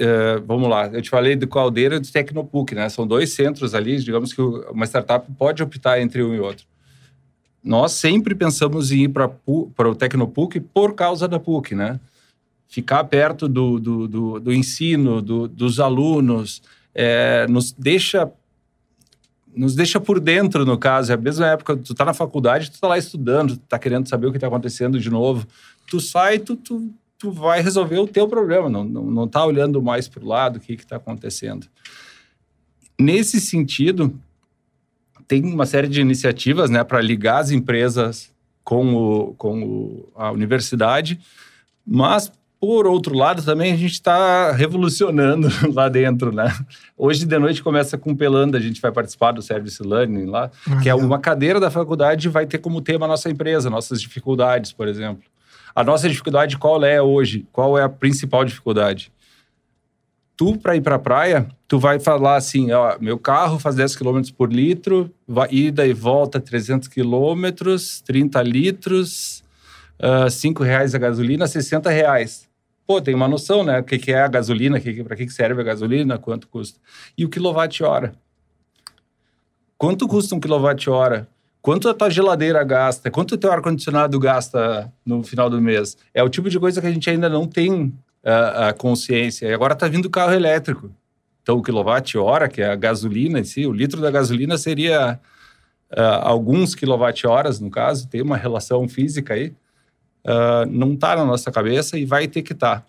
Uh, 0.01 0.41
vamos 0.47 0.69
lá, 0.69 0.87
eu 0.87 1.03
te 1.03 1.11
falei 1.11 1.35
do 1.35 1.49
Caldeira 1.49 1.97
e 1.97 1.99
do 1.99 2.07
Tecnopuc, 2.11 2.75
né? 2.75 2.89
São 2.89 3.07
dois 3.07 3.33
centros 3.33 3.75
ali, 3.75 3.99
digamos 3.99 4.33
que 4.33 4.41
uma 4.41 4.87
startup 4.87 5.27
pode 5.37 5.63
optar 5.63 6.01
entre 6.01 6.23
um 6.23 6.35
e 6.35 6.41
outro. 6.41 6.65
Nós 7.63 7.93
sempre 7.93 8.35
pensamos 8.35 8.93
em 8.93 9.05
ir 9.05 9.09
para 9.09 9.31
o 9.47 9.95
Tecnopuc 9.97 10.61
por 10.61 10.95
causa 10.95 11.27
da 11.27 11.41
PUC, 11.41 11.75
né? 11.75 11.99
ficar 12.69 13.03
perto 13.05 13.49
do, 13.49 13.81
do, 13.81 14.07
do, 14.07 14.41
do 14.41 14.53
ensino, 14.53 15.23
do, 15.23 15.49
dos 15.49 15.81
alunos, 15.81 16.63
é, 16.95 17.47
nos 17.49 17.73
deixa 17.73 18.31
nos 19.57 19.75
deixa 19.75 19.99
por 19.99 20.21
dentro, 20.21 20.65
no 20.65 20.79
caso. 20.79 21.11
É 21.11 21.15
a 21.17 21.19
mesma 21.19 21.47
época, 21.49 21.77
tu 21.77 21.93
tá 21.93 22.05
na 22.05 22.15
faculdade, 22.15 22.71
tu 22.71 22.79
tá 22.79 22.87
lá 22.87 22.99
estudando, 22.99 23.57
tu 23.57 23.63
tá 23.67 23.77
querendo 23.77 24.09
saber 24.09 24.29
o 24.29 24.33
que 24.33 24.39
tá 24.39 24.47
acontecendo 24.47 25.01
de 25.01 25.11
novo. 25.11 25.45
Tu 25.91 25.99
sai, 26.01 26.39
tu, 26.39 26.55
tu, 26.55 26.93
tu 27.19 27.31
vai 27.33 27.61
resolver 27.61 27.99
o 27.99 28.07
teu 28.07 28.29
problema, 28.29 28.71
não, 28.71 28.85
não, 28.85 29.03
não 29.05 29.29
tá 29.29 29.45
olhando 29.45 29.83
mais 29.83 30.09
para 30.09 30.23
o 30.23 30.27
lado, 30.27 30.57
o 30.57 30.61
que 30.61 30.77
que 30.77 30.87
tá 30.87 30.97
acontecendo. 30.97 31.67
Nesse 32.99 33.41
sentido, 33.41 34.19
tem 35.27 35.45
uma 35.45 35.67
série 35.67 35.89
de 35.89 36.01
iniciativas, 36.01 36.71
né, 36.71 36.85
para 36.85 37.01
ligar 37.01 37.39
as 37.39 37.51
empresas 37.51 38.31
com, 38.63 38.95
o, 38.95 39.35
com 39.35 39.63
o, 39.63 40.09
a 40.15 40.31
universidade, 40.31 41.19
mas 41.85 42.31
Por 42.61 42.89
outro 42.89 43.15
lado, 43.15 43.41
também 43.43 43.73
a 43.73 43.77
gente 43.77 43.93
está 43.93 44.51
revolucionando 44.51 45.49
lá 45.73 45.89
dentro, 45.89 46.33
né? 46.33 46.53
Hoje 46.97 47.25
de 47.25 47.39
noite 47.39 47.63
começa 47.63 47.97
com 47.97 48.17
Pelanda, 48.17 48.59
a 48.59 48.61
gente 48.61 48.81
vai 48.81 48.91
participar 48.91 49.31
do 49.31 49.41
Service 49.41 49.81
Learning 49.81 50.27
lá, 50.27 50.51
Ah, 50.69 50.81
que 50.81 50.89
é 50.89 50.95
uma 50.95 51.21
cadeira 51.21 51.61
da 51.61 51.71
faculdade 51.71 52.29
vai 52.29 52.47
ter 52.47 52.59
como 52.59 52.81
tema 52.81 53.07
a 53.07 53.09
nossa 53.09 53.31
empresa, 53.31 53.71
nossas 53.71 54.01
dificuldades, 54.01 54.73
por 54.73 54.89
exemplo. 54.89 55.23
A 55.75 55.85
nossa 55.85 56.09
dificuldade 56.09 56.59
qual 56.59 56.85
é 56.85 57.01
hoje? 57.01 57.47
Qual 57.53 57.79
é 57.79 57.83
a 57.83 57.89
principal 57.89 58.45
dificuldade? 58.45 59.13
Tu, 60.37 60.57
para 60.57 60.77
ir 60.77 60.81
para 60.81 60.95
a 60.95 60.99
praia, 61.01 61.49
tu 61.67 61.79
vai 61.79 61.99
falar 61.99 62.37
assim, 62.37 62.71
ó, 62.71 62.97
meu 63.01 63.19
carro 63.19 63.59
faz 63.59 63.75
10 63.75 63.97
km 63.97 64.23
por 64.37 64.53
litro, 64.53 65.13
vai, 65.27 65.49
ida 65.51 65.85
e 65.85 65.93
volta 65.93 66.39
300 66.39 66.87
km, 66.87 67.77
30 68.05 68.43
litros, 68.43 69.43
uh, 69.99 70.31
5 70.31 70.63
reais 70.63 70.95
a 70.95 70.99
gasolina, 70.99 71.47
60 71.47 71.91
reais. 71.91 72.49
Pô, 72.87 73.03
tem 73.03 73.15
uma 73.15 73.29
noção, 73.29 73.65
né? 73.65 73.81
O 73.81 73.85
que, 73.85 73.99
que 73.99 74.13
é 74.13 74.23
a 74.23 74.29
gasolina, 74.29 74.81
para 75.05 75.17
que 75.17 75.27
que 75.27 75.33
serve 75.33 75.61
a 75.61 75.65
gasolina, 75.65 76.19
quanto 76.19 76.49
custa. 76.49 76.79
E 77.19 77.25
o 77.25 77.29
quilowatt-hora. 77.29 78.15
Quanto 79.77 80.09
custa 80.09 80.35
um 80.35 80.41
quilowatt-hora? 80.41 81.29
Quanto 81.61 81.89
a 81.89 81.95
tua 81.95 82.11
geladeira 82.11 82.63
gasta? 82.65 83.11
Quanto 83.11 83.33
o 83.33 83.39
teu 83.39 83.51
ar-condicionado 83.53 84.19
gasta 84.19 84.93
no 85.05 85.23
final 85.23 85.51
do 85.51 85.61
mês? 85.61 85.97
É 86.15 86.23
o 86.23 86.29
tipo 86.29 86.49
de 86.49 86.59
coisa 86.59 86.81
que 86.81 86.87
a 86.87 86.91
gente 86.91 87.11
ainda 87.11 87.29
não 87.29 87.47
tem 87.47 87.93
a, 88.25 88.69
a 88.69 88.73
consciência. 88.73 89.47
E 89.47 89.53
agora 89.53 89.75
está 89.75 89.89
vindo 89.89 90.07
o 90.07 90.11
carro 90.11 90.33
elétrico. 90.33 90.91
Então, 91.43 91.57
o 91.59 91.63
quilowatt-hora, 91.63 92.49
que 92.49 92.61
é 92.61 92.71
a 92.71 92.77
gasolina 92.77 93.41
em 93.41 93.45
si, 93.45 93.67
o 93.67 93.73
litro 93.73 94.01
da 94.01 94.11
gasolina 94.11 94.57
seria 94.59 95.19
ah, 95.91 96.29
alguns 96.29 96.75
quilowatt-horas, 96.75 97.59
no 97.59 97.71
caso, 97.71 98.09
tem 98.09 98.21
uma 98.21 98.37
relação 98.37 98.87
física 98.89 99.35
aí. 99.35 99.53
Ah, 100.25 100.67
não 100.69 100.93
está 100.93 101.17
na 101.17 101.25
nossa 101.25 101.51
cabeça 101.51 101.99
e 101.99 102.05
vai 102.05 102.29
ter 102.29 102.43
que 102.43 102.53
estar. 102.53 102.85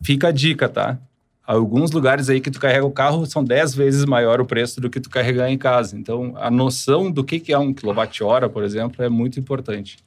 Fica 0.00 0.28
a 0.28 0.32
dica, 0.32 0.68
tá? 0.68 0.98
Alguns 1.46 1.90
lugares 1.90 2.30
aí 2.30 2.40
que 2.40 2.50
tu 2.50 2.58
carrega 2.58 2.86
o 2.86 2.90
carro 2.90 3.26
são 3.26 3.44
10 3.44 3.74
vezes 3.74 4.04
maior 4.06 4.40
o 4.40 4.46
preço 4.46 4.80
do 4.80 4.88
que 4.88 4.98
tu 4.98 5.10
carregar 5.10 5.50
em 5.50 5.58
casa. 5.58 5.96
Então, 5.96 6.32
a 6.36 6.50
noção 6.50 7.10
do 7.10 7.22
que 7.22 7.38
que 7.38 7.52
é 7.52 7.58
um 7.58 7.72
quilowatt-hora, 7.72 8.48
por 8.48 8.64
exemplo, 8.64 9.04
é 9.04 9.10
muito 9.10 9.38
importante. 9.38 9.98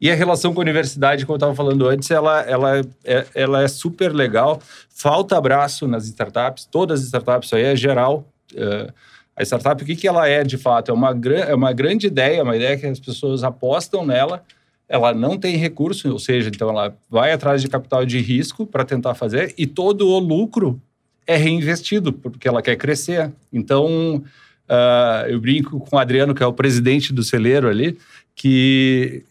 E 0.00 0.10
a 0.10 0.14
relação 0.14 0.52
com 0.52 0.60
a 0.60 0.62
universidade, 0.62 1.24
como 1.24 1.34
eu 1.34 1.38
estava 1.38 1.54
falando 1.54 1.88
antes, 1.88 2.10
ela, 2.10 2.40
ela, 2.42 2.80
é, 3.04 3.26
ela 3.34 3.62
é 3.62 3.68
super 3.68 4.12
legal. 4.12 4.60
Falta 4.90 5.38
abraço 5.38 5.86
nas 5.86 6.06
startups, 6.06 6.64
todas 6.64 7.00
as 7.00 7.06
startups, 7.06 7.48
isso 7.48 7.56
aí 7.56 7.62
é 7.62 7.76
geral. 7.76 8.26
Uh, 8.52 8.92
a 9.36 9.42
startup, 9.42 9.82
o 9.82 9.86
que, 9.86 9.96
que 9.96 10.06
ela 10.06 10.28
é 10.28 10.42
de 10.42 10.58
fato? 10.58 10.90
É 10.90 10.94
uma, 10.94 11.10
é 11.48 11.54
uma 11.54 11.72
grande 11.72 12.06
ideia, 12.06 12.42
uma 12.42 12.56
ideia 12.56 12.76
que 12.76 12.86
as 12.86 13.00
pessoas 13.00 13.42
apostam 13.42 14.04
nela, 14.04 14.44
ela 14.88 15.14
não 15.14 15.38
tem 15.38 15.56
recurso, 15.56 16.10
ou 16.10 16.18
seja, 16.18 16.48
então 16.48 16.68
ela 16.68 16.96
vai 17.10 17.32
atrás 17.32 17.62
de 17.62 17.68
capital 17.68 18.04
de 18.04 18.18
risco 18.20 18.66
para 18.66 18.84
tentar 18.84 19.14
fazer 19.14 19.54
e 19.56 19.66
todo 19.66 20.08
o 20.08 20.18
lucro 20.18 20.80
é 21.26 21.36
reinvestido, 21.36 22.12
porque 22.12 22.46
ela 22.46 22.60
quer 22.60 22.76
crescer. 22.76 23.32
Então, 23.52 24.22
uh, 24.68 25.26
eu 25.26 25.40
brinco 25.40 25.80
com 25.80 25.96
o 25.96 25.98
Adriano, 25.98 26.34
que 26.34 26.42
é 26.42 26.46
o 26.46 26.52
presidente 26.52 27.12
do 27.12 27.22
celeiro 27.22 27.68
ali, 27.68 27.98
que 28.34 29.22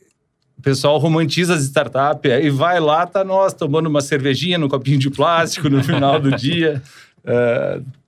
o 0.58 0.62
pessoal 0.62 0.98
romantiza 0.98 1.54
as 1.54 1.64
startups 1.64 2.32
e 2.44 2.50
vai 2.50 2.80
lá, 2.80 3.06
tá 3.06 3.24
nós 3.24 3.54
tomando 3.54 3.88
uma 3.88 4.02
cervejinha 4.02 4.58
no 4.58 4.70
copinho 4.70 4.98
de 4.98 5.10
plástico 5.10 5.70
no 5.70 5.84
final 5.84 6.20
do 6.20 6.32
dia, 6.36 6.82
uh, 7.20 7.84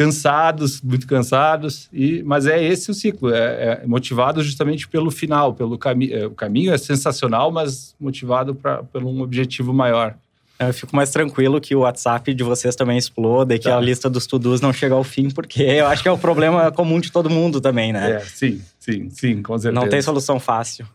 cansados, 0.00 0.80
muito 0.80 1.06
cansados, 1.06 1.86
e, 1.92 2.22
mas 2.22 2.46
é 2.46 2.62
esse 2.64 2.90
o 2.90 2.94
ciclo, 2.94 3.34
é, 3.34 3.82
é 3.82 3.86
motivado 3.86 4.42
justamente 4.42 4.88
pelo 4.88 5.10
final, 5.10 5.52
pelo 5.52 5.76
caminho. 5.76 6.28
O 6.28 6.30
caminho 6.30 6.72
é 6.72 6.78
sensacional, 6.78 7.52
mas 7.52 7.94
motivado 8.00 8.54
pra, 8.54 8.82
pelo 8.82 9.10
um 9.10 9.20
objetivo 9.20 9.74
maior. 9.74 10.14
Eu 10.58 10.72
fico 10.72 10.96
mais 10.96 11.10
tranquilo 11.10 11.60
que 11.60 11.74
o 11.74 11.80
WhatsApp 11.80 12.32
de 12.32 12.42
vocês 12.42 12.74
também 12.74 12.96
exploda 12.96 13.54
e 13.54 13.58
que 13.58 13.68
Tá. 13.68 13.76
a 13.76 13.80
lista 13.80 14.08
dos 14.08 14.26
to-dos 14.26 14.62
não 14.62 14.72
chega 14.72 14.94
ao 14.94 15.04
fim, 15.04 15.28
porque 15.28 15.62
eu 15.62 15.86
acho 15.86 16.02
que 16.02 16.08
é 16.08 16.12
o 16.12 16.16
problema 16.16 16.72
comum 16.72 16.98
de 16.98 17.12
todo 17.12 17.28
mundo 17.28 17.60
também, 17.60 17.92
né? 17.92 18.12
É, 18.12 18.20
sim, 18.20 18.62
sim, 18.78 19.10
sim, 19.10 19.42
com 19.42 19.58
certeza. 19.58 19.78
Não 19.78 19.86
tem 19.86 20.00
solução 20.00 20.40
fácil. 20.40 20.86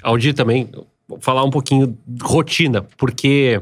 Aldir 0.00 0.32
também, 0.32 0.68
vou 1.08 1.18
falar 1.20 1.42
um 1.42 1.50
pouquinho 1.50 1.98
de 2.06 2.24
rotina, 2.24 2.82
porque 2.96 3.60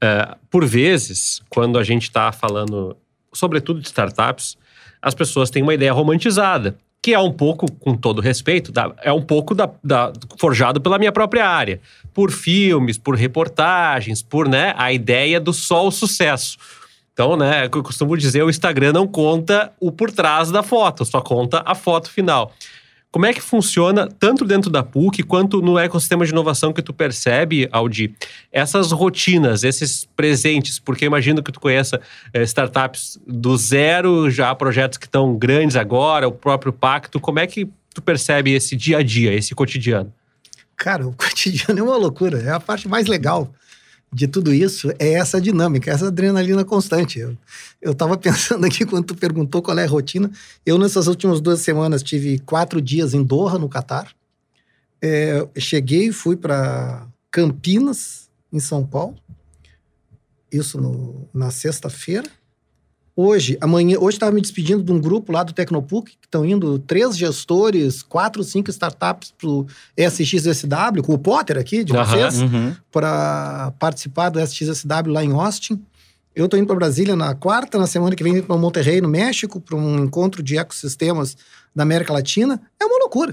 é, 0.00 0.36
por 0.48 0.64
vezes, 0.64 1.42
quando 1.50 1.80
a 1.80 1.82
gente 1.82 2.04
está 2.04 2.30
falando, 2.30 2.96
sobretudo 3.36 3.80
de 3.80 3.86
startups, 3.86 4.56
as 5.00 5.14
pessoas 5.14 5.50
têm 5.50 5.62
uma 5.62 5.74
ideia 5.74 5.92
romantizada, 5.92 6.76
que 7.02 7.14
é 7.14 7.18
um 7.20 7.32
pouco, 7.32 7.70
com 7.70 7.94
todo 7.96 8.20
respeito, 8.20 8.72
da- 8.72 8.92
é 9.02 9.12
um 9.12 9.22
pouco 9.22 9.54
da, 9.54 9.70
da- 9.84 10.12
forjado 10.38 10.80
pela 10.80 10.98
minha 10.98 11.12
própria 11.12 11.46
área, 11.48 11.80
por 12.12 12.32
filmes, 12.32 12.98
por 12.98 13.14
reportagens, 13.14 14.22
por 14.22 14.48
né, 14.48 14.74
a 14.76 14.92
ideia 14.92 15.38
do 15.38 15.52
só 15.52 15.86
o 15.86 15.90
sucesso. 15.92 16.56
Então, 17.12 17.36
né, 17.36 17.64
eu 17.72 17.82
costumo 17.82 18.16
dizer, 18.16 18.42
o 18.42 18.50
Instagram 18.50 18.92
não 18.92 19.06
conta 19.06 19.72
o 19.80 19.92
por 19.92 20.10
trás 20.10 20.50
da 20.50 20.62
foto, 20.62 21.04
só 21.04 21.20
conta 21.20 21.62
a 21.64 21.74
foto 21.74 22.10
final. 22.10 22.52
Como 23.16 23.24
é 23.24 23.32
que 23.32 23.40
funciona, 23.40 24.06
tanto 24.06 24.44
dentro 24.44 24.68
da 24.70 24.82
PUC 24.82 25.22
quanto 25.22 25.62
no 25.62 25.78
ecossistema 25.78 26.26
de 26.26 26.32
inovação 26.32 26.70
que 26.70 26.82
tu 26.82 26.92
percebe, 26.92 27.66
Aldi, 27.72 28.14
essas 28.52 28.92
rotinas, 28.92 29.64
esses 29.64 30.06
presentes? 30.14 30.78
Porque 30.78 31.06
imagino 31.06 31.42
que 31.42 31.50
tu 31.50 31.58
conheça 31.58 31.98
eh, 32.34 32.42
startups 32.42 33.18
do 33.26 33.56
zero, 33.56 34.30
já 34.30 34.54
projetos 34.54 34.98
que 34.98 35.06
estão 35.06 35.34
grandes 35.34 35.76
agora, 35.76 36.28
o 36.28 36.32
próprio 36.32 36.74
pacto. 36.74 37.18
Como 37.18 37.38
é 37.38 37.46
que 37.46 37.66
tu 37.94 38.02
percebe 38.02 38.52
esse 38.52 38.76
dia 38.76 38.98
a 38.98 39.02
dia, 39.02 39.32
esse 39.32 39.54
cotidiano? 39.54 40.12
Cara, 40.76 41.08
o 41.08 41.12
cotidiano 41.16 41.80
é 41.80 41.82
uma 41.82 41.96
loucura. 41.96 42.42
É 42.42 42.50
a 42.50 42.60
parte 42.60 42.86
mais 42.86 43.06
legal 43.06 43.50
de 44.16 44.26
tudo 44.26 44.54
isso, 44.54 44.90
é 44.98 45.12
essa 45.12 45.38
dinâmica, 45.38 45.90
essa 45.90 46.06
adrenalina 46.06 46.64
constante. 46.64 47.18
Eu, 47.18 47.36
eu 47.82 47.94
tava 47.94 48.16
pensando 48.18 48.64
aqui 48.64 48.86
quando 48.86 49.04
tu 49.04 49.14
perguntou 49.14 49.60
qual 49.60 49.78
é 49.78 49.84
a 49.84 49.88
rotina. 49.88 50.30
Eu, 50.64 50.78
nessas 50.78 51.06
últimas 51.06 51.38
duas 51.38 51.60
semanas, 51.60 52.02
tive 52.02 52.38
quatro 52.38 52.80
dias 52.80 53.12
em 53.12 53.22
Doha, 53.22 53.58
no 53.58 53.68
Catar. 53.68 54.10
É, 55.02 55.46
cheguei, 55.58 56.10
fui 56.12 56.34
para 56.34 57.06
Campinas, 57.30 58.30
em 58.50 58.58
São 58.58 58.86
Paulo. 58.86 59.16
Isso 60.50 60.80
no- 60.80 61.28
na 61.34 61.50
sexta-feira. 61.50 62.30
Hoje, 63.18 63.56
amanhã, 63.62 63.96
hoje 63.98 64.16
estava 64.16 64.30
me 64.30 64.42
despedindo 64.42 64.82
de 64.82 64.92
um 64.92 65.00
grupo 65.00 65.32
lá 65.32 65.42
do 65.42 65.54
Tecnopuc, 65.54 66.10
que 66.20 66.26
estão 66.26 66.44
indo 66.44 66.78
três 66.80 67.16
gestores, 67.16 68.02
quatro, 68.02 68.44
cinco 68.44 68.68
startups 68.68 69.32
para 69.38 69.48
o 69.48 69.66
SXSW, 69.96 71.02
com 71.02 71.14
o 71.14 71.18
Potter 71.18 71.56
aqui, 71.56 71.82
de 71.82 71.94
vocês, 71.94 72.42
Uhum. 72.42 72.74
para 72.92 73.72
participar 73.78 74.28
do 74.28 74.38
SXSW 74.38 75.10
lá 75.10 75.24
em 75.24 75.32
Austin. 75.32 75.82
Eu 76.34 76.44
estou 76.44 76.58
indo 76.60 76.66
para 76.66 76.76
Brasília 76.76 77.16
na 77.16 77.34
quarta, 77.34 77.78
na 77.78 77.86
semana 77.86 78.14
que 78.14 78.22
vem 78.22 78.42
para 78.42 78.54
Monterrey, 78.58 79.00
no 79.00 79.08
México, 79.08 79.58
para 79.58 79.74
um 79.76 80.04
encontro 80.04 80.42
de 80.42 80.58
ecossistemas 80.58 81.38
da 81.74 81.82
América 81.84 82.12
Latina. 82.12 82.60
É 82.78 82.84
uma 82.84 82.98
loucura. 82.98 83.32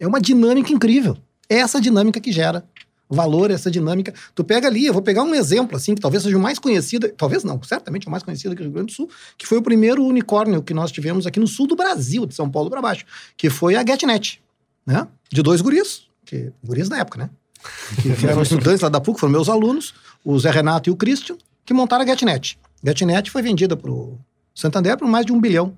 É 0.00 0.08
uma 0.08 0.20
dinâmica 0.20 0.72
incrível. 0.72 1.16
É 1.48 1.58
essa 1.58 1.80
dinâmica 1.80 2.20
que 2.20 2.32
gera 2.32 2.64
valor, 3.10 3.50
essa 3.50 3.70
dinâmica. 3.70 4.14
Tu 4.34 4.44
pega 4.44 4.68
ali, 4.68 4.86
eu 4.86 4.92
vou 4.92 5.02
pegar 5.02 5.22
um 5.22 5.34
exemplo, 5.34 5.76
assim, 5.76 5.94
que 5.94 6.00
talvez 6.00 6.22
seja 6.22 6.36
o 6.36 6.40
mais 6.40 6.58
conhecido, 6.58 7.08
talvez 7.10 7.42
não, 7.42 7.60
certamente 7.62 8.06
o 8.06 8.10
mais 8.10 8.22
conhecido 8.22 8.52
aqui 8.52 8.62
no 8.62 8.68
Rio 8.68 8.74
Grande 8.74 8.92
do 8.92 8.96
Sul, 8.96 9.10
que 9.36 9.46
foi 9.46 9.58
o 9.58 9.62
primeiro 9.62 10.04
unicórnio 10.04 10.62
que 10.62 10.72
nós 10.72 10.92
tivemos 10.92 11.26
aqui 11.26 11.40
no 11.40 11.46
sul 11.46 11.66
do 11.66 11.74
Brasil, 11.74 12.24
de 12.24 12.34
São 12.34 12.48
Paulo 12.48 12.70
para 12.70 12.80
baixo, 12.80 13.04
que 13.36 13.50
foi 13.50 13.74
a 13.74 13.84
GetNet, 13.84 14.40
né? 14.86 15.06
De 15.30 15.42
dois 15.42 15.60
guris, 15.60 16.04
que, 16.24 16.52
guris 16.64 16.88
na 16.88 16.98
época, 16.98 17.18
né? 17.18 17.30
Que 18.00 18.10
eram 18.26 18.42
estudantes 18.42 18.80
lá 18.80 18.88
da 18.88 19.00
PUC, 19.00 19.18
foram 19.18 19.32
meus 19.32 19.48
alunos, 19.48 19.92
o 20.24 20.38
Zé 20.38 20.50
Renato 20.50 20.88
e 20.88 20.92
o 20.92 20.96
Christian, 20.96 21.36
que 21.64 21.74
montaram 21.74 22.04
a 22.04 22.06
GetNet. 22.06 22.58
GetNet 22.82 23.30
foi 23.30 23.42
vendida 23.42 23.76
para 23.76 23.90
o 23.90 24.18
Santander 24.54 24.96
por 24.96 25.08
mais 25.08 25.26
de 25.26 25.32
um 25.32 25.40
bilhão 25.40 25.74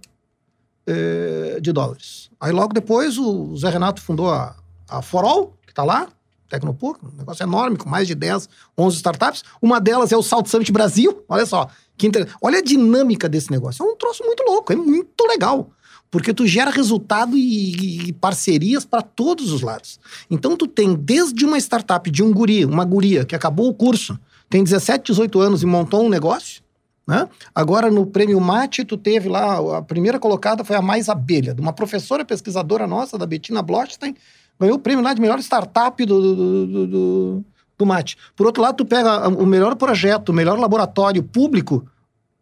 eh, 0.86 1.58
de 1.60 1.72
dólares. 1.72 2.30
Aí 2.40 2.52
logo 2.52 2.72
depois 2.72 3.18
o 3.18 3.56
Zé 3.56 3.70
Renato 3.70 4.00
fundou 4.00 4.30
a, 4.30 4.56
a 4.88 5.00
Forol, 5.00 5.56
que 5.64 5.72
está 5.72 5.84
lá, 5.84 6.08
Tecnopuc, 6.52 7.00
um 7.02 7.16
negócio 7.16 7.42
enorme, 7.42 7.76
com 7.76 7.88
mais 7.88 8.06
de 8.06 8.14
10, 8.14 8.48
11 8.76 8.96
startups. 8.96 9.42
Uma 9.60 9.80
delas 9.80 10.12
é 10.12 10.16
o 10.16 10.22
Salt 10.22 10.46
Summit 10.48 10.70
Brasil. 10.70 11.24
Olha 11.28 11.46
só, 11.46 11.68
que 11.96 12.06
inter... 12.06 12.28
olha 12.42 12.58
a 12.58 12.62
dinâmica 12.62 13.28
desse 13.28 13.50
negócio. 13.50 13.84
É 13.84 13.88
um 13.88 13.96
troço 13.96 14.22
muito 14.24 14.42
louco, 14.44 14.72
é 14.72 14.76
muito 14.76 15.24
legal. 15.26 15.70
Porque 16.10 16.34
tu 16.34 16.46
gera 16.46 16.70
resultado 16.70 17.36
e, 17.36 18.08
e 18.08 18.12
parcerias 18.12 18.84
para 18.84 19.00
todos 19.00 19.50
os 19.50 19.62
lados. 19.62 19.98
Então 20.30 20.56
tu 20.56 20.66
tem 20.66 20.94
desde 20.94 21.44
uma 21.44 21.56
startup 21.58 22.10
de 22.10 22.22
um 22.22 22.32
guri, 22.32 22.66
uma 22.66 22.84
guria 22.84 23.24
que 23.24 23.34
acabou 23.34 23.68
o 23.68 23.74
curso, 23.74 24.18
tem 24.50 24.62
17, 24.62 25.06
18 25.06 25.40
anos 25.40 25.62
e 25.62 25.66
montou 25.66 26.04
um 26.04 26.10
negócio, 26.10 26.62
né? 27.06 27.26
Agora 27.54 27.90
no 27.90 28.04
prêmio 28.04 28.38
Mate 28.38 28.84
tu 28.84 28.98
teve 28.98 29.28
lá, 29.28 29.78
a 29.78 29.82
primeira 29.82 30.18
colocada 30.18 30.62
foi 30.62 30.76
a 30.76 30.82
Mais 30.82 31.08
Abelha, 31.08 31.54
de 31.54 31.62
uma 31.62 31.72
professora 31.72 32.26
pesquisadora 32.26 32.86
nossa, 32.86 33.16
da 33.16 33.24
Bettina 33.24 33.62
Blochstein, 33.62 34.14
ganhou 34.58 34.76
o 34.76 34.78
prêmio 34.78 35.04
lá 35.04 35.12
de 35.14 35.20
melhor 35.20 35.38
startup 35.40 36.04
do, 36.04 36.20
do, 36.20 36.66
do, 36.66 36.86
do, 36.86 37.44
do 37.78 37.86
Mate. 37.86 38.16
Por 38.36 38.46
outro 38.46 38.62
lado, 38.62 38.76
tu 38.76 38.84
pega 38.84 39.28
o 39.28 39.46
melhor 39.46 39.74
projeto, 39.76 40.30
o 40.30 40.32
melhor 40.32 40.58
laboratório 40.58 41.22
público, 41.22 41.86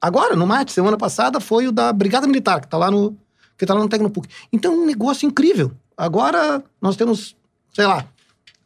agora 0.00 0.36
no 0.36 0.46
Mate, 0.46 0.72
semana 0.72 0.96
passada, 0.96 1.40
foi 1.40 1.66
o 1.66 1.72
da 1.72 1.92
Brigada 1.92 2.26
Militar, 2.26 2.60
que 2.60 2.68
tá 2.68 2.76
lá 2.76 2.90
no, 2.90 3.16
que 3.56 3.66
tá 3.66 3.74
lá 3.74 3.80
no 3.80 3.88
Tecnopuc. 3.88 4.28
Então, 4.52 4.74
um 4.74 4.86
negócio 4.86 5.26
incrível. 5.26 5.72
Agora 5.96 6.64
nós 6.80 6.96
temos, 6.96 7.36
sei 7.74 7.86
lá, 7.86 8.06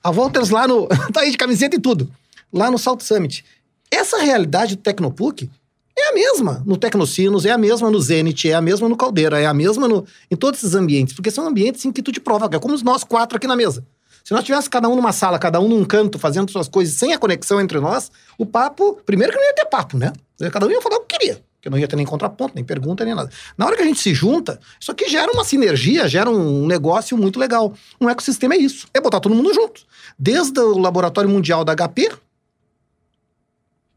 a 0.03 0.11
Walters 0.11 0.51
lá 0.51 0.69
no. 0.69 0.87
tá 1.13 1.21
aí 1.21 1.31
de 1.31 1.37
camiseta 1.37 1.75
e 1.75 1.81
tudo. 1.81 2.11
lá 2.53 2.71
no 2.71 2.79
Salt 2.79 3.01
Summit. 3.01 3.45
Essa 3.91 4.19
realidade 4.19 4.77
do 4.77 4.83
Tecnopuc 4.83 5.51
é 5.97 6.11
a 6.11 6.13
mesma 6.13 6.63
no 6.67 6.77
Tecnocinos, 6.77 7.47
é 7.47 7.51
a 7.51 7.59
mesma 7.59 7.91
no 7.91 8.01
Zenit, 8.01 8.49
é 8.49 8.55
a 8.55 8.61
mesma 8.61 8.89
no 8.89 8.97
Caldeira, 8.97 9.41
é 9.41 9.47
a 9.47 9.55
mesma 9.55 9.87
no, 9.87 10.05
em 10.31 10.37
todos 10.37 10.61
esses 10.61 10.75
ambientes, 10.75 11.15
porque 11.15 11.31
são 11.31 11.47
ambientes 11.47 11.85
em 11.85 11.93
que 11.93 12.03
tu 12.03 12.11
te 12.11 12.21
provoca, 12.21 12.57
é 12.57 12.61
como 12.61 12.77
nós 12.83 13.05
quatro 13.05 13.37
aqui 13.37 13.47
na 13.47 13.57
mesa. 13.57 13.85
Se 14.25 14.33
nós 14.33 14.43
tivéssemos 14.43 14.69
cada 14.69 14.89
um 14.89 14.97
numa 14.97 15.13
sala, 15.13 15.39
cada 15.39 15.61
um 15.61 15.69
num 15.69 15.85
canto, 15.85 16.19
fazendo 16.19 16.51
suas 16.51 16.67
coisas 16.67 16.95
sem 16.95 17.13
a 17.13 17.19
conexão 17.19 17.61
entre 17.61 17.79
nós, 17.79 18.11
o 18.39 18.47
papo, 18.47 18.99
primeiro 19.05 19.33
que 19.33 19.39
não 19.39 19.45
ia 19.45 19.55
ter 19.55 19.67
papo, 19.67 19.99
né? 19.99 20.13
Cada 20.51 20.67
um 20.67 20.71
ia 20.71 20.81
falar 20.81 20.97
o 20.97 21.01
que 21.01 21.19
queria, 21.19 21.45
que 21.61 21.69
não 21.69 21.79
ia 21.79 21.87
ter 21.87 21.95
nem 21.95 22.07
contraponto, 22.07 22.55
nem 22.55 22.65
pergunta, 22.65 23.05
nem 23.05 23.15
nada. 23.15 23.31
Na 23.57 23.67
hora 23.67 23.77
que 23.77 23.83
a 23.83 23.85
gente 23.85 24.01
se 24.01 24.15
junta, 24.15 24.59
isso 24.81 24.91
aqui 24.91 25.11
gera 25.11 25.31
uma 25.31 25.45
sinergia, 25.45 26.09
gera 26.09 26.31
um 26.31 26.67
negócio 26.67 27.19
muito 27.19 27.39
legal. 27.39 27.75
Um 28.01 28.09
ecossistema 28.09 28.55
é 28.55 28.59
isso, 28.59 28.89
é 28.95 29.01
botar 29.01 29.21
todo 29.21 29.35
mundo 29.35 29.53
junto. 29.53 29.83
Desde 30.19 30.59
o 30.59 30.79
Laboratório 30.79 31.29
Mundial 31.29 31.63
da 31.63 31.75
HP, 31.77 32.11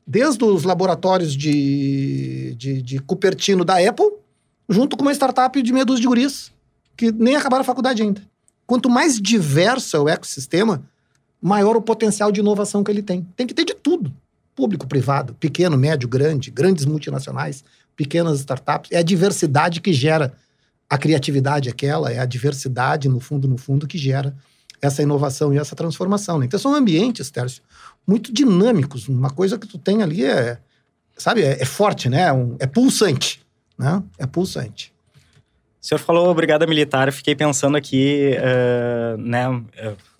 desde 0.07 0.45
os 0.45 0.63
laboratórios 0.63 1.35
de, 1.35 2.55
de, 2.55 2.81
de 2.81 2.99
Cupertino 2.99 3.65
da 3.65 3.77
Apple, 3.77 4.09
junto 4.69 4.95
com 4.95 5.03
uma 5.03 5.11
startup 5.11 5.61
de 5.61 5.73
meia 5.73 5.83
dúzia 5.83 6.01
de 6.01 6.07
guris, 6.07 6.51
que 6.95 7.11
nem 7.11 7.35
acabaram 7.35 7.61
a 7.61 7.65
faculdade 7.65 8.01
ainda. 8.01 8.21
Quanto 8.65 8.89
mais 8.89 9.19
diverso 9.19 9.97
é 9.97 9.99
o 9.99 10.09
ecossistema, 10.09 10.81
maior 11.41 11.75
o 11.75 11.81
potencial 11.81 12.31
de 12.31 12.39
inovação 12.39 12.83
que 12.83 12.91
ele 12.91 13.01
tem. 13.01 13.27
Tem 13.35 13.45
que 13.45 13.53
ter 13.53 13.65
de 13.65 13.73
tudo. 13.73 14.13
Público, 14.55 14.87
privado, 14.87 15.35
pequeno, 15.35 15.77
médio, 15.77 16.07
grande, 16.07 16.49
grandes 16.49 16.85
multinacionais, 16.85 17.63
pequenas 17.95 18.39
startups. 18.39 18.91
É 18.91 18.97
a 18.97 19.03
diversidade 19.03 19.81
que 19.81 19.91
gera 19.91 20.33
a 20.89 20.97
criatividade 20.97 21.69
aquela, 21.69 22.11
é 22.11 22.19
a 22.19 22.25
diversidade, 22.25 23.09
no 23.09 23.19
fundo, 23.19 23.47
no 23.47 23.57
fundo, 23.57 23.85
que 23.85 23.97
gera 23.97 24.33
essa 24.81 25.01
inovação 25.01 25.53
e 25.53 25.57
essa 25.57 25.75
transformação. 25.75 26.39
Né? 26.39 26.45
Então, 26.45 26.59
são 26.59 26.73
ambientes, 26.73 27.29
Tércio, 27.29 27.61
muito 28.07 28.31
dinâmicos. 28.31 29.07
Uma 29.07 29.29
coisa 29.29 29.57
que 29.57 29.67
tu 29.67 29.77
tem 29.77 30.01
ali 30.01 30.23
é, 30.23 30.57
sabe, 31.17 31.41
é, 31.41 31.61
é 31.61 31.65
forte, 31.65 32.09
né? 32.09 32.23
É, 32.23 32.33
um, 32.33 32.55
é 32.59 32.65
pulsante, 32.65 33.41
né? 33.77 34.01
É 34.17 34.25
pulsante. 34.25 34.93
O 35.81 35.85
senhor 35.87 35.99
falou 35.99 36.33
Brigada 36.33 36.65
Militar, 36.65 37.07
eu 37.07 37.13
fiquei 37.13 37.35
pensando 37.35 37.77
aqui, 37.77 38.35
uh, 38.37 39.17
né, 39.17 39.47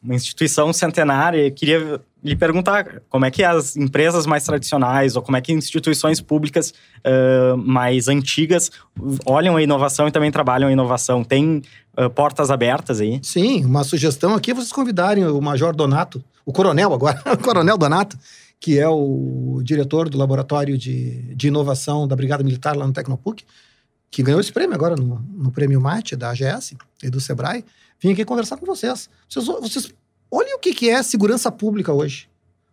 uma 0.01 0.15
instituição 0.15 0.71
centenária, 0.71 1.47
eu 1.47 1.51
queria 1.51 1.99
lhe 2.23 2.35
perguntar 2.35 3.01
como 3.09 3.25
é 3.25 3.31
que 3.31 3.43
as 3.43 3.75
empresas 3.75 4.25
mais 4.25 4.43
tradicionais 4.43 5.15
ou 5.15 5.21
como 5.21 5.35
é 5.35 5.41
que 5.41 5.51
instituições 5.51 6.21
públicas 6.21 6.73
uh, 6.99 7.57
mais 7.57 8.07
antigas 8.07 8.71
olham 9.25 9.55
a 9.55 9.61
inovação 9.61 10.07
e 10.07 10.11
também 10.11 10.31
trabalham 10.31 10.69
a 10.69 10.71
inovação. 10.71 11.23
Tem 11.23 11.61
uh, 11.97 12.09
portas 12.09 12.49
abertas 12.49 13.01
aí? 13.01 13.19
Sim, 13.23 13.65
uma 13.65 13.83
sugestão 13.83 14.35
aqui 14.35 14.51
é 14.51 14.53
vocês 14.53 14.71
convidarem 14.71 15.25
o 15.25 15.41
Major 15.41 15.75
Donato, 15.75 16.23
o 16.47 16.53
Coronel 16.53 16.93
agora, 16.93 17.21
o 17.33 17.37
Coronel 17.37 17.77
Donato, 17.77 18.17
que 18.57 18.79
é 18.79 18.87
o 18.87 19.59
diretor 19.61 20.07
do 20.07 20.17
Laboratório 20.17 20.77
de, 20.77 21.35
de 21.35 21.47
Inovação 21.49 22.07
da 22.07 22.15
Brigada 22.15 22.41
Militar 22.41 22.75
lá 22.75 22.87
no 22.87 22.93
Tecnopuc, 22.93 23.43
que 24.09 24.23
ganhou 24.23 24.39
esse 24.39 24.53
prêmio 24.53 24.73
agora 24.73 24.95
no, 24.95 25.19
no 25.35 25.51
Prêmio 25.51 25.81
Mate 25.81 26.15
da 26.15 26.29
AGS 26.29 26.77
e 27.03 27.09
do 27.09 27.19
Sebrae, 27.19 27.65
vim 27.99 28.13
aqui 28.13 28.23
conversar 28.23 28.55
com 28.55 28.65
vocês. 28.65 29.09
Vocês, 29.27 29.45
vocês 29.45 29.93
olhem 30.31 30.55
o 30.55 30.59
que, 30.59 30.73
que 30.73 30.89
é 30.89 31.03
segurança 31.03 31.51
pública 31.51 31.91
hoje. 31.91 32.29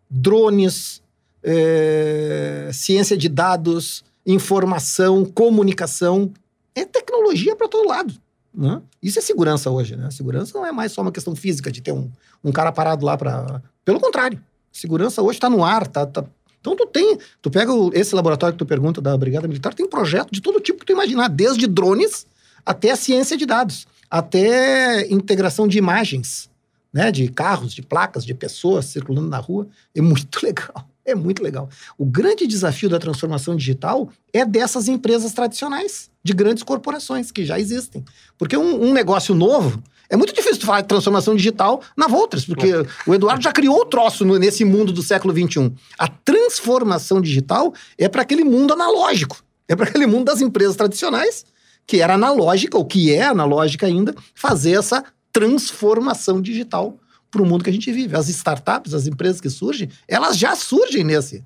Drones, 0.08 1.02
é, 1.42 2.70
ciência 2.72 3.16
de 3.16 3.28
dados, 3.28 4.04
informação, 4.24 5.24
comunicação. 5.24 6.32
É 6.76 6.84
tecnologia 6.84 7.56
para 7.56 7.66
todo 7.66 7.88
lado. 7.88 8.14
Né? 8.54 8.80
Isso 9.02 9.18
é 9.18 9.22
segurança 9.22 9.68
hoje, 9.68 9.96
né? 9.96 10.10
Segurança 10.12 10.56
não 10.56 10.64
é 10.64 10.70
mais 10.70 10.92
só 10.92 11.02
uma 11.02 11.10
questão 11.10 11.34
física 11.34 11.72
de 11.72 11.82
ter 11.82 11.92
um, 11.92 12.08
um 12.42 12.52
cara 12.52 12.70
parado 12.70 13.04
lá 13.04 13.16
para. 13.16 13.60
Pelo 13.84 13.98
contrário, 13.98 14.40
segurança 14.72 15.20
hoje 15.20 15.38
está 15.38 15.50
no 15.50 15.64
ar, 15.64 15.88
tá, 15.88 16.06
tá, 16.06 16.24
Então 16.60 16.76
tu 16.76 16.86
tem, 16.86 17.18
tu 17.42 17.50
pega 17.50 17.72
esse 17.94 18.14
laboratório 18.14 18.54
que 18.54 18.58
tu 18.58 18.66
pergunta 18.66 19.00
da 19.00 19.16
Brigada 19.16 19.48
Militar, 19.48 19.74
tem 19.74 19.88
projeto 19.88 20.30
de 20.30 20.40
todo 20.40 20.60
tipo 20.60 20.78
que 20.78 20.86
tu 20.86 20.92
imaginar, 20.92 21.28
desde 21.28 21.66
drones 21.66 22.26
até 22.64 22.92
a 22.92 22.96
ciência 22.96 23.36
de 23.36 23.44
dados, 23.44 23.88
até 24.08 25.06
integração 25.12 25.66
de 25.66 25.76
imagens, 25.76 26.48
né? 26.92 27.10
De 27.10 27.26
carros, 27.26 27.74
de 27.74 27.82
placas, 27.82 28.24
de 28.24 28.34
pessoas 28.34 28.84
circulando 28.84 29.28
na 29.28 29.38
rua. 29.38 29.66
É 29.92 30.00
muito 30.00 30.38
legal. 30.46 30.88
É 31.04 31.14
muito 31.14 31.42
legal. 31.42 31.68
O 31.98 32.06
grande 32.06 32.46
desafio 32.46 32.88
da 32.88 32.98
transformação 32.98 33.56
digital 33.56 34.08
é 34.32 34.44
dessas 34.44 34.88
empresas 34.88 35.32
tradicionais, 35.32 36.10
de 36.24 36.32
grandes 36.32 36.62
corporações 36.62 37.30
que 37.30 37.44
já 37.44 37.60
existem. 37.60 38.02
Porque 38.38 38.56
um, 38.56 38.82
um 38.82 38.92
negócio 38.92 39.34
novo, 39.34 39.82
é 40.08 40.16
muito 40.16 40.34
difícil 40.34 40.58
tu 40.58 40.66
falar 40.66 40.80
de 40.80 40.88
transformação 40.88 41.36
digital 41.36 41.82
na 41.94 42.08
Voltras, 42.08 42.46
porque 42.46 42.68
é. 42.68 42.86
o 43.06 43.14
Eduardo 43.14 43.42
já 43.42 43.52
criou 43.52 43.80
o 43.80 43.84
troço 43.84 44.24
no, 44.24 44.38
nesse 44.38 44.64
mundo 44.64 44.90
do 44.90 45.02
século 45.02 45.34
XXI. 45.34 45.70
A 45.98 46.08
transformação 46.08 47.20
digital 47.20 47.74
é 47.98 48.08
para 48.08 48.22
aquele 48.22 48.42
mundo 48.42 48.72
analógico, 48.72 49.44
é 49.68 49.76
para 49.76 49.86
aquele 49.86 50.06
mundo 50.06 50.24
das 50.24 50.40
empresas 50.40 50.76
tradicionais, 50.76 51.44
que 51.86 52.00
era 52.00 52.14
analógica, 52.14 52.78
ou 52.78 52.84
que 52.86 53.12
é 53.12 53.24
analógica 53.24 53.86
ainda, 53.86 54.14
fazer 54.34 54.78
essa 54.78 55.04
transformação 55.30 56.40
digital 56.40 56.96
para 57.30 57.42
o 57.42 57.46
mundo 57.46 57.64
que 57.64 57.70
a 57.70 57.72
gente 57.72 57.90
vive. 57.92 58.16
As 58.16 58.28
startups, 58.28 58.94
as 58.94 59.06
empresas 59.06 59.40
que 59.40 59.50
surgem, 59.50 59.90
elas 60.08 60.38
já 60.38 60.56
surgem 60.56 61.04
nesse, 61.04 61.44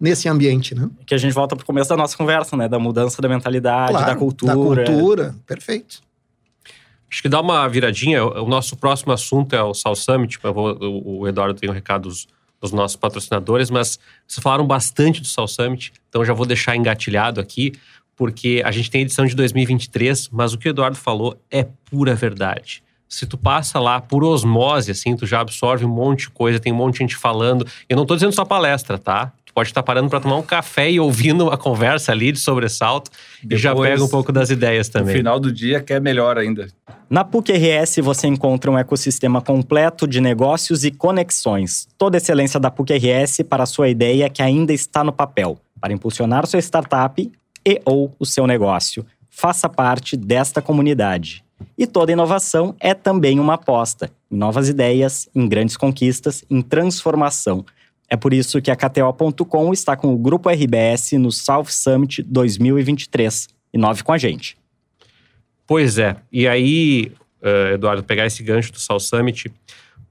nesse 0.00 0.28
ambiente, 0.28 0.74
né? 0.74 0.88
Que 1.04 1.14
a 1.14 1.18
gente 1.18 1.32
volta 1.32 1.54
para 1.54 1.62
o 1.62 1.66
começo 1.66 1.90
da 1.90 1.96
nossa 1.96 2.16
conversa, 2.16 2.56
né? 2.56 2.66
Da 2.66 2.78
mudança 2.78 3.20
da 3.20 3.28
mentalidade, 3.28 3.92
claro, 3.92 4.06
da 4.06 4.16
cultura. 4.16 4.54
Da 4.54 4.58
cultura, 4.58 5.34
perfeito. 5.46 6.00
Acho 7.10 7.22
que 7.22 7.28
dá 7.28 7.40
uma 7.40 7.68
viradinha. 7.68 8.24
O 8.24 8.48
nosso 8.48 8.76
próximo 8.76 9.12
assunto 9.12 9.54
é 9.54 9.62
o 9.62 9.74
Sal 9.74 9.94
Summit. 9.94 10.38
Eu 10.42 10.54
vou, 10.54 10.78
o 10.80 11.28
Eduardo 11.28 11.54
tem 11.54 11.68
um 11.68 11.72
recado 11.72 12.08
dos, 12.08 12.26
dos 12.60 12.72
nossos 12.72 12.96
patrocinadores, 12.96 13.68
mas 13.68 13.98
vocês 14.26 14.42
falaram 14.42 14.66
bastante 14.66 15.20
do 15.20 15.26
Sal 15.26 15.48
Summit, 15.48 15.92
então 16.08 16.24
já 16.24 16.32
vou 16.32 16.46
deixar 16.46 16.76
engatilhado 16.76 17.40
aqui, 17.40 17.72
porque 18.16 18.62
a 18.64 18.70
gente 18.70 18.90
tem 18.90 19.02
edição 19.02 19.26
de 19.26 19.34
2023, 19.34 20.28
mas 20.30 20.54
o 20.54 20.58
que 20.58 20.68
o 20.68 20.70
Eduardo 20.70 20.96
falou 20.96 21.36
é 21.50 21.66
pura 21.90 22.14
verdade 22.14 22.82
se 23.10 23.26
tu 23.26 23.36
passa 23.36 23.80
lá 23.80 24.00
por 24.00 24.22
osmose, 24.22 24.92
assim, 24.92 25.16
tu 25.16 25.26
já 25.26 25.40
absorve 25.40 25.84
um 25.84 25.88
monte 25.88 26.20
de 26.20 26.30
coisa, 26.30 26.60
tem 26.60 26.72
um 26.72 26.76
monte 26.76 26.94
de 26.94 26.98
gente 27.00 27.16
falando. 27.16 27.66
Eu 27.88 27.96
não 27.96 28.06
tô 28.06 28.14
dizendo 28.14 28.32
só 28.32 28.44
palestra, 28.44 28.96
tá? 28.96 29.32
Pode 29.60 29.68
estar 29.68 29.82
parando 29.82 30.08
para 30.08 30.20
tomar 30.20 30.36
um 30.36 30.42
café 30.42 30.90
e 30.90 30.98
ouvindo 30.98 31.50
a 31.50 31.58
conversa 31.58 32.12
ali 32.12 32.32
de 32.32 32.38
sobressalto 32.38 33.10
Depois, 33.42 33.60
e 33.60 33.62
já 33.62 33.76
pega 33.76 34.02
um 34.02 34.08
pouco 34.08 34.32
das 34.32 34.48
ideias 34.48 34.88
também. 34.88 35.12
No 35.12 35.18
final 35.18 35.38
do 35.38 35.52
dia 35.52 35.82
quer 35.82 36.00
melhor 36.00 36.38
ainda. 36.38 36.68
Na 37.10 37.24
PUC 37.24 37.52
RS 37.52 37.96
você 37.96 38.26
encontra 38.26 38.70
um 38.70 38.78
ecossistema 38.78 39.42
completo 39.42 40.08
de 40.08 40.18
negócios 40.18 40.82
e 40.82 40.90
conexões. 40.90 41.86
Toda 41.98 42.16
a 42.16 42.18
excelência 42.18 42.58
da 42.58 42.70
PUC 42.70 42.94
RS 42.96 43.42
para 43.46 43.64
a 43.64 43.66
sua 43.66 43.90
ideia 43.90 44.30
que 44.30 44.40
ainda 44.40 44.72
está 44.72 45.04
no 45.04 45.12
papel, 45.12 45.58
para 45.78 45.92
impulsionar 45.92 46.46
sua 46.46 46.58
startup 46.60 47.30
e 47.62 47.82
ou 47.84 48.16
o 48.18 48.24
seu 48.24 48.46
negócio. 48.46 49.04
Faça 49.28 49.68
parte 49.68 50.16
desta 50.16 50.62
comunidade. 50.62 51.44
E 51.76 51.86
toda 51.86 52.12
inovação 52.12 52.74
é 52.80 52.94
também 52.94 53.38
uma 53.38 53.54
aposta 53.54 54.10
em 54.30 54.38
novas 54.38 54.70
ideias, 54.70 55.28
em 55.34 55.46
grandes 55.46 55.76
conquistas, 55.76 56.42
em 56.48 56.62
transformação. 56.62 57.62
É 58.10 58.16
por 58.16 58.34
isso 58.34 58.60
que 58.60 58.70
a 58.70 58.76
KTO.com 58.76 59.72
está 59.72 59.96
com 59.96 60.12
o 60.12 60.18
Grupo 60.18 60.50
RBS 60.50 61.12
no 61.12 61.30
South 61.30 61.66
Summit 61.68 62.22
2023. 62.24 63.48
Inove 63.72 64.02
com 64.02 64.12
a 64.12 64.18
gente. 64.18 64.58
Pois 65.64 65.96
é. 65.96 66.16
E 66.32 66.48
aí, 66.48 67.12
uh, 67.40 67.74
Eduardo, 67.74 68.02
pegar 68.02 68.26
esse 68.26 68.42
gancho 68.42 68.72
do 68.72 68.80
South 68.80 68.98
Summit, 68.98 69.52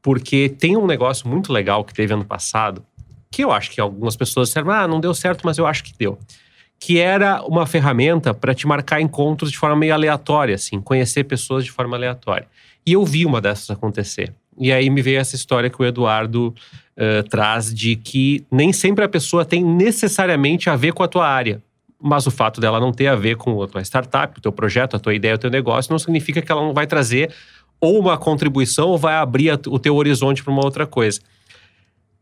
porque 0.02 0.48
tem 0.48 0.78
um 0.78 0.88
negócio 0.88 1.28
muito 1.28 1.52
legal 1.52 1.84
que 1.84 1.94
teve 1.94 2.14
ano 2.14 2.24
passado, 2.24 2.82
que 3.30 3.44
eu 3.44 3.52
acho 3.52 3.70
que 3.70 3.82
algumas 3.82 4.16
pessoas 4.16 4.48
disseram, 4.48 4.72
ah, 4.72 4.88
não 4.88 5.02
deu 5.02 5.14
certo, 5.14 5.42
mas 5.44 5.58
eu 5.58 5.68
acho 5.68 5.84
que 5.84 5.94
deu 6.00 6.18
que 6.80 6.98
era 6.98 7.44
uma 7.44 7.68
ferramenta 7.68 8.34
para 8.34 8.56
te 8.56 8.66
marcar 8.66 9.02
encontros 9.02 9.52
de 9.52 9.58
forma 9.58 9.76
meio 9.76 9.94
aleatória, 9.94 10.56
assim, 10.56 10.80
conhecer 10.80 11.26
pessoas 11.26 11.66
de 11.66 11.72
forma 11.72 11.98
aleatória. 11.98 12.48
E 12.86 12.94
eu 12.94 13.06
vi 13.06 13.26
uma 13.26 13.42
dessas 13.42 13.70
acontecer. 13.70 14.34
E 14.58 14.72
aí 14.72 14.90
me 14.90 15.02
veio 15.02 15.20
essa 15.20 15.36
história 15.36 15.70
que 15.70 15.82
o 15.82 15.86
Eduardo 15.86 16.56
uh, 17.00 17.28
traz 17.30 17.74
de 17.74 17.96
que 17.96 18.46
nem 18.52 18.74
sempre 18.74 19.06
a 19.06 19.10
pessoa 19.10 19.46
tem 19.46 19.64
necessariamente 19.64 20.70
a 20.70 20.76
ver 20.76 20.94
com 20.94 21.02
a 21.02 21.08
tua 21.08 21.28
área. 21.28 21.64
Mas 22.02 22.28
o 22.28 22.32
fato 22.32 22.62
dela 22.62 22.80
não 22.80 22.92
ter 22.92 23.08
a 23.08 23.16
ver 23.16 23.36
com 23.38 23.62
a 23.62 23.68
tua 23.68 23.82
startup, 23.82 24.38
o 24.38 24.42
teu 24.42 24.52
projeto, 24.52 24.96
a 24.96 25.00
tua 25.00 25.14
ideia, 25.14 25.36
o 25.36 25.38
teu 25.38 25.50
negócio, 25.50 25.92
não 25.92 26.00
significa 26.00 26.42
que 26.42 26.52
ela 26.52 26.62
não 26.62 26.74
vai 26.74 26.88
trazer 26.88 27.34
ou 27.82 28.00
uma 28.00 28.18
contribuição 28.18 28.90
ou 28.90 28.98
vai 28.98 29.16
abrir 29.16 29.50
a, 29.52 29.60
o 29.68 29.80
teu 29.80 29.96
horizonte 29.96 30.44
para 30.44 30.52
uma 30.52 30.64
outra 30.64 30.86
coisa. 30.86 31.20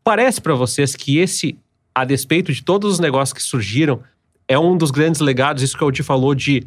Parece 0.04 0.40
para 0.40 0.54
vocês 0.54 0.96
que 0.96 1.18
esse, 1.18 1.58
a 1.94 2.06
despeito 2.06 2.54
de 2.54 2.64
todos 2.64 2.94
os 2.94 3.00
negócios 3.00 3.34
que 3.34 3.44
surgiram, 3.44 4.02
é 4.48 4.58
um 4.58 4.78
dos 4.78 4.92
grandes 4.92 5.20
legados, 5.20 5.62
isso 5.62 5.78
que 5.78 5.84
eu 5.84 5.92
te 5.92 6.04
falou, 6.04 6.34
de 6.34 6.66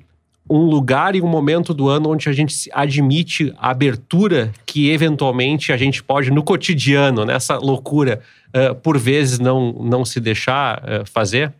um 0.51 0.64
lugar 0.64 1.14
e 1.14 1.22
um 1.22 1.28
momento 1.28 1.72
do 1.72 1.88
ano 1.88 2.11
onde 2.11 2.28
a 2.28 2.32
gente 2.32 2.68
admite 2.72 3.55
a 3.57 3.70
abertura 3.70 4.53
que 4.66 4.90
eventualmente 4.90 5.72
a 5.72 5.76
gente 5.76 6.03
pode, 6.03 6.30
no 6.30 6.42
cotidiano, 6.42 7.24
nessa 7.24 7.57
loucura, 7.57 8.20
uh, 8.48 8.74
por 8.74 8.98
vezes 8.98 9.38
não, 9.38 9.72
não 9.72 10.05
se 10.05 10.18
deixar 10.18 10.82
uh, 10.82 11.07
fazer? 11.07 11.55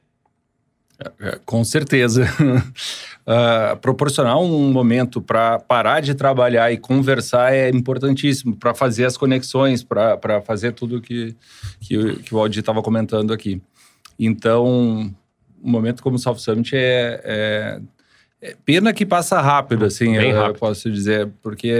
É, 1.18 1.38
com 1.47 1.62
certeza. 1.64 2.24
uh, 3.26 3.76
proporcionar 3.80 4.38
um 4.38 4.70
momento 4.70 5.20
para 5.22 5.59
parar 5.59 6.01
de 6.01 6.14
trabalhar 6.14 6.70
e 6.72 6.76
conversar 6.76 7.55
é 7.55 7.70
importantíssimo 7.70 8.57
para 8.57 8.74
fazer 8.74 9.07
as 9.07 9.16
conexões, 9.16 9.82
para 9.82 10.43
fazer 10.43 10.72
tudo 10.72 11.01
que, 11.01 11.34
que, 11.80 12.16
que 12.16 12.34
o 12.34 12.38
Aldi 12.38 12.61
estava 12.61 12.82
comentando 12.82 13.32
aqui. 13.32 13.62
Então, 14.18 14.66
um 15.62 15.70
momento 15.70 16.03
como 16.03 16.16
o 16.16 16.18
South 16.18 16.38
Summit 16.38 16.76
é, 16.76 16.78
é, 16.78 17.22
é, 17.24 17.80
pena 18.64 18.93
que 18.93 19.05
passa 19.05 19.41
rápido, 19.41 19.84
assim, 19.84 20.16
Bem 20.16 20.30
eu, 20.30 20.36
rápido. 20.36 20.59
posso 20.59 20.91
dizer, 20.91 21.28
porque 21.43 21.72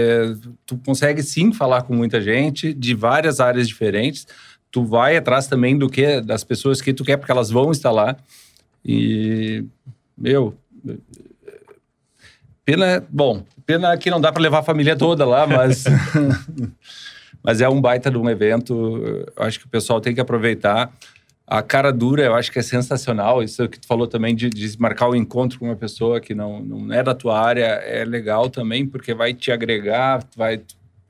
tu 0.65 0.77
consegue 0.85 1.23
sim 1.23 1.51
falar 1.51 1.83
com 1.83 1.93
muita 1.95 2.21
gente 2.21 2.73
de 2.73 2.93
várias 2.93 3.39
áreas 3.39 3.67
diferentes. 3.67 4.27
Tu 4.71 4.83
vai 4.85 5.17
atrás 5.17 5.47
também 5.47 5.77
do 5.77 5.89
que 5.89 6.21
das 6.21 6.43
pessoas 6.43 6.81
que 6.81 6.93
tu 6.93 7.03
quer, 7.03 7.17
porque 7.17 7.31
elas 7.31 7.49
vão 7.49 7.71
estar 7.71 7.91
lá. 7.91 8.15
E, 8.85 9.65
meu, 10.17 10.55
pena, 12.63 13.03
bom, 13.09 13.43
pena 13.65 13.97
que 13.97 14.09
não 14.09 14.21
dá 14.21 14.31
para 14.31 14.41
levar 14.41 14.59
a 14.59 14.63
família 14.63 14.95
toda 14.95 15.25
lá, 15.25 15.45
mas, 15.47 15.83
mas 17.43 17.59
é 17.59 17.67
um 17.67 17.81
baita 17.81 18.09
de 18.09 18.17
um 18.17 18.29
evento. 18.29 19.25
Acho 19.35 19.59
que 19.59 19.65
o 19.65 19.69
pessoal 19.69 19.99
tem 19.99 20.13
que 20.13 20.21
aproveitar. 20.21 20.91
A 21.51 21.61
cara 21.61 21.91
dura, 21.91 22.23
eu 22.23 22.33
acho 22.33 22.49
que 22.49 22.59
é 22.59 22.61
sensacional. 22.61 23.43
Isso 23.43 23.67
que 23.67 23.77
tu 23.77 23.85
falou 23.85 24.07
também 24.07 24.33
de, 24.33 24.49
de 24.49 24.79
marcar 24.79 25.09
o 25.09 25.11
um 25.11 25.15
encontro 25.15 25.59
com 25.59 25.65
uma 25.65 25.75
pessoa 25.75 26.21
que 26.21 26.33
não, 26.33 26.61
não 26.61 26.93
é 26.93 27.03
da 27.03 27.13
tua 27.13 27.37
área 27.37 27.65
é 27.65 28.05
legal 28.05 28.49
também, 28.49 28.87
porque 28.87 29.13
vai 29.13 29.33
te 29.33 29.51
agregar, 29.51 30.25
vai 30.33 30.61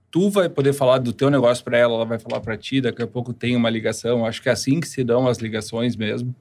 tu 0.10 0.32
vai 0.32 0.50
poder 0.50 0.74
falar 0.74 0.98
do 0.98 1.14
teu 1.14 1.30
negócio 1.30 1.64
para 1.64 1.78
ela, 1.78 1.94
ela 1.94 2.06
vai 2.06 2.18
falar 2.18 2.42
para 2.42 2.58
ti, 2.58 2.82
daqui 2.82 3.04
a 3.04 3.08
pouco 3.08 3.32
tem 3.34 3.56
uma 3.56 3.70
ligação. 3.70 4.26
Acho 4.26 4.42
que 4.42 4.50
é 4.50 4.52
assim 4.52 4.80
que 4.80 4.88
se 4.88 5.04
dão 5.04 5.28
as 5.28 5.38
ligações 5.38 5.96
mesmo. 5.96 6.36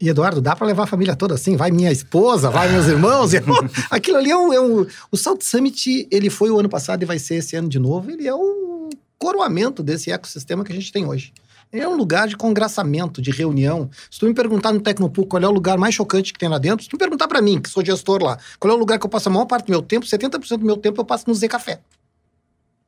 E 0.00 0.08
Eduardo, 0.08 0.40
dá 0.40 0.54
para 0.54 0.68
levar 0.68 0.84
a 0.84 0.86
família 0.86 1.16
toda 1.16 1.34
assim? 1.34 1.56
Vai 1.56 1.72
minha 1.72 1.90
esposa, 1.90 2.50
vai 2.50 2.70
meus 2.70 2.86
irmãos. 2.86 3.32
Aquilo 3.90 4.18
ali 4.18 4.30
é 4.30 4.36
um, 4.36 4.52
é 4.52 4.60
um, 4.60 4.86
O 5.10 5.16
Salt 5.16 5.42
Summit, 5.42 6.06
ele 6.08 6.30
foi 6.30 6.50
o 6.50 6.60
ano 6.60 6.68
passado 6.68 7.02
e 7.02 7.04
vai 7.04 7.18
ser 7.18 7.34
esse 7.34 7.56
ano 7.56 7.68
de 7.68 7.80
novo. 7.80 8.12
Ele 8.12 8.28
é 8.28 8.34
um 8.34 8.90
coroamento 9.18 9.82
desse 9.82 10.12
ecossistema 10.12 10.62
que 10.62 10.70
a 10.70 10.74
gente 10.74 10.92
tem 10.92 11.04
hoje. 11.04 11.32
É 11.78 11.86
um 11.86 11.94
lugar 11.94 12.26
de 12.26 12.36
congraçamento, 12.36 13.20
de 13.20 13.30
reunião. 13.30 13.90
Se 14.10 14.18
tu 14.18 14.26
me 14.26 14.32
perguntar 14.32 14.72
no 14.72 14.80
Tecnopuc 14.80 15.28
qual 15.28 15.42
é 15.42 15.46
o 15.46 15.50
lugar 15.50 15.76
mais 15.76 15.94
chocante 15.94 16.32
que 16.32 16.38
tem 16.38 16.48
lá 16.48 16.58
dentro, 16.58 16.82
se 16.82 16.88
tu 16.88 16.94
me 16.94 16.98
perguntar 16.98 17.28
para 17.28 17.42
mim, 17.42 17.60
que 17.60 17.68
sou 17.68 17.84
gestor 17.84 18.22
lá, 18.22 18.38
qual 18.58 18.72
é 18.72 18.74
o 18.74 18.78
lugar 18.78 18.98
que 18.98 19.04
eu 19.04 19.10
passo 19.10 19.28
a 19.28 19.32
maior 19.32 19.44
parte 19.44 19.66
do 19.66 19.70
meu 19.70 19.82
tempo, 19.82 20.06
70% 20.06 20.58
do 20.58 20.64
meu 20.64 20.78
tempo 20.78 21.00
eu 21.00 21.04
passo 21.04 21.24
no 21.26 21.34
Z 21.34 21.46
Café. 21.48 21.80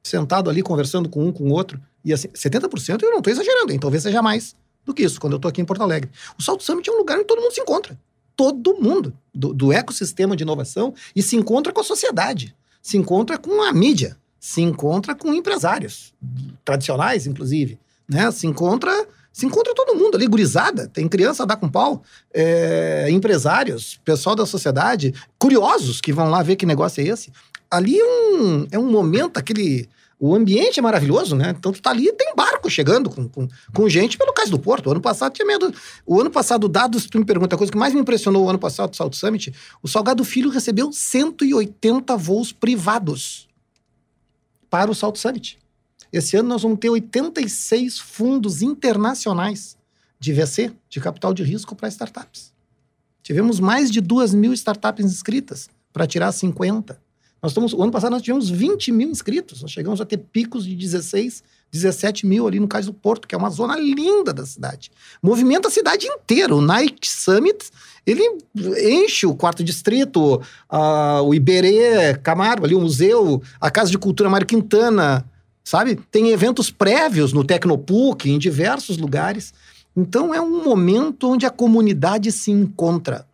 Sentado 0.03 0.49
ali, 0.49 0.63
conversando 0.63 1.09
com 1.09 1.27
um, 1.27 1.33
com 1.33 1.45
o 1.45 1.53
outro. 1.53 1.79
E 2.03 2.15
assim, 2.15 2.29
70% 2.29 3.03
eu 3.03 3.11
não 3.11 3.19
estou 3.19 3.31
exagerando, 3.31 3.73
hein? 3.73 3.79
talvez 3.79 4.03
seja 4.03 4.23
mais 4.23 4.57
do 4.87 4.95
que 4.95 5.03
isso, 5.03 5.21
quando 5.21 5.35
eu 5.35 5.37
estou 5.37 5.51
aqui 5.51 5.61
em 5.61 5.67
Porto 5.67 5.83
Alegre. 5.83 6.11
O 6.39 6.43
Salto 6.43 6.65
Summit 6.65 6.89
é 6.89 6.93
um 6.93 6.97
lugar 6.97 7.19
onde 7.19 7.27
todo 7.27 7.43
mundo 7.43 7.53
se 7.53 7.61
encontra. 7.61 7.99
Todo 8.35 8.81
mundo 8.81 9.13
do, 9.35 9.53
do 9.53 9.71
ecossistema 9.71 10.35
de 10.35 10.45
inovação 10.45 10.95
e 11.15 11.23
se 11.23 11.37
encontra 11.37 11.73
com 11.73 11.81
a 11.81 11.85
sociedade, 11.85 12.57
se 12.81 12.97
encontra 12.97 13.37
com 13.37 13.61
a 13.63 13.73
mídia, 13.73 14.17
se 14.41 14.63
encontra 14.63 15.15
com 15.15 15.35
empresários, 15.35 16.15
tradicionais, 16.65 17.27
inclusive, 17.27 17.79
né? 18.09 18.31
Se 18.31 18.47
encontra 18.47 18.93
se 19.31 19.47
encontra 19.47 19.73
todo 19.73 19.95
mundo 19.95 20.17
ali, 20.17 20.27
gurizada, 20.27 20.89
tem 20.89 21.07
criança 21.07 21.45
a 21.45 21.47
dar 21.47 21.55
com 21.57 21.69
pau, 21.69 22.03
é, 22.35 23.07
empresários, 23.09 24.01
pessoal 24.05 24.35
da 24.35 24.45
sociedade, 24.45 25.15
curiosos 25.39 26.01
que 26.01 26.13
vão 26.13 26.29
lá 26.29 26.43
ver 26.43 26.57
que 26.57 26.67
negócio 26.67 27.01
é 27.01 27.07
esse. 27.07 27.31
Ali 27.71 28.01
é 28.01 28.05
um, 28.05 28.67
é 28.73 28.79
um 28.81 28.91
momento, 28.91 29.39
aquele 29.39 29.89
o 30.21 30.35
ambiente 30.35 30.81
é 30.81 30.83
maravilhoso, 30.83 31.37
né? 31.37 31.55
Então 31.57 31.71
tu 31.71 31.81
tá 31.81 31.91
ali 31.91 32.13
tem 32.13 32.35
barco 32.35 32.69
chegando 32.69 33.09
com, 33.09 33.29
com, 33.29 33.47
com 33.73 33.89
gente 33.89 34.19
pelo 34.19 34.33
Cais 34.33 34.51
do 34.51 34.59
Porto. 34.59 34.89
O 34.89 34.91
ano 34.91 35.01
passado 35.01 35.33
tinha 35.33 35.47
medo. 35.47 35.73
O 36.05 36.21
ano 36.21 36.29
passado, 36.29 36.69
dados, 36.69 37.07
tu 37.07 37.19
me 37.19 37.25
pergunta, 37.25 37.55
a 37.55 37.59
coisa 37.59 37.71
que 37.71 37.79
mais 37.79 37.95
me 37.95 38.01
impressionou 38.01 38.45
o 38.45 38.51
ano 38.51 38.59
passado 38.59 38.91
do 38.91 38.97
Salto 38.97 39.15
Summit, 39.15 39.55
o 39.81 39.87
Salgado 39.87 40.25
Filho 40.25 40.51
recebeu 40.51 40.93
180 40.93 42.17
voos 42.17 42.51
privados 42.51 43.49
para 44.69 44.91
o 44.91 44.95
Salto 44.95 45.21
Summit. 45.21 45.57
Esse 46.13 46.37
ano 46.37 46.49
nós 46.49 46.63
vamos 46.63 46.79
ter 46.79 46.89
86 46.89 47.99
fundos 47.99 48.63
internacionais 48.63 49.77
de 50.19 50.33
VC, 50.33 50.73
de 50.89 51.01
capital 51.01 51.35
de 51.35 51.43
risco 51.43 51.77
para 51.77 51.89
startups. 51.89 52.53
Tivemos 53.23 53.61
mais 53.61 53.91
de 53.91 54.01
2 54.01 54.35
mil 54.35 54.53
startups 54.55 55.05
inscritas 55.05 55.69
para 55.93 56.07
tirar 56.07 56.33
50. 56.33 56.99
Nós 57.43 57.53
estamos, 57.53 57.73
o 57.73 57.83
ano 57.83 57.93
passado 57.93 58.11
nós 58.11 58.23
tivemos 58.23 58.51
20 58.51 58.91
mil 58.91 59.09
inscritos, 59.09 59.63
nós 59.63 59.71
chegamos 59.71 60.01
a 60.01 60.05
ter 60.05 60.17
picos 60.17 60.65
de 60.65 60.75
16, 60.75 61.45
17 61.71 62.27
mil 62.27 62.49
ali 62.49 62.59
no 62.59 62.67
Cais 62.67 62.87
do 62.87 62.93
Porto, 62.93 63.29
que 63.29 63.35
é 63.35 63.39
uma 63.39 63.51
zona 63.51 63.77
linda 63.77 64.33
da 64.33 64.45
cidade. 64.45 64.91
Movimenta 65.23 65.69
a 65.69 65.71
cidade 65.71 66.07
inteira. 66.07 66.55
O 66.55 66.61
Nike 66.61 67.07
Summit, 67.07 67.71
ele 68.05 68.23
enche 68.83 69.25
o 69.25 69.37
quarto 69.37 69.63
distrito, 69.63 70.43
uh, 70.73 71.23
o 71.23 71.33
Iberê 71.33 72.17
Camargo, 72.23 72.65
ali 72.65 72.75
o 72.75 72.81
museu, 72.81 73.41
a 73.61 73.71
Casa 73.71 73.91
de 73.91 73.99
Cultura 73.99 74.29
Mário 74.29 74.47
Quintana, 74.47 75.25
sabe? 75.69 76.01
Tem 76.11 76.31
eventos 76.31 76.71
prévios 76.71 77.35
no 77.35 77.45
Tecnopuc, 77.45 78.31
em 78.31 78.39
diversos 78.39 78.97
lugares. 78.97 79.53
Então 79.95 80.33
é 80.33 80.41
um 80.41 80.65
momento 80.65 81.31
onde 81.31 81.45
a 81.45 81.51
comunidade 81.51 82.33
se 82.33 82.51
encontra. 82.51 83.27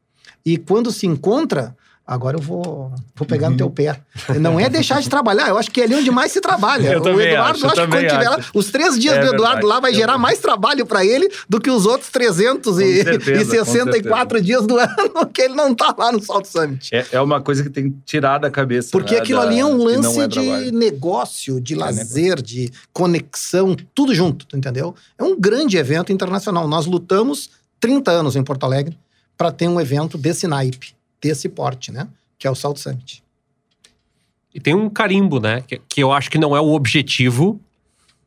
E 0.45 0.59
quando 0.59 0.91
se 0.91 1.07
encontra, 1.07 1.77
Agora 2.07 2.37
eu 2.37 2.43
vou, 2.43 2.93
vou 3.17 3.27
pegar 3.27 3.47
uhum. 3.47 3.53
no 3.53 3.57
teu 3.57 3.71
pé. 3.71 3.99
Não 4.39 4.61
é 4.61 4.69
deixar 4.69 5.01
de 5.01 5.09
trabalhar, 5.09 5.49
eu 5.49 5.57
acho 5.57 5.71
que 5.71 5.81
é 5.81 5.85
ali 5.85 5.95
onde 5.95 6.11
mais 6.11 6.33
se 6.33 6.41
trabalha. 6.41 6.93
Eu 6.93 7.01
o 7.01 7.19
Eduardo, 7.21 7.57
acho, 7.57 7.67
acho 7.67 7.75
que 7.75 7.89
quando 7.89 8.09
tiver 8.09 8.29
lá, 8.29 8.39
os 8.53 8.71
três 8.71 8.99
dias 8.99 9.15
é 9.15 9.21
do 9.21 9.29
Eduardo 9.29 9.61
verdade, 9.61 9.67
lá 9.67 9.81
vai 9.81 9.91
é 9.91 9.95
gerar 9.95 10.19
mais 10.19 10.39
trabalho 10.39 10.85
para 10.85 11.03
ele 11.05 11.31
do 11.49 11.59
que 11.59 11.71
os 11.71 11.87
outros 11.87 12.11
364 12.11 14.43
dias 14.43 14.67
do 14.67 14.77
ano 14.81 15.27
que 15.33 15.41
ele 15.41 15.55
não 15.55 15.75
tá 15.75 15.95
lá 15.97 16.13
no 16.13 16.23
Salt 16.23 16.45
Summit. 16.45 16.95
É, 16.95 17.07
é 17.13 17.21
uma 17.21 17.41
coisa 17.41 17.63
que 17.63 17.71
tem 17.71 17.91
que 17.91 17.97
tirar 18.05 18.37
da 18.37 18.51
cabeça. 18.51 18.91
Porque 18.93 19.15
né, 19.15 19.21
aquilo 19.21 19.41
da, 19.41 19.47
ali 19.47 19.61
é 19.61 19.65
um 19.65 19.83
lance 19.83 20.21
é 20.21 20.29
de 20.29 20.71
negócio, 20.73 21.59
de 21.59 21.75
lazer, 21.75 22.43
de 22.43 22.71
conexão, 22.93 23.75
tudo 23.95 24.15
junto, 24.15 24.47
entendeu? 24.55 24.95
É 25.19 25.25
um 25.25 25.41
grande 25.41 25.79
evento 25.79 26.13
internacional. 26.13 26.69
Nós 26.69 26.85
lutamos 26.85 27.49
30 27.81 28.11
anos 28.11 28.37
em 28.37 28.45
Porto 28.45 28.65
Alegre 28.65 28.99
para 29.39 29.51
ter 29.51 29.69
um 29.69 29.81
evento 29.81 30.19
desse 30.19 30.47
naipe 30.47 30.95
desse 31.25 31.49
porte, 31.49 31.91
né? 31.91 32.07
Que 32.39 32.47
é 32.47 32.51
o 32.51 32.55
Salt 32.55 32.77
Summit. 32.77 33.25
E 34.55 34.61
tem 34.61 34.75
um 34.75 34.91
carimbo, 34.91 35.41
né? 35.41 35.63
Que, 35.67 35.81
que 35.89 36.03
eu 36.03 36.13
acho 36.13 36.31
que 36.31 36.39
não 36.39 36.55
é 36.55 36.61
o 36.61 36.73
objetivo, 36.73 37.59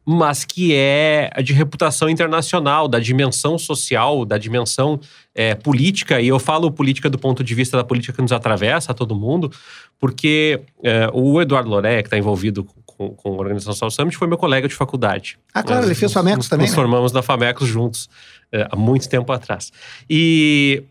mas 0.04 0.44
que 0.44 0.74
é 0.74 1.30
de 1.44 1.54
reputação 1.54 2.10
internacional, 2.10 2.88
da 2.88 3.00
dimensão 3.00 3.58
social, 3.58 4.26
da 4.26 4.38
dimensão 4.38 5.00
é, 5.36 5.54
política. 5.54 6.20
E 6.20 6.28
eu 6.28 6.40
falo 6.40 6.72
política 6.72 7.10
do 7.10 7.20
ponto 7.20 7.44
de 7.44 7.54
vista 7.54 7.78
da 7.78 7.84
política 7.84 8.14
que 8.14 8.22
nos 8.22 8.32
atravessa, 8.32 8.94
todo 8.94 9.16
mundo, 9.16 9.52
porque 10.00 10.60
é, 10.84 11.10
o 11.14 11.40
Eduardo 11.40 11.70
Loré, 11.70 12.02
que 12.02 12.08
está 12.08 12.18
envolvido 12.18 12.66
com, 12.86 13.10
com, 13.12 13.30
a 13.30 13.38
organização 13.38 13.74
Salt 13.74 13.94
Summit, 13.94 14.18
foi 14.18 14.28
meu 14.28 14.38
colega 14.38 14.68
de 14.68 14.74
faculdade. 14.74 15.38
Ah, 15.54 15.62
claro, 15.62 15.82
Nós, 15.82 15.86
ele 15.86 15.96
fez 15.96 16.12
Famecos 16.12 16.50
também. 16.50 16.66
Nos 16.66 16.72
né? 16.72 16.76
formamos 16.76 17.12
na 17.12 17.22
Famecos 17.22 17.68
juntos, 17.68 18.10
é, 18.52 18.68
há 18.72 18.76
muito 18.76 19.08
tempo 19.08 19.32
atrás. 19.32 19.72
E 20.10 20.84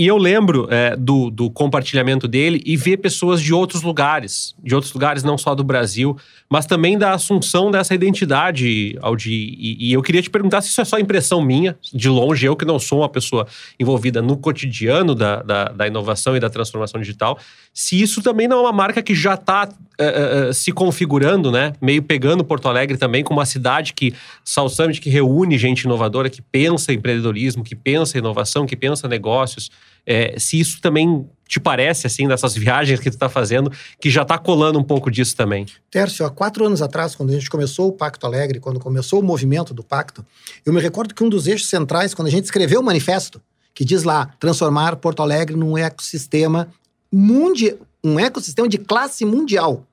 e 0.00 0.06
eu 0.06 0.16
lembro 0.16 0.66
é, 0.70 0.96
do, 0.96 1.28
do, 1.28 1.50
compartilhamento 1.50 2.26
dele 2.26 2.62
e 2.64 2.74
ver 2.74 2.96
pessoas 2.96 3.38
de 3.38 3.52
outros 3.52 3.82
lugares, 3.82 4.54
de 4.64 4.74
outros 4.74 4.94
lugares, 4.94 5.22
não 5.22 5.36
só 5.36 5.54
do 5.54 5.62
Brasil, 5.62 6.16
mas 6.48 6.64
também 6.64 6.96
da 6.96 7.12
assunção 7.12 7.70
dessa 7.70 7.94
identidade, 7.94 8.96
Aldi. 9.02 9.30
E, 9.30 9.90
e 9.90 9.92
eu 9.92 10.00
queria 10.00 10.22
te 10.22 10.30
perguntar 10.30 10.62
se 10.62 10.70
isso 10.70 10.80
é 10.80 10.86
só 10.86 10.98
impressão 10.98 11.42
minha, 11.42 11.76
de 11.92 12.08
longe, 12.08 12.46
eu 12.46 12.56
que 12.56 12.64
não 12.64 12.78
sou 12.78 13.00
uma 13.00 13.10
pessoa 13.10 13.46
envolvida 13.78 14.22
no 14.22 14.38
cotidiano 14.38 15.14
da, 15.14 15.42
da, 15.42 15.64
da 15.66 15.86
inovação 15.86 16.34
e 16.34 16.40
da 16.40 16.48
transformação 16.48 16.98
digital, 16.98 17.38
se 17.72 18.00
isso 18.00 18.20
também 18.20 18.48
não 18.48 18.58
é 18.58 18.60
uma 18.62 18.72
marca 18.72 19.02
que 19.02 19.14
já 19.14 19.34
está 19.34 19.68
é, 19.98 20.48
é, 20.48 20.52
se 20.52 20.72
configurando, 20.72 21.52
né? 21.52 21.72
Meio 21.80 22.02
pegando 22.02 22.44
Porto 22.44 22.68
Alegre 22.68 22.96
também 22.96 23.22
como 23.22 23.38
uma 23.38 23.46
cidade 23.46 23.92
que, 23.92 24.14
South 24.44 24.70
Summit, 24.70 25.00
que 25.00 25.08
reúne 25.08 25.56
gente 25.56 25.82
inovadora, 25.82 26.28
que 26.28 26.42
pensa 26.42 26.92
em 26.92 26.96
empreendedorismo, 26.96 27.62
que 27.62 27.76
pensa 27.76 28.16
em 28.16 28.20
inovação, 28.20 28.66
que 28.66 28.74
pensa 28.74 29.06
negócios. 29.06 29.70
É, 30.04 30.34
se 30.38 30.58
isso 30.58 30.80
também 30.80 31.28
te 31.46 31.60
parece, 31.60 32.06
assim, 32.06 32.26
dessas 32.26 32.54
viagens 32.56 32.98
que 32.98 33.10
tu 33.10 33.14
está 33.14 33.28
fazendo, 33.28 33.70
que 34.00 34.10
já 34.10 34.22
está 34.22 34.36
colando 34.36 34.78
um 34.78 34.84
pouco 34.84 35.10
disso 35.10 35.36
também. 35.36 35.66
Tércio, 35.90 36.26
há 36.26 36.30
quatro 36.30 36.66
anos 36.66 36.82
atrás, 36.82 37.14
quando 37.14 37.30
a 37.30 37.34
gente 37.34 37.48
começou 37.48 37.88
o 37.88 37.92
Pacto 37.92 38.26
Alegre, 38.26 38.58
quando 38.58 38.80
começou 38.80 39.20
o 39.20 39.22
movimento 39.22 39.72
do 39.72 39.84
Pacto, 39.84 40.24
eu 40.66 40.72
me 40.72 40.80
recordo 40.80 41.14
que 41.14 41.22
um 41.22 41.28
dos 41.28 41.46
eixos 41.46 41.68
centrais, 41.68 42.14
quando 42.14 42.28
a 42.28 42.30
gente 42.30 42.44
escreveu 42.44 42.80
o 42.80 42.84
manifesto, 42.84 43.40
que 43.74 43.84
diz 43.84 44.02
lá, 44.02 44.30
transformar 44.40 44.96
Porto 44.96 45.22
Alegre 45.22 45.56
num 45.56 45.78
ecossistema 45.78 46.68
mundial, 47.12 47.76
um 48.02 48.18
ecossistema 48.18 48.68
de 48.68 48.78
classe 48.78 49.24
mundial. 49.24 49.86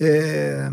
É... 0.00 0.70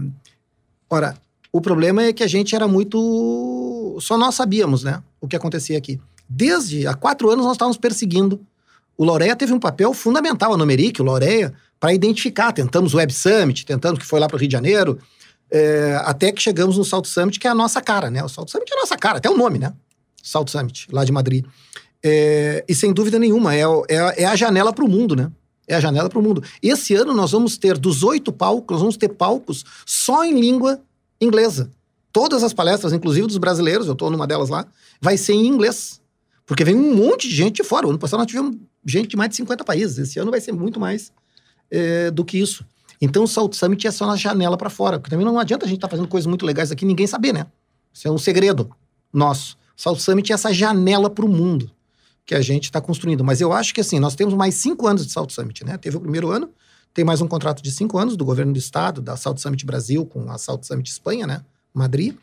Ora, 0.90 1.16
o 1.52 1.62
problema 1.62 2.04
é 2.04 2.14
que 2.14 2.24
a 2.24 2.28
gente 2.28 2.56
era 2.56 2.68
muito... 2.68 3.98
Só 4.00 4.18
nós 4.18 4.36
sabíamos, 4.36 4.84
né, 4.84 5.02
o 5.20 5.28
que 5.28 5.36
acontecia 5.36 5.78
aqui. 5.78 6.00
Desde 6.28 6.88
há 6.88 6.94
quatro 6.94 7.30
anos 7.30 7.46
nós 7.46 7.54
estávamos 7.54 7.78
perseguindo. 7.78 8.40
O 8.98 9.04
Laureia 9.04 9.36
teve 9.36 9.54
um 9.54 9.60
papel 9.60 9.94
fundamental, 9.94 10.54
a 10.54 10.58
Numeric, 10.58 11.02
o 11.02 11.06
Laureia, 11.06 11.54
para 11.80 11.94
identificar. 11.94 12.52
Tentamos 12.54 12.94
o 12.94 12.98
Web 12.98 13.12
Summit, 13.14 13.66
tentamos 13.66 14.00
que 14.00 14.06
foi 14.06 14.20
lá 14.20 14.28
para 14.28 14.36
o 14.36 14.40
Rio 14.40 14.48
de 14.48 14.54
Janeiro, 14.54 15.00
é, 15.50 16.00
até 16.06 16.32
que 16.32 16.42
chegamos 16.42 16.78
no 16.78 16.86
Salt 16.86 17.06
Summit, 17.06 17.40
que 17.40 17.48
é 17.48 17.50
a 17.50 17.56
nossa 17.56 17.82
cara, 17.82 18.10
né? 18.10 18.24
O 18.24 18.30
Salt 18.30 18.50
Summit 18.50 18.72
é 18.72 18.78
a 18.78 18.80
nossa 18.80 18.98
cara, 18.98 19.18
até 19.18 19.30
o 19.30 19.36
nome, 19.36 19.60
né? 19.60 19.74
Salt 20.24 20.50
Summit, 20.50 20.88
lá 20.92 21.04
de 21.04 21.12
Madrid. 21.12 21.46
É, 22.04 22.64
e 22.68 22.74
sem 22.74 22.94
dúvida 22.94 23.20
nenhuma, 23.20 23.56
é, 23.56 23.64
é, 23.90 24.24
é 24.24 24.26
a 24.26 24.36
janela 24.36 24.72
para 24.72 24.86
o 24.86 24.88
mundo, 24.88 25.16
né? 25.16 25.30
É 25.72 25.76
a 25.76 25.80
janela 25.80 26.10
para 26.10 26.20
o 26.20 26.22
mundo. 26.22 26.44
Esse 26.62 26.94
ano 26.96 27.14
nós 27.14 27.32
vamos 27.32 27.58
ter, 27.58 27.78
dos 27.78 28.04
oito 28.04 28.30
palcos, 28.34 28.74
nós 28.74 28.82
vamos 28.82 28.98
ter 28.98 29.08
palcos 29.08 29.64
só 29.86 30.26
em 30.26 30.38
língua 30.38 30.82
inglesa. 31.22 31.72
Todas 32.12 32.44
as 32.44 32.52
palestras, 32.52 32.92
inclusive 32.92 33.26
dos 33.26 33.38
brasileiros, 33.38 33.88
eu 33.88 33.94
estou 33.94 34.12
numa 34.12 34.28
delas 34.28 34.50
lá, 34.50 34.68
vai 35.00 35.16
ser 35.16 35.32
em 35.32 35.48
inglês. 35.48 36.02
Porque 36.46 36.66
vem 36.66 36.76
um 36.76 36.94
monte 36.94 37.30
de 37.30 37.34
gente 37.34 37.56
de 37.56 37.64
fora. 37.64 37.88
O 37.88 37.90
ano 37.90 37.98
passado 37.98 38.20
nós 38.20 38.28
tivemos 38.28 38.58
gente 38.86 39.08
de 39.08 39.16
mais 39.16 39.30
de 39.30 39.38
50 39.38 39.64
países. 39.64 39.98
Esse 39.98 40.20
ano 40.20 40.30
vai 40.30 40.42
ser 40.42 40.52
muito 40.52 40.78
mais 40.78 41.10
é, 41.72 42.12
do 42.12 42.26
que 42.26 42.38
isso. 42.38 42.66
Então 43.00 43.24
o 43.24 43.28
Salt 43.28 43.54
Summit 43.54 43.88
é 43.88 43.92
só 43.92 44.06
na 44.06 44.18
janela 44.18 44.58
para 44.58 44.70
fora. 44.70 45.00
Porque 45.00 45.10
também 45.10 45.26
não 45.26 45.40
adianta 45.40 45.64
a 45.64 45.70
gente 45.70 45.78
estar 45.78 45.88
tá 45.88 45.92
fazendo 45.92 46.10
coisas 46.10 46.28
muito 46.28 46.46
legais 46.46 46.70
aqui 46.70 46.84
e 46.84 46.88
ninguém 46.88 47.08
saber, 47.08 47.34
né? 47.34 47.46
Isso 47.94 48.10
é 48.10 48.12
um 48.12 48.18
segredo 48.18 48.70
nosso. 49.14 49.56
Salt 49.78 50.00
Summit 50.00 50.34
é 50.34 50.36
essa 50.36 50.54
janela 50.54 51.10
para 51.10 51.24
o 51.26 51.30
mundo 51.30 51.72
que 52.26 52.36
a 52.36 52.42
gente 52.42 52.66
está 52.66 52.80
construindo. 52.80 53.24
Mas 53.24 53.42
eu 53.42 53.52
acho 53.52 53.74
que 53.74 53.82
assim, 53.82 54.00
nós 54.00 54.16
temos 54.16 54.34
mais 54.34 54.56
cinco 54.56 54.88
anos 54.88 55.06
de 55.06 55.12
Salt 55.12 55.32
Summit, 55.32 55.66
né? 55.66 55.78
Teve 55.78 55.98
o 55.98 56.02
primeiro 56.02 56.32
ano, 56.32 56.50
tem 56.94 57.06
mais 57.06 57.22
um 57.22 57.28
contrato 57.28 57.62
de 57.62 57.72
cinco 57.72 57.98
anos 57.98 58.18
do 58.18 58.26
governo 58.26 58.54
do 58.54 58.60
estado, 58.60 59.02
da 59.02 59.16
Salt 59.16 59.40
Summit 59.40 59.66
Brasil 59.66 60.06
com 60.06 60.30
a 60.30 60.38
Salt 60.38 60.64
Summit 60.64 60.90
Espanha, 60.90 61.26
né? 61.26 61.42
Madrid. 61.74 62.16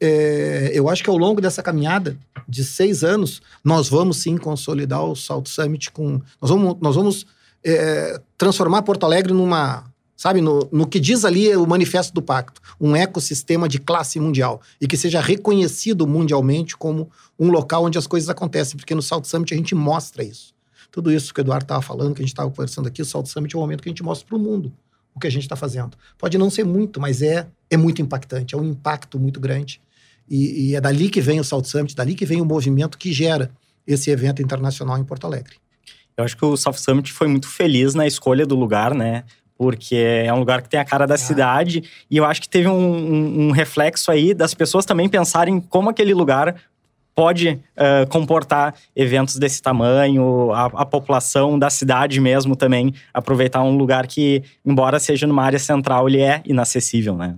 É, 0.00 0.70
eu 0.72 0.88
acho 0.88 1.02
que 1.02 1.10
ao 1.10 1.16
longo 1.16 1.40
dessa 1.40 1.62
caminhada 1.62 2.16
de 2.48 2.64
seis 2.64 3.02
anos, 3.02 3.42
nós 3.64 3.88
vamos 3.88 4.18
sim 4.18 4.36
consolidar 4.36 5.04
o 5.04 5.14
Salt 5.16 5.48
Summit 5.48 5.90
com. 5.90 6.20
Nós 6.40 6.50
vamos, 6.50 6.76
nós 6.80 6.96
vamos 6.96 7.26
é, 7.64 8.20
transformar 8.36 8.82
Porto 8.82 9.04
Alegre 9.04 9.32
numa. 9.32 9.84
Sabe, 10.18 10.40
no, 10.40 10.68
no 10.72 10.84
que 10.84 10.98
diz 10.98 11.24
ali 11.24 11.54
o 11.56 11.64
manifesto 11.64 12.12
do 12.12 12.20
pacto, 12.20 12.60
um 12.80 12.96
ecossistema 12.96 13.68
de 13.68 13.78
classe 13.78 14.18
mundial 14.18 14.60
e 14.80 14.88
que 14.88 14.96
seja 14.96 15.20
reconhecido 15.20 16.08
mundialmente 16.08 16.76
como 16.76 17.08
um 17.38 17.52
local 17.52 17.84
onde 17.84 17.96
as 17.96 18.06
coisas 18.08 18.28
acontecem, 18.28 18.76
porque 18.76 18.96
no 18.96 19.02
Salt 19.02 19.26
Summit 19.26 19.54
a 19.54 19.56
gente 19.56 19.76
mostra 19.76 20.24
isso. 20.24 20.52
Tudo 20.90 21.12
isso 21.12 21.32
que 21.32 21.40
o 21.40 21.42
Eduardo 21.42 21.62
estava 21.62 21.80
falando, 21.80 22.16
que 22.16 22.20
a 22.20 22.24
gente 22.24 22.32
estava 22.32 22.50
conversando 22.50 22.88
aqui, 22.88 23.00
o 23.00 23.04
Salt 23.04 23.26
Summit 23.28 23.54
é 23.54 23.58
o 23.58 23.60
momento 23.60 23.80
que 23.80 23.88
a 23.88 23.92
gente 23.92 24.02
mostra 24.02 24.26
para 24.26 24.36
o 24.36 24.40
mundo 24.40 24.72
o 25.14 25.20
que 25.20 25.26
a 25.26 25.30
gente 25.30 25.42
está 25.42 25.56
fazendo. 25.56 25.96
Pode 26.16 26.38
não 26.38 26.48
ser 26.48 26.64
muito, 26.64 27.00
mas 27.00 27.22
é, 27.22 27.46
é 27.68 27.76
muito 27.76 28.00
impactante, 28.00 28.54
é 28.54 28.58
um 28.58 28.64
impacto 28.64 29.18
muito 29.18 29.38
grande. 29.38 29.80
E, 30.28 30.70
e 30.70 30.74
é 30.74 30.80
dali 30.80 31.08
que 31.08 31.20
vem 31.20 31.40
o 31.40 31.44
Salt 31.44 31.66
Summit, 31.66 31.94
dali 31.94 32.14
que 32.14 32.24
vem 32.24 32.40
o 32.40 32.44
movimento 32.44 32.96
que 32.98 33.12
gera 33.12 33.50
esse 33.86 34.10
evento 34.10 34.42
internacional 34.42 34.98
em 34.98 35.04
Porto 35.04 35.26
Alegre. 35.26 35.56
Eu 36.16 36.24
acho 36.24 36.36
que 36.36 36.44
o 36.44 36.56
South 36.56 36.74
Summit 36.74 37.12
foi 37.12 37.28
muito 37.28 37.48
feliz 37.48 37.94
na 37.94 38.06
escolha 38.06 38.44
do 38.44 38.56
lugar, 38.56 38.92
né? 38.94 39.24
Porque 39.58 39.96
é 39.96 40.32
um 40.32 40.38
lugar 40.38 40.62
que 40.62 40.68
tem 40.68 40.78
a 40.78 40.84
cara 40.84 41.06
da 41.06 41.16
ah. 41.16 41.18
cidade. 41.18 41.82
E 42.08 42.16
eu 42.16 42.24
acho 42.24 42.40
que 42.40 42.48
teve 42.48 42.68
um, 42.68 42.72
um, 42.72 43.48
um, 43.48 43.50
reflexo 43.50 44.10
aí 44.10 44.32
das 44.32 44.54
pessoas 44.54 44.86
também 44.86 45.08
pensarem 45.08 45.60
como 45.60 45.90
aquele 45.90 46.14
lugar 46.14 46.54
pode 47.14 47.48
uh, 47.48 48.08
comportar 48.10 48.76
eventos 48.94 49.36
desse 49.36 49.60
tamanho, 49.60 50.52
a, 50.52 50.66
a, 50.66 50.86
população 50.86 51.58
da 51.58 51.68
cidade 51.68 52.20
mesmo 52.20 52.54
também 52.54 52.94
aproveitar 53.12 53.60
um 53.64 53.76
lugar 53.76 54.06
que, 54.06 54.44
embora 54.64 55.00
seja 55.00 55.26
numa 55.26 55.42
área 55.42 55.58
central, 55.58 56.08
ele 56.08 56.20
é 56.20 56.40
inacessível, 56.44 57.16
né? 57.16 57.34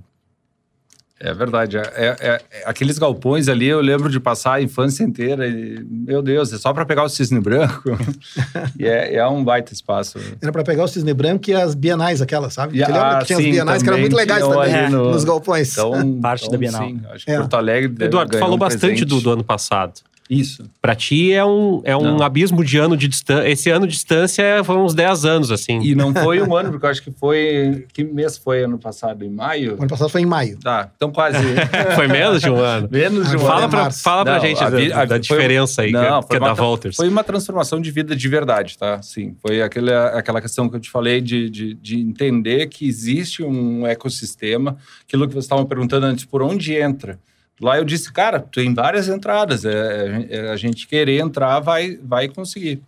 É 1.23 1.35
verdade. 1.35 1.77
É, 1.77 1.83
é, 1.85 2.17
é, 2.21 2.43
aqueles 2.65 2.99
galpões 2.99 3.47
ali, 3.47 3.67
eu 3.67 3.81
lembro 3.83 4.09
de 4.09 4.19
passar 4.19 4.55
a 4.55 4.63
infância 4.63 5.05
inteira 5.05 5.47
e, 5.47 5.85
meu 5.85 6.23
Deus, 6.23 6.51
é 6.51 6.57
só 6.57 6.73
para 6.73 6.87
pegar 6.87 7.05
o 7.05 7.11
cisne 7.11 7.39
branco. 7.39 7.91
e 8.79 8.87
é, 8.87 9.17
é, 9.17 9.29
um 9.29 9.45
baita 9.45 9.75
espaço. 9.75 10.19
Era 10.41 10.51
para 10.51 10.65
pegar 10.65 10.85
o 10.85 10.89
cisne 10.89 11.13
branco 11.13 11.51
e 11.51 11.55
as 11.55 11.75
bienais, 11.75 12.23
aquelas, 12.23 12.55
sabe? 12.55 12.79
Você 12.79 12.91
lembra 12.91 13.19
que 13.19 13.27
tinha 13.27 13.39
sim, 13.39 13.45
as 13.45 13.51
bienais 13.51 13.83
que 13.83 13.89
eram 13.91 13.99
muito 13.99 14.17
legais 14.17 14.49
também 14.49 14.89
no, 14.89 15.11
nos 15.11 15.25
galpões. 15.25 15.73
Então, 15.73 15.91
Parte 16.23 16.47
então, 16.47 16.53
da 16.53 16.59
Bienal. 16.59 16.89
Sim, 16.89 17.01
acho 17.11 17.25
que 17.27 17.31
é. 17.31 17.37
Porto 17.37 17.55
Alegre. 17.55 18.05
Eduardo, 18.07 18.33
tu 18.33 18.39
falou 18.39 18.57
um 18.57 18.59
bastante 18.59 19.05
do, 19.05 19.21
do 19.21 19.31
ano 19.31 19.45
passado. 19.45 20.01
Isso. 20.31 20.63
Pra 20.81 20.95
ti 20.95 21.33
é 21.33 21.45
um, 21.45 21.83
é 21.83 21.97
um 21.97 22.23
abismo 22.23 22.65
de 22.65 22.79
ano 22.79 22.97
de 22.97 23.09
distância. 23.09 23.49
Esse 23.49 23.69
ano 23.69 23.85
de 23.85 23.95
distância 23.95 24.63
foi 24.63 24.77
uns 24.77 24.95
10 24.95 25.25
anos, 25.25 25.51
assim. 25.51 25.81
E 25.83 25.93
não 25.97 26.15
foi 26.15 26.41
um 26.41 26.55
ano, 26.55 26.71
porque 26.71 26.87
eu 26.87 26.91
acho 26.91 27.03
que 27.03 27.11
foi. 27.11 27.85
Que 27.93 28.05
mês 28.05 28.39
foi 28.39 28.63
ano 28.63 28.79
passado? 28.79 29.25
Em 29.25 29.29
maio? 29.29 29.73
O 29.73 29.79
ano 29.81 29.89
passado 29.89 30.09
foi 30.09 30.21
em 30.21 30.27
maio. 30.27 30.57
Tá, 30.61 30.89
então 30.95 31.11
quase. 31.11 31.39
foi 31.97 32.07
menos 32.07 32.41
de 32.41 32.49
um 32.49 32.57
ano. 32.57 32.89
Menos 32.89 33.29
de 33.29 33.37
um 33.37 33.41
fala 33.41 33.63
ano. 33.63 33.71
Pra, 33.71 33.91
fala 33.91 34.25
não, 34.25 34.39
pra 34.39 34.49
gente 34.49 34.63
a, 34.63 34.71
da, 34.71 35.05
da 35.05 35.19
diferença 35.19 35.83
aí, 35.83 35.91
não, 35.91 36.23
que, 36.23 36.37
é 36.37 36.39
da 36.39 36.53
Walters. 36.53 36.95
Foi 36.95 37.09
uma 37.09 37.25
transformação 37.25 37.81
de 37.81 37.91
vida 37.91 38.15
de 38.15 38.29
verdade, 38.29 38.79
tá? 38.79 39.03
Sim. 39.03 39.35
Foi 39.43 39.61
aquele, 39.61 39.93
aquela 39.93 40.41
questão 40.41 40.69
que 40.69 40.77
eu 40.77 40.81
te 40.81 40.91
falei 40.91 41.21
de, 41.21 41.51
de, 41.51 41.75
de 41.75 41.99
entender 41.99 42.69
que 42.69 42.87
existe 42.87 43.43
um 43.43 43.85
ecossistema, 43.85 44.77
aquilo 45.03 45.27
que 45.27 45.33
vocês 45.33 45.45
estavam 45.45 45.67
perguntando 45.67 46.07
antes, 46.07 46.25
por 46.25 46.41
onde 46.41 46.77
entra. 46.77 47.19
Lá 47.61 47.77
eu 47.77 47.85
disse, 47.85 48.11
cara, 48.13 48.41
tem 48.41 48.73
várias 48.73 49.09
entradas. 49.09 49.65
É, 49.65 50.27
é, 50.31 50.51
a 50.51 50.57
gente 50.57 50.87
querer 50.87 51.21
entrar 51.21 51.61
vai, 51.61 51.99
vai 52.03 52.29
conseguir. 52.29 52.81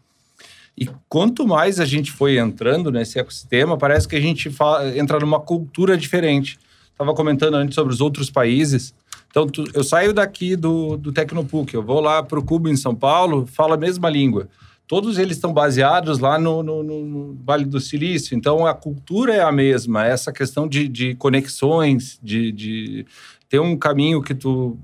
E 0.76 0.88
quanto 1.08 1.46
mais 1.46 1.78
a 1.78 1.84
gente 1.84 2.10
foi 2.10 2.38
entrando 2.38 2.90
nesse 2.90 3.18
ecossistema, 3.18 3.76
parece 3.76 4.08
que 4.08 4.16
a 4.16 4.20
gente 4.20 4.48
fala, 4.48 4.96
entra 4.96 5.20
numa 5.20 5.38
cultura 5.38 5.96
diferente. 5.96 6.58
Estava 6.90 7.14
comentando 7.14 7.54
antes 7.54 7.74
sobre 7.74 7.92
os 7.92 8.00
outros 8.00 8.30
países. 8.30 8.94
Então, 9.28 9.46
tu, 9.46 9.64
eu 9.74 9.84
saio 9.84 10.14
daqui 10.14 10.56
do, 10.56 10.96
do 10.96 11.12
Tecnopuc, 11.12 11.72
eu 11.74 11.82
vou 11.82 12.00
lá 12.00 12.22
para 12.22 12.38
o 12.38 12.42
Cuba, 12.42 12.70
em 12.70 12.76
São 12.76 12.94
Paulo, 12.94 13.46
falo 13.46 13.74
a 13.74 13.78
mesma 13.78 14.08
língua. 14.08 14.48
Todos 14.86 15.18
eles 15.18 15.36
estão 15.36 15.54
baseados 15.54 16.18
lá 16.18 16.38
no, 16.38 16.62
no, 16.62 16.82
no, 16.82 17.38
Vale 17.44 17.64
do 17.64 17.80
Silício. 17.80 18.36
Então, 18.36 18.66
a 18.66 18.74
cultura 18.74 19.34
é 19.34 19.40
a 19.40 19.50
mesma. 19.50 20.06
Essa 20.06 20.32
questão 20.32 20.68
de, 20.68 20.86
de 20.86 21.14
conexões, 21.14 22.18
de, 22.22 22.52
de 22.52 23.06
ter 23.52 23.60
um 23.60 23.76
caminho 23.76 24.22
que 24.22 24.34
tu. 24.34 24.78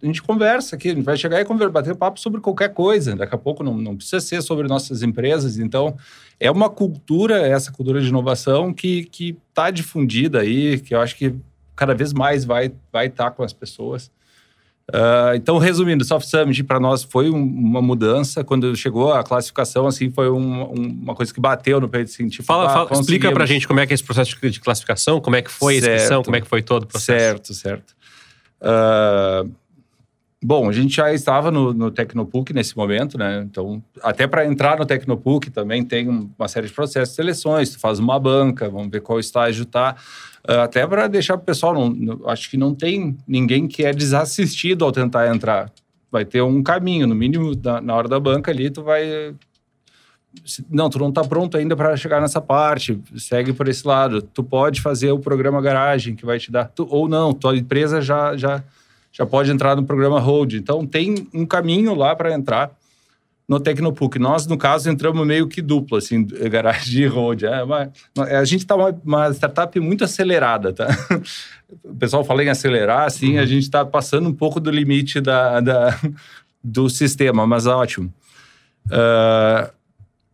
A 0.00 0.06
gente 0.06 0.22
conversa 0.22 0.76
aqui, 0.76 0.90
a 0.90 0.94
gente 0.94 1.04
vai 1.04 1.16
chegar 1.16 1.40
e 1.40 1.44
conversar, 1.44 1.72
bater 1.72 1.96
papo 1.96 2.20
sobre 2.20 2.40
qualquer 2.40 2.72
coisa. 2.72 3.16
Daqui 3.16 3.34
a 3.34 3.38
pouco 3.38 3.64
não, 3.64 3.76
não 3.76 3.96
precisa 3.96 4.20
ser 4.20 4.42
sobre 4.42 4.68
nossas 4.68 5.02
empresas. 5.02 5.58
Então, 5.58 5.96
é 6.38 6.48
uma 6.48 6.70
cultura, 6.70 7.38
essa 7.38 7.72
cultura 7.72 8.00
de 8.00 8.08
inovação 8.08 8.72
que 8.72 9.08
está 9.18 9.72
difundida 9.72 10.42
aí, 10.42 10.78
que 10.78 10.94
eu 10.94 11.00
acho 11.00 11.16
que 11.16 11.34
cada 11.74 11.94
vez 11.94 12.12
mais 12.12 12.44
vai 12.44 12.66
estar 12.66 12.78
vai 12.92 13.08
tá 13.08 13.28
com 13.28 13.42
as 13.42 13.52
pessoas. 13.52 14.08
Uh, 14.92 15.34
então, 15.34 15.56
resumindo, 15.56 16.04
Soft 16.04 16.28
Summit 16.28 16.62
para 16.62 16.78
nós 16.78 17.02
foi 17.02 17.30
um, 17.30 17.42
uma 17.42 17.80
mudança. 17.80 18.44
Quando 18.44 18.76
chegou 18.76 19.12
a 19.12 19.24
classificação, 19.24 19.86
assim, 19.86 20.10
foi 20.10 20.30
um, 20.30 20.64
uma 20.64 21.14
coisa 21.14 21.32
que 21.32 21.40
bateu 21.40 21.80
no 21.80 21.88
peito. 21.88 22.10
Assim, 22.10 22.28
tipo, 22.28 22.44
fala, 22.44 22.66
ah, 22.66 22.86
fala 22.86 23.00
explica 23.00 23.32
para 23.32 23.44
a 23.44 23.46
gente 23.46 23.66
como 23.66 23.80
é 23.80 23.86
que 23.86 23.92
é 23.92 23.94
esse 23.94 24.04
processo 24.04 24.36
de 24.38 24.60
classificação, 24.60 25.20
como 25.20 25.36
é 25.36 25.42
que 25.42 25.50
foi 25.50 25.80
certo, 25.80 25.90
a 25.90 25.94
inscrição, 25.94 26.22
como 26.22 26.36
é 26.36 26.40
que 26.40 26.46
foi 26.46 26.62
todo 26.62 26.82
o 26.82 26.86
processo. 26.86 27.18
Certo, 27.18 27.54
certo. 27.54 27.94
Uh, 28.60 29.50
bom, 30.42 30.68
a 30.68 30.72
gente 30.72 30.96
já 30.96 31.12
estava 31.14 31.50
no, 31.50 31.72
no 31.72 31.90
Tecnopuc 31.90 32.52
nesse 32.52 32.76
momento, 32.76 33.16
né? 33.16 33.42
Então, 33.50 33.82
até 34.02 34.26
para 34.26 34.44
entrar 34.44 34.78
no 34.78 34.84
Tecnopuc 34.84 35.50
também 35.50 35.82
tem 35.82 36.08
uma 36.08 36.46
série 36.46 36.66
de 36.66 36.72
processos 36.74 37.08
de 37.08 37.16
seleções. 37.16 37.70
Tu 37.70 37.80
faz 37.80 37.98
uma 37.98 38.20
banca, 38.20 38.68
vamos 38.68 38.90
ver 38.90 39.00
qual 39.00 39.18
estágio 39.18 39.64
tá. 39.64 39.96
Ah, 40.46 40.64
até 40.64 40.86
para 40.86 41.08
deixar 41.08 41.34
o 41.34 41.38
pessoal, 41.38 41.74
não, 41.74 41.90
não, 41.90 42.28
acho 42.28 42.50
que 42.50 42.56
não 42.56 42.74
tem 42.74 43.16
ninguém 43.26 43.66
que 43.66 43.84
é 43.84 43.92
desassistido 43.92 44.84
ao 44.84 44.92
tentar 44.92 45.34
entrar. 45.34 45.72
Vai 46.10 46.24
ter 46.24 46.42
um 46.42 46.62
caminho, 46.62 47.06
no 47.06 47.14
mínimo 47.14 47.52
na, 47.62 47.80
na 47.80 47.94
hora 47.94 48.08
da 48.08 48.20
banca 48.20 48.50
ali, 48.50 48.70
tu 48.70 48.82
vai 48.82 49.34
não, 50.68 50.90
tu 50.90 50.98
não 50.98 51.08
está 51.08 51.22
pronto 51.22 51.56
ainda 51.56 51.76
para 51.76 51.96
chegar 51.96 52.20
nessa 52.20 52.40
parte, 52.40 53.00
segue 53.16 53.52
por 53.52 53.68
esse 53.68 53.86
lado. 53.86 54.20
Tu 54.20 54.42
pode 54.42 54.80
fazer 54.80 55.10
o 55.12 55.18
programa 55.18 55.62
garagem 55.62 56.14
que 56.14 56.26
vai 56.26 56.38
te 56.38 56.50
dar, 56.50 56.66
tu, 56.66 56.86
ou 56.90 57.08
não, 57.08 57.32
tua 57.32 57.56
empresa 57.56 58.00
já, 58.00 58.36
já, 58.36 58.62
já 59.12 59.24
pode 59.24 59.50
entrar 59.50 59.76
no 59.76 59.84
programa 59.84 60.18
Hold. 60.20 60.54
Então 60.54 60.86
tem 60.86 61.28
um 61.32 61.46
caminho 61.46 61.94
lá 61.94 62.14
para 62.16 62.34
entrar 62.34 62.76
no 63.48 63.60
Tecnopuc. 63.60 64.18
Nós, 64.18 64.46
no 64.46 64.56
caso, 64.56 64.90
entramos 64.90 65.26
meio 65.26 65.46
que 65.46 65.60
duplo, 65.60 65.98
assim, 65.98 66.24
garagem 66.50 67.02
e 67.02 67.06
road. 67.06 67.46
É 67.46 67.62
uma, 67.62 67.92
a 68.16 68.44
gente 68.44 68.60
está 68.60 68.74
uma, 68.74 68.90
uma, 69.04 69.30
startup 69.30 69.78
muito 69.80 70.04
acelerada, 70.04 70.72
tá? 70.72 70.88
O 71.82 71.94
pessoal 71.94 72.22
fala 72.22 72.44
em 72.44 72.48
acelerar, 72.48 73.04
assim, 73.04 73.34
uhum. 73.34 73.42
a 73.42 73.46
gente 73.46 73.64
está 73.64 73.84
passando 73.84 74.28
um 74.28 74.32
pouco 74.32 74.60
do 74.60 74.70
limite 74.70 75.20
da, 75.20 75.60
da 75.60 75.98
do 76.62 76.88
sistema, 76.88 77.46
mas 77.48 77.66
ótimo. 77.66 78.12
Uh, 78.86 79.72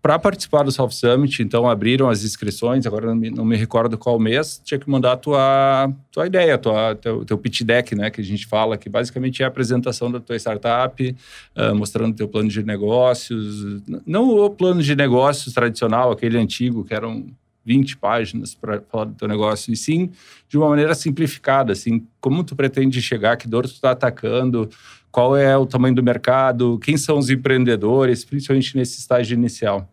para 0.03 0.19
participar 0.19 0.63
do 0.63 0.73
South 0.73 0.91
Summit, 0.91 1.43
então 1.43 1.69
abriram 1.69 2.09
as 2.09 2.25
inscrições, 2.25 2.87
agora 2.87 3.07
não 3.09 3.15
me, 3.15 3.31
não 3.31 3.45
me, 3.45 3.57
recordo 3.57 3.99
qual 3.99 4.19
mês, 4.19 4.61
tinha 4.65 4.79
que 4.79 4.89
mandar 4.89 5.13
a 5.13 5.17
tua, 5.17 5.93
tua 6.11 6.27
ideia, 6.27 6.57
tua, 6.57 6.95
teu, 6.95 7.25
teu 7.25 7.37
pitch 7.37 7.63
deck, 7.63 7.95
né, 7.95 8.11
que 8.11 8.21
a 8.21 8.25
gente 8.25 8.47
fala, 8.47 8.79
que 8.79 8.89
basicamente 8.89 9.43
é 9.43 9.45
a 9.45 9.49
apresentação 9.49 10.11
da 10.11 10.19
tua 10.19 10.37
startup, 10.37 11.17
uh, 11.57 11.75
mostrando 11.75 12.17
teu 12.17 12.29
plano 12.29 12.49
de 12.49 12.63
negócios, 12.63 13.83
não 14.07 14.31
o 14.31 14.49
plano 14.49 14.83
de 14.83 14.97
negócios 14.97 15.53
tradicional, 15.53 16.11
aquele 16.11 16.39
antigo, 16.39 16.83
que 16.83 16.95
eram 16.95 17.27
20 17.65 17.99
páginas 17.99 18.55
para 18.55 18.81
falar 18.81 19.05
do 19.05 19.15
teu 19.15 19.29
negócio, 19.29 19.73
e 19.73 19.77
sim 19.77 20.11
de 20.49 20.57
uma 20.57 20.69
maneira 20.69 20.95
simplificada, 20.95 21.73
assim, 21.73 22.07
como 22.21 22.43
tu 22.43 22.57
pretende 22.57 23.01
chegar, 23.01 23.37
que 23.37 23.47
dor 23.47 23.67
tu 23.67 23.75
está 23.75 23.93
atacando, 23.93 24.69
qual 25.11 25.37
é 25.37 25.57
o 25.57 25.67
tamanho 25.67 25.95
do 25.95 26.03
mercado, 26.03 26.79
quem 26.79 26.97
são 26.97 27.19
os 27.19 27.31
empreendedores, 27.31 28.25
principalmente 28.25 28.77
nesse 28.77 28.99
estágio 28.99 29.35
inicial. 29.35 29.91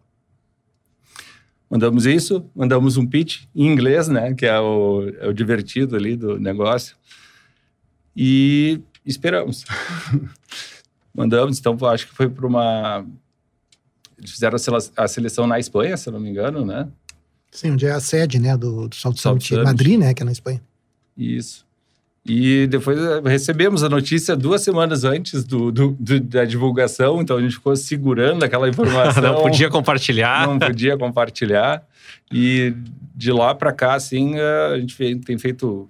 Mandamos 1.70 2.06
isso, 2.06 2.46
mandamos 2.56 2.96
um 2.96 3.06
pitch 3.06 3.44
em 3.54 3.68
inglês, 3.68 4.08
né, 4.08 4.34
que 4.34 4.46
é 4.46 4.60
o, 4.60 5.10
é 5.20 5.28
o 5.28 5.34
divertido 5.34 5.96
ali 5.96 6.16
do 6.16 6.40
negócio, 6.40 6.96
e 8.16 8.80
esperamos. 9.06 9.66
Mandamos, 11.14 11.60
então 11.60 11.76
acho 11.88 12.08
que 12.08 12.14
foi 12.14 12.30
para 12.30 12.46
uma. 12.46 13.06
Eles 14.18 14.32
fizeram 14.32 14.56
a 14.96 15.08
seleção 15.08 15.48
na 15.48 15.60
Espanha, 15.60 15.98
se 15.98 16.12
não 16.12 16.20
me 16.20 16.30
engano, 16.30 16.64
né? 16.64 16.88
Sim, 17.52 17.72
onde 17.72 17.86
é 17.86 17.92
a 17.92 18.00
sede, 18.00 18.40
né, 18.40 18.56
do, 18.56 18.88
do 18.88 18.96
Salto 18.96 19.20
Summit, 19.20 19.48
Summit, 19.48 19.66
Madrid, 19.66 20.00
né, 20.00 20.14
que 20.14 20.22
é 20.22 20.26
na 20.26 20.32
Espanha. 20.32 20.62
Isso. 21.18 21.67
E 22.28 22.68
depois 22.68 23.00
eh, 23.00 23.22
recebemos 23.24 23.84
a 23.84 23.90
notícia 23.90 24.36
duas 24.36 24.62
semanas 24.62 25.06
antes 25.06 25.46
do, 25.46 25.72
do, 25.72 25.96
do, 25.98 26.20
da 26.20 26.44
divulgação, 26.44 27.22
então 27.22 27.38
a 27.38 27.42
gente 27.42 27.56
ficou 27.56 27.74
segurando 27.76 28.44
aquela 28.44 28.68
informação. 28.70 29.24
não 29.24 29.42
podia 29.42 29.70
compartilhar. 29.70 30.46
Não 30.46 30.60
podia 30.60 30.98
compartilhar. 30.98 31.84
E 32.32 32.74
de 33.16 33.32
lá 33.32 33.56
para 33.56 33.72
cá, 33.72 33.94
assim, 33.94 34.36
eh, 34.36 34.74
a 34.74 34.78
gente 34.78 34.96
tem 35.20 35.38
feito 35.38 35.90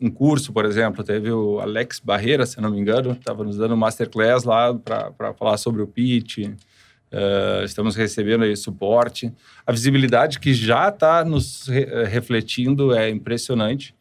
um 0.00 0.08
curso, 0.08 0.52
por 0.52 0.64
exemplo. 0.64 1.02
Teve 1.02 1.32
o 1.32 1.58
Alex 1.58 1.98
Barreira, 1.98 2.46
se 2.46 2.60
não 2.60 2.70
me 2.70 2.78
engano, 2.78 3.12
estava 3.12 3.42
nos 3.42 3.56
dando 3.56 3.74
um 3.74 3.76
masterclass 3.76 4.44
lá 4.44 4.72
para 4.72 5.34
falar 5.34 5.56
sobre 5.56 5.82
o 5.82 5.86
pitch. 5.88 6.38
Uh, 6.38 7.64
estamos 7.64 7.94
recebendo 7.94 8.42
aí 8.42 8.56
suporte. 8.56 9.32
A 9.64 9.70
visibilidade 9.70 10.40
que 10.40 10.52
já 10.52 10.88
está 10.88 11.24
nos 11.24 11.68
re 11.68 11.84
refletindo 12.06 12.92
é 12.92 13.08
impressionante 13.08 13.94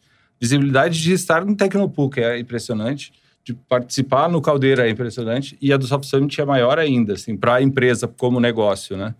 visibilidade 0.43 1.01
de 1.01 1.13
estar 1.13 1.45
no 1.45 1.55
Tecnopuc 1.55 2.19
é 2.19 2.37
impressionante, 2.37 3.13
de 3.45 3.53
participar 3.53 4.29
no 4.29 4.41
Caldeira 4.41 4.85
é 4.85 4.89
impressionante, 4.89 5.57
e 5.61 5.71
a 5.71 5.77
do 5.77 5.87
Soft 5.87 6.03
Summit 6.03 6.41
é 6.41 6.43
maior 6.43 6.77
ainda, 6.77 7.13
assim, 7.13 7.37
para 7.37 7.55
a 7.55 7.61
empresa 7.61 8.09
como 8.09 8.41
negócio, 8.41 8.97
né? 8.97 9.15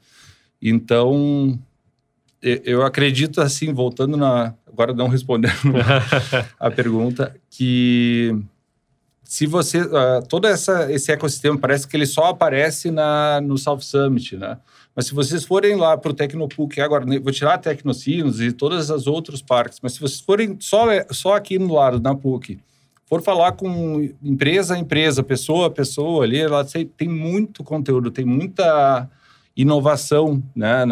Então, 0.62 1.58
eu 2.42 2.84
acredito, 2.86 3.40
assim, 3.40 3.72
voltando 3.72 4.18
na... 4.18 4.54
Agora 4.68 4.94
não 4.94 5.08
respondendo 5.08 5.54
a 6.60 6.70
pergunta, 6.70 7.34
que 7.50 8.36
se 9.34 9.48
você... 9.48 9.82
Uh, 9.82 10.24
todo 10.30 10.46
essa, 10.46 10.92
esse 10.92 11.12
ecossistema 11.12 11.58
parece 11.58 11.88
que 11.88 11.98
ele 11.98 12.06
só 12.06 12.26
aparece 12.26 12.92
na, 12.92 13.42
no 13.42 13.58
South 13.58 13.80
Summit, 13.80 14.38
né? 14.38 14.60
Mas 14.96 15.08
se 15.08 15.16
vocês 15.16 15.44
forem 15.44 15.76
lá 15.76 15.98
para 15.98 16.12
o 16.12 16.14
Tecnopuc, 16.14 16.80
agora 16.80 17.04
vou 17.20 17.32
tirar 17.32 17.56
a 17.56 17.58
Tecnocinos 17.58 18.40
e 18.40 18.52
todas 18.52 18.92
as 18.92 19.08
outros 19.08 19.42
parques, 19.42 19.80
mas 19.82 19.94
se 19.94 20.00
vocês 20.00 20.22
forem 20.22 20.58
só, 20.60 20.86
só 21.10 21.34
aqui 21.34 21.58
no 21.58 21.74
lado, 21.74 22.00
na 22.00 22.14
PUC, 22.14 22.60
for 23.08 23.24
falar 23.24 23.54
com 23.54 24.08
empresa 24.22 24.76
a 24.76 24.78
empresa, 24.78 25.24
pessoa 25.24 25.66
a 25.66 25.72
pessoa 25.72 26.26
ali, 26.26 26.38
ela 26.38 26.64
tem 26.96 27.10
muito 27.10 27.64
conteúdo, 27.64 28.12
tem 28.12 28.26
muita 28.26 29.10
inovação 29.58 30.44
né, 30.56 30.86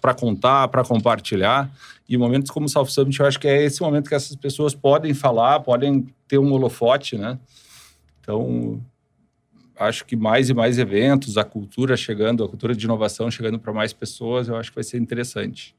para 0.00 0.14
contar, 0.14 0.68
para 0.68 0.84
compartilhar. 0.84 1.68
E 2.08 2.16
momentos 2.16 2.52
como 2.52 2.66
o 2.66 2.68
South 2.68 2.86
Summit, 2.86 3.18
eu 3.18 3.26
acho 3.26 3.40
que 3.40 3.48
é 3.48 3.64
esse 3.64 3.82
momento 3.82 4.08
que 4.08 4.14
essas 4.14 4.36
pessoas 4.36 4.72
podem 4.72 5.12
falar, 5.12 5.58
podem 5.60 6.06
ter 6.28 6.38
um 6.38 6.52
holofote, 6.52 7.18
né? 7.18 7.36
Então, 8.22 8.80
acho 9.78 10.04
que 10.04 10.16
mais 10.16 10.48
e 10.48 10.54
mais 10.54 10.78
eventos, 10.78 11.36
a 11.36 11.44
cultura 11.44 11.96
chegando, 11.96 12.44
a 12.44 12.48
cultura 12.48 12.74
de 12.74 12.84
inovação 12.84 13.30
chegando 13.30 13.58
para 13.58 13.72
mais 13.72 13.92
pessoas, 13.92 14.48
eu 14.48 14.56
acho 14.56 14.70
que 14.70 14.76
vai 14.76 14.84
ser 14.84 14.98
interessante. 14.98 15.74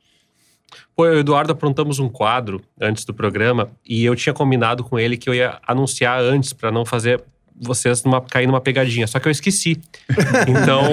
Pô, 0.96 1.06
eu 1.06 1.14
e 1.14 1.18
o 1.18 1.20
Eduardo 1.20 1.52
aprontamos 1.52 2.00
um 2.00 2.10
quadro 2.10 2.62
antes 2.80 3.06
do 3.06 3.14
programa 3.14 3.70
e 3.88 4.04
eu 4.04 4.16
tinha 4.16 4.34
combinado 4.34 4.84
com 4.84 5.00
ele 5.00 5.18
que 5.18 5.30
eu 5.30 5.34
ia 5.34 5.60
anunciar 5.66 6.20
antes 6.20 6.52
para 6.52 6.72
não 6.72 6.86
fazer 6.86 7.24
vocês 7.56 8.04
numa, 8.04 8.20
cair 8.22 8.48
numa 8.48 8.60
pegadinha. 8.60 9.06
Só 9.08 9.20
que 9.20 9.28
eu 9.28 9.32
esqueci. 9.32 9.80
Então, 10.48 10.84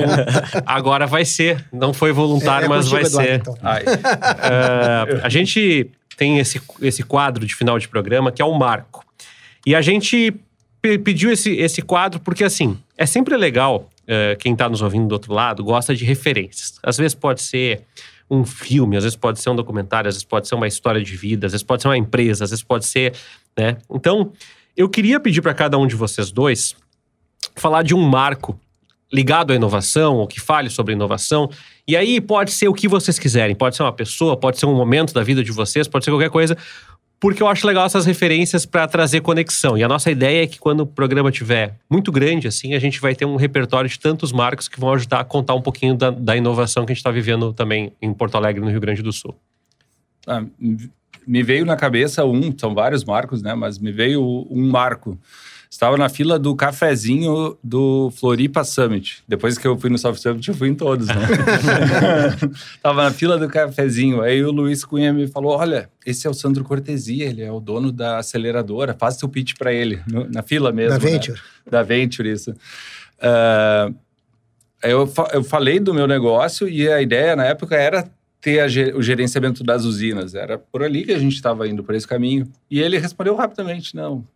agora 0.67 1.07
vai 1.07 1.25
ser. 1.25 1.65
Não 1.73 1.93
foi 1.93 2.13
voluntário, 2.13 2.65
é, 2.65 2.67
é 2.67 2.69
mas 2.69 2.89
vai 2.89 3.03
Eduardo, 3.03 3.29
ser. 3.29 3.41
Então. 3.41 3.55
uh, 3.55 5.21
a 5.23 5.29
gente 5.29 5.91
tem 6.17 6.39
esse, 6.39 6.61
esse 6.83 7.03
quadro 7.03 7.47
de 7.47 7.55
final 7.55 7.79
de 7.79 7.89
programa 7.89 8.31
que 8.31 8.43
é 8.43 8.45
o 8.45 8.53
marco. 8.57 9.05
E 9.67 9.75
a 9.75 9.81
gente 9.81 10.35
pediu 10.81 11.31
esse, 11.31 11.51
esse 11.53 11.83
quadro 11.83 12.21
porque, 12.21 12.45
assim, 12.45 12.79
é 12.97 13.07
sempre 13.07 13.37
legal, 13.37 13.91
uh, 14.03 14.37
quem 14.39 14.53
está 14.53 14.69
nos 14.69 14.83
ouvindo 14.83 15.09
do 15.09 15.13
outro 15.13 15.33
lado, 15.33 15.63
gosta 15.63 15.95
de 15.95 16.05
referências. 16.05 16.79
Às 16.83 16.97
vezes 16.97 17.15
pode 17.15 17.43
ser 17.43 17.83
um 18.31 18.45
filme, 18.45 18.97
às 18.97 19.03
vezes 19.03 19.17
pode 19.17 19.41
ser 19.41 19.51
um 19.51 19.57
documentário, 19.57 20.09
às 20.09 20.15
vezes 20.15 20.25
pode 20.25 20.47
ser 20.49 20.55
uma 20.55 20.69
história 20.69 21.03
de 21.03 21.17
vida, 21.17 21.47
às 21.47 21.53
vezes 21.53 21.65
pode 21.65 21.83
ser 21.83 21.89
uma 21.89 21.99
empresa, 21.99 22.45
às 22.45 22.51
vezes 22.51 22.63
pode 22.63 22.87
ser, 22.87 23.13
né? 23.59 23.77
Então, 23.91 24.33
eu 24.77 24.89
queria 24.89 25.19
pedir 25.19 25.43
para 25.43 25.53
cada 25.53 25.77
um 25.77 25.87
de 25.87 25.97
vocês 25.97 26.31
dois 26.31 26.77
falar 27.57 27.83
de 27.83 27.95
um 27.95 28.01
marco 28.01 28.59
ligado 29.13 29.53
à 29.53 29.57
inovação, 29.57 30.19
ou 30.19 30.27
que 30.27 30.41
fale 30.41 30.71
sobre 30.71 30.95
inovação. 30.95 31.51
E 31.87 31.97
aí 31.97 32.21
pode 32.21 32.53
ser 32.53 32.69
o 32.69 32.73
que 32.73 32.87
vocês 32.87 33.19
quiserem, 33.19 33.57
pode 33.57 33.75
ser 33.75 33.83
uma 33.83 33.93
pessoa, 33.93 34.37
pode 34.37 34.59
ser 34.59 34.67
um 34.67 34.75
momento 34.75 35.13
da 35.13 35.23
vida 35.25 35.43
de 35.43 35.51
vocês, 35.51 35.89
pode 35.89 36.05
ser 36.05 36.13
qualquer 36.13 36.31
coisa 36.31 36.57
porque 37.21 37.43
eu 37.43 37.47
acho 37.47 37.67
legal 37.67 37.85
essas 37.85 38.07
referências 38.07 38.65
para 38.65 38.89
trazer 38.89 39.21
conexão. 39.21 39.77
E 39.77 39.85
a 39.85 39.89
nossa 39.89 40.11
ideia 40.11 40.43
é 40.43 40.47
que 40.47 40.59
quando 40.59 40.81
o 40.81 40.87
programa 40.87 41.31
tiver 41.31 41.79
muito 41.89 42.11
grande, 42.11 42.49
assim, 42.49 42.73
a 42.73 42.79
gente 42.79 42.99
vai 42.99 43.15
ter 43.15 43.27
um 43.27 43.37
repertório 43.37 43.89
de 43.89 43.99
tantos 43.99 44.33
marcos 44.33 44.67
que 44.67 44.81
vão 44.81 44.95
ajudar 44.95 45.21
a 45.21 45.25
contar 45.25 45.55
um 45.55 45.61
pouquinho 45.61 45.95
da, 45.95 46.11
da 46.11 46.35
inovação 46.35 46.87
que 46.87 46.93
a 46.93 46.95
gente 46.95 47.01
está 47.01 47.11
vivendo 47.11 47.53
também 47.53 47.93
em 48.01 48.13
Porto 48.15 48.37
Alegre, 48.37 48.63
no 48.63 48.71
Rio 48.71 48.81
Grande 48.81 49.03
do 49.03 49.13
Sul. 49.13 49.37
Ah, 50.27 50.43
me 51.27 51.43
veio 51.43 51.67
na 51.67 51.77
cabeça 51.77 52.25
um, 52.25 52.57
são 52.57 52.75
vários 52.75 53.05
marcos, 53.05 53.43
né? 53.43 53.55
Mas 53.55 53.79
me 53.79 53.93
veio 53.93 54.47
um 54.51 54.71
marco 54.71 55.19
Estava 55.71 55.97
na 55.97 56.09
fila 56.09 56.37
do 56.37 56.57
cafezinho 56.57 57.57
do 57.63 58.11
Floripa 58.17 58.65
Summit. 58.65 59.23
Depois 59.29 59.57
que 59.57 59.69
eu 59.69 59.79
fui 59.79 59.89
no 59.89 59.97
Soft 59.97 60.21
Summit, 60.21 60.49
eu 60.49 60.55
fui 60.55 60.69
em 60.69 60.75
todos, 60.75 61.07
né? 61.07 61.15
Estava 62.75 63.05
na 63.05 63.13
fila 63.13 63.39
do 63.39 63.49
cafezinho. 63.49 64.21
Aí 64.21 64.43
o 64.43 64.51
Luiz 64.51 64.85
Cunha 64.85 65.13
me 65.13 65.29
falou: 65.29 65.57
Olha, 65.57 65.89
esse 66.05 66.27
é 66.27 66.31
o 66.31 66.35
Sandro 66.35 66.65
Cortesia, 66.65 67.27
ele 67.27 67.43
é 67.43 67.53
o 67.53 67.61
dono 67.61 67.93
da 67.93 68.19
aceleradora. 68.19 68.97
Faz 68.99 69.15
seu 69.15 69.29
pitch 69.29 69.55
para 69.57 69.73
ele, 69.73 70.03
no, 70.09 70.29
na 70.29 70.43
fila 70.43 70.73
mesmo. 70.73 70.99
Da 70.99 71.05
né? 71.05 71.13
Venture. 71.13 71.41
Da 71.71 71.83
Venture, 71.85 72.29
isso. 72.29 72.51
Uh, 72.51 73.95
eu, 74.83 75.13
eu 75.33 75.45
falei 75.45 75.79
do 75.79 75.95
meu 75.95 76.09
negócio 76.09 76.69
e 76.69 76.91
a 76.91 77.01
ideia 77.01 77.37
na 77.37 77.45
época 77.45 77.77
era 77.77 78.11
ter 78.41 78.65
o 78.97 79.03
gerenciamento 79.03 79.63
das 79.63 79.85
usinas. 79.85 80.35
Era 80.35 80.59
por 80.59 80.83
ali 80.83 81.05
que 81.05 81.13
a 81.13 81.19
gente 81.19 81.35
estava 81.35 81.69
indo, 81.69 81.85
por 81.85 81.95
esse 81.95 82.09
caminho. 82.09 82.51
E 82.69 82.81
ele 82.81 82.99
respondeu 82.99 83.37
rapidamente: 83.37 83.95
não, 83.95 84.27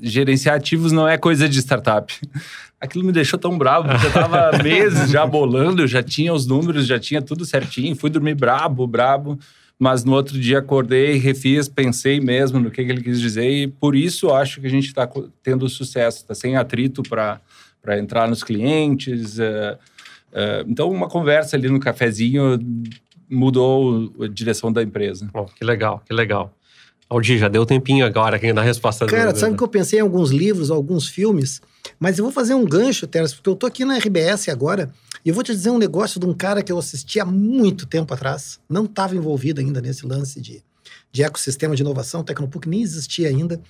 gerenciar 0.00 0.56
ativos 0.56 0.92
não 0.92 1.06
é 1.08 1.18
coisa 1.18 1.48
de 1.48 1.58
startup. 1.58 2.14
Aquilo 2.80 3.04
me 3.04 3.12
deixou 3.12 3.38
tão 3.38 3.58
bravo, 3.58 3.88
porque 3.88 4.06
eu 4.06 4.12
tava 4.12 4.56
meses 4.64 5.10
já 5.10 5.26
bolando, 5.26 5.86
já 5.86 6.02
tinha 6.02 6.32
os 6.32 6.46
números, 6.46 6.86
já 6.86 6.98
tinha 6.98 7.20
tudo 7.20 7.44
certinho, 7.44 7.94
fui 7.94 8.08
dormir 8.08 8.34
brabo, 8.34 8.86
brabo, 8.86 9.38
mas 9.78 10.02
no 10.04 10.12
outro 10.12 10.38
dia 10.38 10.58
acordei, 10.58 11.18
refiz, 11.18 11.68
pensei 11.68 12.20
mesmo 12.20 12.58
no 12.58 12.70
que, 12.70 12.84
que 12.84 12.90
ele 12.90 13.02
quis 13.02 13.20
dizer 13.20 13.50
e 13.50 13.66
por 13.66 13.94
isso 13.94 14.32
acho 14.32 14.60
que 14.60 14.66
a 14.66 14.70
gente 14.70 14.86
está 14.86 15.08
tendo 15.42 15.68
sucesso, 15.68 16.18
está 16.18 16.34
sem 16.34 16.56
atrito 16.56 17.02
para 17.02 17.40
entrar 17.98 18.28
nos 18.28 18.42
clientes. 18.42 19.38
Uh, 19.38 19.76
uh, 20.32 20.66
então, 20.66 20.90
uma 20.90 21.08
conversa 21.08 21.56
ali 21.56 21.68
no 21.68 21.80
cafezinho 21.80 22.58
mudou 23.28 24.12
a 24.20 24.26
direção 24.26 24.72
da 24.72 24.82
empresa. 24.82 25.30
Que 25.56 25.64
legal, 25.64 26.02
que 26.06 26.12
legal. 26.12 26.54
Aldir, 27.10 27.38
já 27.38 27.48
deu 27.48 27.66
tempinho 27.66 28.06
agora 28.06 28.38
quem 28.38 28.54
dá 28.54 28.60
a 28.60 28.64
resposta. 28.64 29.04
Cara, 29.04 29.34
sabe 29.34 29.56
que 29.56 29.62
eu 29.64 29.66
pensei 29.66 29.98
em 29.98 30.02
alguns 30.02 30.30
livros, 30.30 30.70
alguns 30.70 31.08
filmes, 31.08 31.60
mas 31.98 32.16
eu 32.16 32.24
vou 32.24 32.32
fazer 32.32 32.54
um 32.54 32.64
gancho, 32.64 33.04
Teres, 33.04 33.34
porque 33.34 33.50
eu 33.50 33.56
tô 33.56 33.66
aqui 33.66 33.84
na 33.84 33.98
RBS 33.98 34.48
agora 34.48 34.92
e 35.24 35.28
eu 35.28 35.34
vou 35.34 35.42
te 35.42 35.52
dizer 35.52 35.70
um 35.70 35.78
negócio 35.78 36.20
de 36.20 36.26
um 36.26 36.32
cara 36.32 36.62
que 36.62 36.70
eu 36.70 36.78
assisti 36.78 37.18
há 37.18 37.24
muito 37.24 37.84
tempo 37.84 38.14
atrás, 38.14 38.60
não 38.68 38.84
estava 38.84 39.16
envolvido 39.16 39.60
ainda 39.60 39.80
nesse 39.80 40.06
lance 40.06 40.40
de, 40.40 40.62
de 41.10 41.24
ecossistema 41.24 41.74
de 41.74 41.82
inovação, 41.82 42.22
Tecnopuc 42.22 42.68
nem 42.68 42.80
existia 42.80 43.28
ainda, 43.28 43.60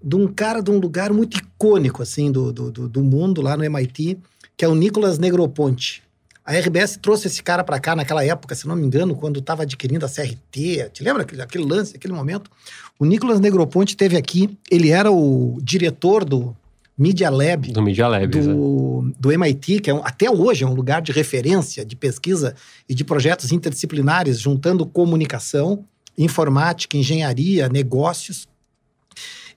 de 0.00 0.14
um 0.14 0.28
cara 0.28 0.62
de 0.62 0.70
um 0.70 0.78
lugar 0.78 1.12
muito 1.12 1.36
icônico, 1.36 2.00
assim, 2.00 2.30
do, 2.30 2.52
do, 2.52 2.70
do 2.88 3.02
mundo, 3.02 3.42
lá 3.42 3.56
no 3.56 3.64
MIT, 3.64 4.18
que 4.56 4.64
é 4.64 4.68
o 4.68 4.74
Nicolas 4.74 5.18
Negroponte. 5.18 6.03
A 6.44 6.52
RBS 6.52 6.98
trouxe 7.00 7.26
esse 7.26 7.42
cara 7.42 7.64
para 7.64 7.80
cá 7.80 7.96
naquela 7.96 8.22
época, 8.22 8.54
se 8.54 8.68
não 8.68 8.76
me 8.76 8.84
engano, 8.84 9.16
quando 9.16 9.40
estava 9.40 9.62
adquirindo 9.62 10.04
a 10.04 10.08
CRT. 10.08 10.90
Te 10.92 11.02
lembra 11.02 11.22
aquele, 11.22 11.40
aquele 11.40 11.64
lance, 11.64 11.96
aquele 11.96 12.12
momento? 12.12 12.50
O 12.98 13.06
Nicolas 13.06 13.40
Negroponte 13.40 13.96
teve 13.96 14.16
aqui, 14.16 14.58
ele 14.70 14.90
era 14.90 15.10
o 15.10 15.58
diretor 15.62 16.22
do 16.22 16.54
Media 16.98 17.30
Lab. 17.30 17.72
Do 17.72 17.80
Media 17.80 18.06
Lab, 18.06 18.26
do, 18.26 19.12
do 19.18 19.32
MIT, 19.32 19.80
que 19.80 19.90
é 19.90 19.94
um, 19.94 20.04
até 20.04 20.30
hoje 20.30 20.64
é 20.64 20.66
um 20.66 20.74
lugar 20.74 21.00
de 21.00 21.12
referência 21.12 21.82
de 21.82 21.96
pesquisa 21.96 22.54
e 22.86 22.94
de 22.94 23.04
projetos 23.04 23.50
interdisciplinares, 23.50 24.38
juntando 24.38 24.84
comunicação, 24.84 25.82
informática, 26.16 26.96
engenharia, 26.96 27.70
negócios. 27.70 28.46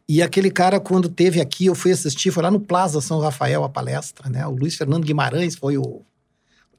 E 0.08 0.22
aquele 0.22 0.50
cara, 0.50 0.80
quando 0.80 1.10
teve 1.10 1.42
aqui, 1.42 1.66
eu 1.66 1.76
fui 1.76 1.92
assistir, 1.92 2.32
foi 2.32 2.42
lá 2.42 2.50
no 2.50 2.62
Plaza 2.62 3.02
São 3.02 3.20
Rafael 3.20 3.66
a 3.66 3.70
palestra, 3.70 4.30
né? 4.30 4.48
O 4.48 4.52
Luiz 4.52 4.76
Fernando 4.76 5.04
Guimarães 5.04 5.54
foi 5.54 5.78
o 5.78 6.02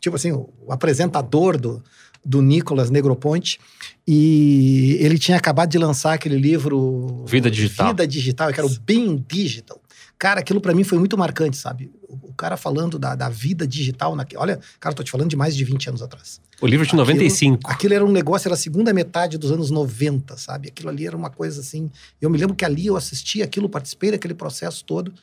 tipo 0.01 0.17
assim, 0.17 0.33
o, 0.33 0.49
apresentador 0.71 1.59
do, 1.59 1.83
do 2.25 2.43
Nicolas 2.43 2.91
Negroponte. 2.91 3.59
E 4.07 4.97
ele 5.01 5.19
tinha 5.19 5.37
acabado 5.37 5.71
de 5.71 5.79
lançar 5.79 6.15
aquele 6.15 6.37
livro 6.37 7.25
Vida 7.27 7.51
Digital. 7.51 7.89
Vida 7.89 8.07
Digital, 8.07 8.53
que 8.53 8.61
era 8.61 8.67
o 8.67 8.79
Being 8.81 9.25
Digital. 9.29 9.81
Cara, 10.19 10.41
aquilo 10.41 10.61
para 10.61 10.75
mim 10.75 10.83
foi 10.83 10.99
muito 10.99 11.17
marcante, 11.17 11.57
sabe? 11.57 11.93
O, 12.09 12.31
o 12.31 12.35
cara 12.35 12.57
falando 12.57 12.99
da, 12.99 13.15
da, 13.15 13.29
vida 13.29 13.67
digital. 13.67 14.17
Na, 14.17 14.27
olha, 14.37 14.59
cara, 14.81 14.93
tô 14.93 15.05
te 15.05 15.13
falando 15.13 15.31
de 15.31 15.37
mais 15.37 15.55
de 15.55 15.65
20 15.65 15.91
anos 15.91 16.03
atrás. 16.03 16.41
O 16.61 16.67
livro 16.67 16.85
de 16.85 16.91
aquilo, 16.91 17.03
95. 17.03 17.71
Aquilo 17.71 17.95
era 17.95 18.05
um 18.05 18.11
negócio, 18.11 18.49
era 18.49 18.55
a 18.55 18.59
segunda 18.59 18.93
metade 18.93 19.39
dos 19.39 19.53
anos 19.53 19.71
90, 19.71 20.37
sabe? 20.37 20.69
Aquilo 20.69 20.89
ali 20.89 21.07
era 21.07 21.17
uma 21.17 21.31
coisa 21.31 21.61
assim. 21.61 21.89
Eu 22.21 22.29
me 22.29 22.37
lembro 22.37 22.57
que 22.57 22.65
ali 22.65 22.87
eu 22.87 22.97
assisti 22.97 23.43
aquilo, 23.43 23.69
participei 23.69 24.11
daquele 24.11 24.35
processo 24.35 24.85
todo. 24.85 25.15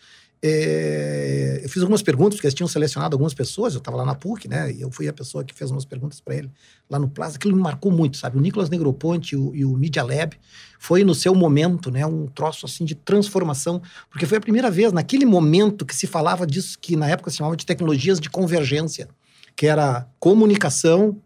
É, 0.42 1.62
eu 1.64 1.70
fiz 1.70 1.82
algumas 1.82 2.04
perguntas, 2.04 2.36
porque 2.36 2.46
eles 2.46 2.54
tinham 2.54 2.68
selecionado 2.68 3.16
algumas 3.16 3.34
pessoas, 3.34 3.74
eu 3.74 3.80
estava 3.80 3.98
lá 3.98 4.06
na 4.06 4.14
PUC, 4.14 4.48
né? 4.48 4.72
E 4.72 4.82
eu 4.82 4.92
fui 4.92 5.08
a 5.08 5.14
pessoa 5.14 5.44
que 5.44 5.54
fez 5.54 5.72
umas 5.72 5.86
perguntas 5.86 6.20
para 6.20 6.36
ele 6.36 6.52
lá 6.90 7.00
no 7.00 7.10
Plaza. 7.10 7.38
Aquilo 7.38 7.56
me 7.56 7.62
marcou 7.62 7.92
muito, 7.92 8.18
sabe? 8.18 8.38
O 8.38 8.42
Nicolas 8.42 8.70
Negroponte 8.70 9.34
e 9.34 9.38
o, 9.38 9.56
e 9.56 9.66
o 9.66 9.76
Media 9.76 10.04
Lab 10.04 10.38
foi 10.78 11.04
no 11.04 11.16
seu 11.16 11.34
momento, 11.34 11.90
né? 11.90 12.06
Um 12.06 12.28
troço 12.28 12.66
assim 12.66 12.86
de 12.86 12.94
transformação, 12.94 13.82
porque 14.10 14.26
foi 14.26 14.38
a 14.38 14.42
primeira 14.42 14.70
vez, 14.70 14.92
naquele 14.92 15.26
momento, 15.26 15.86
que 15.86 15.96
se 15.96 16.06
falava 16.06 16.46
disso 16.46 16.78
que 16.80 16.96
na 16.96 17.10
época 17.10 17.32
se 17.32 17.38
chamava 17.38 17.56
de 17.56 17.66
tecnologias 17.66 18.20
de 18.20 18.30
convergência, 18.30 19.10
que 19.56 19.66
era 19.66 20.08
comunicação, 20.20 21.20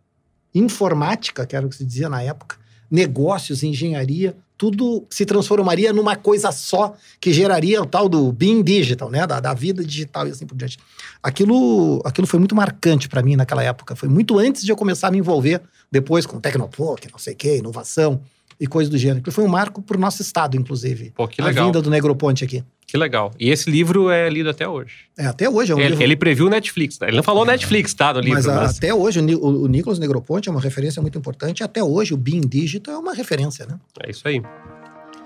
informática, 0.53 1.45
que 1.45 1.55
era 1.55 1.65
o 1.65 1.69
que 1.69 1.75
se 1.75 1.85
dizia 1.85 2.09
na 2.09 2.21
época, 2.21 2.57
negócios, 2.89 3.63
engenharia, 3.63 4.35
tudo 4.59 5.07
se 5.09 5.25
transformaria 5.25 5.93
numa 5.93 6.17
coisa 6.17 6.51
só 6.51 6.93
que 7.21 7.31
geraria 7.31 7.81
o 7.81 7.85
tal 7.85 8.09
do 8.09 8.29
being 8.33 8.61
digital, 8.61 9.09
né? 9.09 9.25
Da, 9.25 9.39
da 9.39 9.53
vida 9.53 9.81
digital 9.81 10.27
e 10.27 10.31
assim 10.31 10.45
por 10.45 10.57
diante. 10.57 10.77
Aquilo, 11.23 12.01
aquilo 12.03 12.27
foi 12.27 12.39
muito 12.39 12.53
marcante 12.53 13.07
para 13.07 13.23
mim 13.23 13.37
naquela 13.37 13.63
época. 13.63 13.95
Foi 13.95 14.09
muito 14.09 14.37
antes 14.37 14.63
de 14.63 14.69
eu 14.69 14.75
começar 14.75 15.07
a 15.07 15.11
me 15.11 15.17
envolver 15.17 15.61
depois 15.89 16.25
com 16.25 16.41
Tecnopoc, 16.41 17.09
não 17.09 17.17
sei 17.17 17.35
o 17.35 17.37
quê, 17.37 17.57
inovação 17.57 18.21
e 18.59 18.67
coisas 18.67 18.89
do 18.91 18.97
gênero. 18.97 19.19
Aquilo 19.19 19.33
foi 19.33 19.43
um 19.43 19.47
marco 19.47 19.81
para 19.81 19.95
o 19.95 19.99
nosso 19.99 20.21
estado, 20.21 20.57
inclusive. 20.57 21.11
Pô, 21.15 21.27
que 21.27 21.41
legal. 21.41 21.63
A 21.63 21.67
vinda 21.67 21.81
do 21.81 21.89
Negroponte 21.89 22.43
aqui. 22.43 22.63
Que 22.85 22.97
legal. 22.97 23.31
E 23.39 23.49
esse 23.49 23.69
livro 23.69 24.09
é 24.09 24.27
lido 24.29 24.49
até 24.49 24.67
hoje. 24.67 25.05
É, 25.17 25.27
até 25.27 25.47
hoje 25.49 25.71
é 25.71 25.75
um 25.75 25.79
ele, 25.79 25.89
livro... 25.89 26.03
ele 26.03 26.15
previu 26.15 26.49
Netflix, 26.49 26.99
né? 26.99 27.07
Ele 27.07 27.17
não 27.17 27.23
falou 27.23 27.45
Netflix, 27.45 27.93
tá, 27.93 28.13
no 28.13 28.19
livro. 28.19 28.35
Mas, 28.35 28.45
Mas, 28.47 28.75
a- 28.75 28.77
até 28.77 28.93
hoje 28.93 29.19
o, 29.19 29.23
o, 29.39 29.63
o 29.63 29.67
Nicolas 29.67 29.99
Negroponte 29.99 30.49
é 30.49 30.51
uma 30.51 30.59
referência 30.61 31.01
muito 31.01 31.17
importante. 31.17 31.63
Até 31.63 31.83
hoje 31.83 32.13
o 32.13 32.17
Being 32.17 32.41
Digital 32.41 32.95
é 32.95 32.97
uma 32.97 33.13
referência, 33.13 33.65
né? 33.65 33.77
é 34.03 34.09
isso 34.09 34.27
aí. 34.27 34.41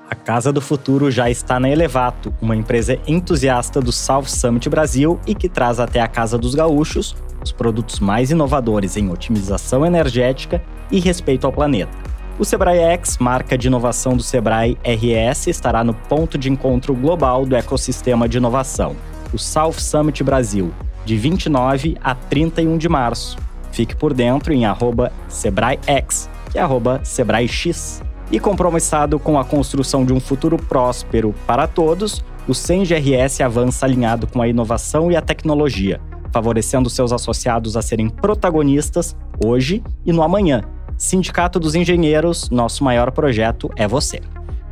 A 0.10 0.16
Casa 0.16 0.52
do 0.52 0.62
Futuro 0.62 1.10
já 1.10 1.30
está 1.32 1.60
na 1.60 1.70
Elevato, 1.70 2.34
uma 2.42 2.56
empresa 2.56 3.00
entusiasta 3.08 3.82
do 3.82 3.92
South 3.92 4.26
Summit 4.26 4.70
Brasil 4.70 5.20
e 5.26 5.34
que 5.34 5.48
traz 5.50 5.80
até 5.80 6.02
a 6.02 6.08
Casa 6.08 6.38
dos 6.38 6.54
Gaúchos 6.54 7.16
os 7.42 7.52
produtos 7.52 8.00
mais 8.00 8.30
inovadores 8.30 8.96
em 8.98 9.10
otimização 9.10 9.86
energética 9.86 10.62
e 10.92 11.00
respeito 11.00 11.48
ao 11.48 11.54
planeta. 11.54 11.98
O 12.40 12.44
Sebrae 12.44 12.80
X, 12.80 13.20
marca 13.20 13.56
de 13.56 13.68
inovação 13.68 14.18
do 14.18 14.24
Sebrae 14.24 14.76
RS, 14.84 15.48
estará 15.48 15.84
no 15.84 15.94
ponto 15.94 16.36
de 16.36 16.50
encontro 16.50 16.96
global 16.96 17.46
do 17.46 17.56
ecossistema 17.56 18.28
de 18.28 18.38
inovação, 18.38 18.96
o 19.32 19.38
South 19.38 19.74
Summit 19.74 20.24
Brasil, 20.24 20.74
de 21.06 21.16
29 21.16 21.96
a 22.04 22.16
31 22.16 22.76
de 22.80 22.90
março. 22.90 23.38
Fique 23.72 23.96
por 23.96 24.16
dentro 24.16 24.52
em 24.52 24.66
arroba 24.66 25.12
SebraeX, 25.30 26.28
é 26.56 26.60
arroba 26.60 27.02
SebraeX. 27.04 28.02
E 28.32 28.40
compromissado 28.40 29.20
com 29.20 29.38
a 29.38 29.46
construção 29.46 30.04
de 30.04 30.12
um 30.12 30.20
futuro 30.20 30.58
próspero 30.58 31.36
para 31.46 31.68
todos, 31.68 32.26
o 32.48 32.56
CENGRS 32.56 33.42
avança 33.42 33.86
alinhado 33.86 34.26
com 34.26 34.42
a 34.42 34.48
inovação 34.48 35.12
e 35.12 35.16
a 35.16 35.22
tecnologia, 35.22 36.02
favorecendo 36.32 36.90
seus 36.90 37.12
associados 37.12 37.78
a 37.78 37.82
serem 37.84 38.10
protagonistas 38.10 39.16
hoje 39.40 39.84
e 40.04 40.12
no 40.12 40.24
amanhã. 40.24 40.64
Sindicato 41.04 41.60
dos 41.60 41.76
Engenheiros, 41.76 42.49
nosso 42.49 42.82
maior 42.82 43.12
projeto 43.12 43.70
é 43.76 43.86
você. 43.86 44.22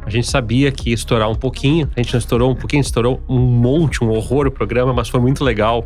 A 0.02 0.10
gente 0.10 0.28
sabia 0.28 0.72
que 0.72 0.92
ia 0.92 0.96
estourar 0.96 1.30
um 1.30 1.36
pouquinho, 1.36 1.90
a 1.94 2.02
gente 2.02 2.14
não 2.14 2.20
estourou 2.20 2.50
um 2.50 2.56
pouquinho, 2.56 2.80
estourou 2.80 3.22
um 3.28 3.38
monte, 3.38 4.02
um 4.02 4.10
horror 4.10 4.48
o 4.48 4.52
programa, 4.52 4.94
mas 4.94 5.10
foi 5.10 5.20
muito 5.20 5.44
legal. 5.44 5.86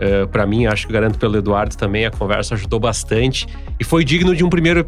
Uh, 0.00 0.26
para 0.28 0.46
mim, 0.46 0.64
acho 0.64 0.86
que 0.86 0.92
garanto 0.94 1.18
pelo 1.18 1.36
Eduardo 1.36 1.76
também, 1.76 2.06
a 2.06 2.10
conversa 2.10 2.54
ajudou 2.54 2.80
bastante 2.80 3.46
e 3.78 3.84
foi 3.84 4.02
digno 4.02 4.34
de 4.34 4.42
um 4.42 4.48
primeiro 4.48 4.86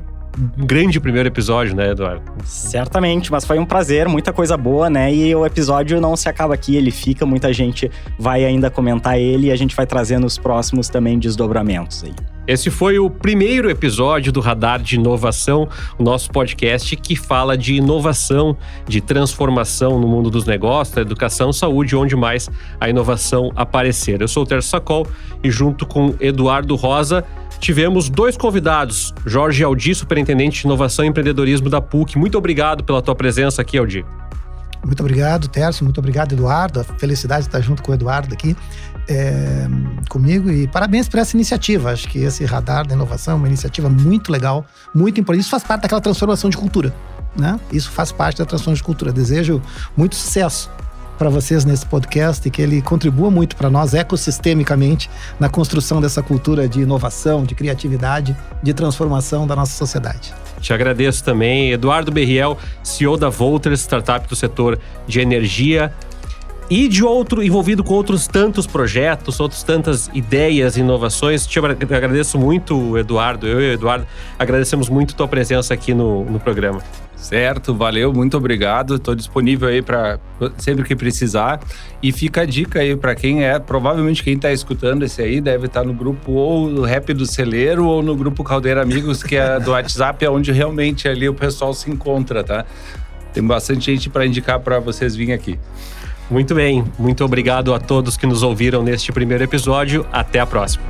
grande 0.56 0.98
primeiro 1.00 1.28
episódio, 1.28 1.74
né, 1.74 1.90
Eduardo? 1.90 2.22
Certamente, 2.44 3.30
mas 3.30 3.44
foi 3.44 3.58
um 3.58 3.64
prazer, 3.64 4.08
muita 4.08 4.32
coisa 4.32 4.56
boa, 4.56 4.90
né? 4.90 5.12
E 5.14 5.34
o 5.34 5.46
episódio 5.46 6.00
não 6.00 6.16
se 6.16 6.28
acaba 6.28 6.54
aqui, 6.54 6.76
ele 6.76 6.90
fica, 6.90 7.24
muita 7.24 7.52
gente 7.52 7.90
vai 8.18 8.44
ainda 8.44 8.70
comentar 8.70 9.18
ele 9.18 9.48
e 9.48 9.50
a 9.52 9.56
gente 9.56 9.74
vai 9.74 9.86
trazer 9.86 10.18
nos 10.18 10.38
próximos 10.38 10.88
também 10.88 11.18
desdobramentos 11.18 12.04
aí. 12.04 12.12
Esse 12.46 12.70
foi 12.70 12.98
o 12.98 13.08
primeiro 13.08 13.70
episódio 13.70 14.30
do 14.30 14.38
Radar 14.38 14.82
de 14.82 14.96
Inovação, 14.96 15.66
o 15.98 16.02
nosso 16.02 16.30
podcast 16.30 16.94
que 16.96 17.16
fala 17.16 17.56
de 17.56 17.74
inovação, 17.74 18.54
de 18.86 19.00
transformação 19.00 19.98
no 19.98 20.06
mundo 20.06 20.30
dos 20.30 20.44
negócios, 20.44 20.94
da 20.94 21.00
educação, 21.00 21.54
saúde, 21.54 21.96
onde 21.96 22.14
mais 22.14 22.50
a 22.78 22.86
inovação 22.86 23.50
aparecer. 23.56 24.20
Eu 24.20 24.28
sou 24.28 24.42
o 24.42 24.46
Terço 24.46 24.68
Sacol 24.68 25.06
e 25.42 25.50
junto 25.50 25.86
com 25.86 26.14
Eduardo 26.20 26.74
Rosa 26.74 27.24
tivemos 27.64 28.10
dois 28.10 28.36
convidados, 28.36 29.14
Jorge 29.24 29.64
Aldi, 29.64 29.94
superintendente 29.94 30.60
de 30.60 30.66
inovação 30.66 31.02
e 31.02 31.08
empreendedorismo 31.08 31.70
da 31.70 31.80
PUC. 31.80 32.18
Muito 32.18 32.36
obrigado 32.36 32.84
pela 32.84 33.00
tua 33.00 33.14
presença 33.14 33.62
aqui, 33.62 33.78
Aldi. 33.78 34.04
Muito 34.84 35.00
obrigado, 35.00 35.48
Tércio. 35.48 35.82
Muito 35.82 35.96
obrigado, 35.96 36.32
Eduardo. 36.32 36.80
A 36.80 36.84
felicidade 36.84 37.44
de 37.44 37.48
estar 37.48 37.62
junto 37.62 37.82
com 37.82 37.90
o 37.90 37.94
Eduardo 37.94 38.34
aqui 38.34 38.54
é, 39.08 39.66
comigo. 40.10 40.50
E 40.50 40.68
parabéns 40.68 41.08
por 41.08 41.18
essa 41.18 41.34
iniciativa. 41.34 41.90
Acho 41.90 42.06
que 42.06 42.18
esse 42.18 42.44
radar 42.44 42.86
da 42.86 42.94
inovação 42.94 43.32
é 43.32 43.36
uma 43.38 43.48
iniciativa 43.48 43.88
muito 43.88 44.30
legal, 44.30 44.66
muito 44.94 45.18
importante. 45.18 45.40
Isso 45.40 45.50
faz 45.50 45.64
parte 45.64 45.82
daquela 45.82 46.02
transformação 46.02 46.50
de 46.50 46.58
cultura. 46.58 46.94
Né? 47.34 47.58
Isso 47.72 47.90
faz 47.90 48.12
parte 48.12 48.38
da 48.38 48.44
transformação 48.44 48.74
de 48.74 48.82
cultura. 48.82 49.10
Desejo 49.10 49.62
muito 49.96 50.16
sucesso 50.16 50.70
para 51.18 51.30
vocês 51.30 51.64
nesse 51.64 51.86
podcast 51.86 52.46
e 52.46 52.50
que 52.50 52.60
ele 52.60 52.82
contribua 52.82 53.30
muito 53.30 53.56
para 53.56 53.70
nós 53.70 53.94
ecossistemicamente 53.94 55.10
na 55.38 55.48
construção 55.48 56.00
dessa 56.00 56.22
cultura 56.22 56.68
de 56.68 56.80
inovação, 56.80 57.44
de 57.44 57.54
criatividade, 57.54 58.36
de 58.62 58.74
transformação 58.74 59.46
da 59.46 59.56
nossa 59.56 59.72
sociedade. 59.72 60.34
Te 60.60 60.72
agradeço 60.72 61.22
também. 61.22 61.72
Eduardo 61.72 62.10
Berriel, 62.10 62.58
CEO 62.82 63.16
da 63.16 63.28
Volters, 63.28 63.80
startup 63.80 64.26
do 64.28 64.34
setor 64.34 64.78
de 65.06 65.20
energia. 65.20 65.92
E 66.70 66.88
de 66.88 67.04
outro, 67.04 67.42
envolvido 67.42 67.84
com 67.84 67.92
outros 67.92 68.26
tantos 68.26 68.66
projetos, 68.66 69.38
outras 69.38 69.62
tantas 69.62 70.08
ideias, 70.14 70.78
inovações. 70.78 71.46
Te 71.46 71.58
agradeço 71.58 72.38
muito, 72.38 72.96
Eduardo. 72.96 73.46
Eu 73.46 73.60
e 73.60 73.70
o 73.70 73.72
Eduardo 73.74 74.06
agradecemos 74.38 74.88
muito 74.88 75.14
tua 75.14 75.28
presença 75.28 75.74
aqui 75.74 75.92
no, 75.92 76.24
no 76.24 76.40
programa. 76.40 76.80
Certo, 77.24 77.74
valeu, 77.74 78.12
muito 78.12 78.36
obrigado. 78.36 78.96
Estou 78.96 79.14
disponível 79.14 79.66
aí 79.66 79.80
para 79.80 80.20
sempre 80.58 80.84
que 80.84 80.94
precisar. 80.94 81.58
E 82.02 82.12
fica 82.12 82.42
a 82.42 82.44
dica 82.44 82.80
aí 82.80 82.94
para 82.94 83.14
quem 83.14 83.42
é, 83.42 83.58
provavelmente 83.58 84.22
quem 84.22 84.34
está 84.34 84.52
escutando 84.52 85.04
esse 85.04 85.22
aí 85.22 85.40
deve 85.40 85.64
estar 85.64 85.84
no 85.84 85.94
grupo 85.94 86.32
ou 86.32 86.68
do 86.68 86.82
Rap 86.82 87.14
do 87.14 87.24
Celeiro 87.24 87.86
ou 87.86 88.02
no 88.02 88.14
grupo 88.14 88.44
Caldeira 88.44 88.82
Amigos, 88.82 89.22
que 89.22 89.36
é 89.36 89.58
do 89.58 89.70
WhatsApp, 89.70 90.22
é 90.22 90.28
onde 90.28 90.52
realmente 90.52 91.08
ali 91.08 91.26
o 91.26 91.32
pessoal 91.32 91.72
se 91.72 91.90
encontra, 91.90 92.44
tá? 92.44 92.66
Tem 93.32 93.42
bastante 93.42 93.86
gente 93.86 94.10
para 94.10 94.26
indicar 94.26 94.60
para 94.60 94.78
vocês 94.78 95.16
virem 95.16 95.34
aqui. 95.34 95.58
Muito 96.30 96.54
bem, 96.54 96.84
muito 96.98 97.24
obrigado 97.24 97.72
a 97.72 97.80
todos 97.80 98.18
que 98.18 98.26
nos 98.26 98.42
ouviram 98.42 98.82
neste 98.82 99.10
primeiro 99.12 99.42
episódio. 99.42 100.06
Até 100.12 100.40
a 100.40 100.46
próxima. 100.46 100.84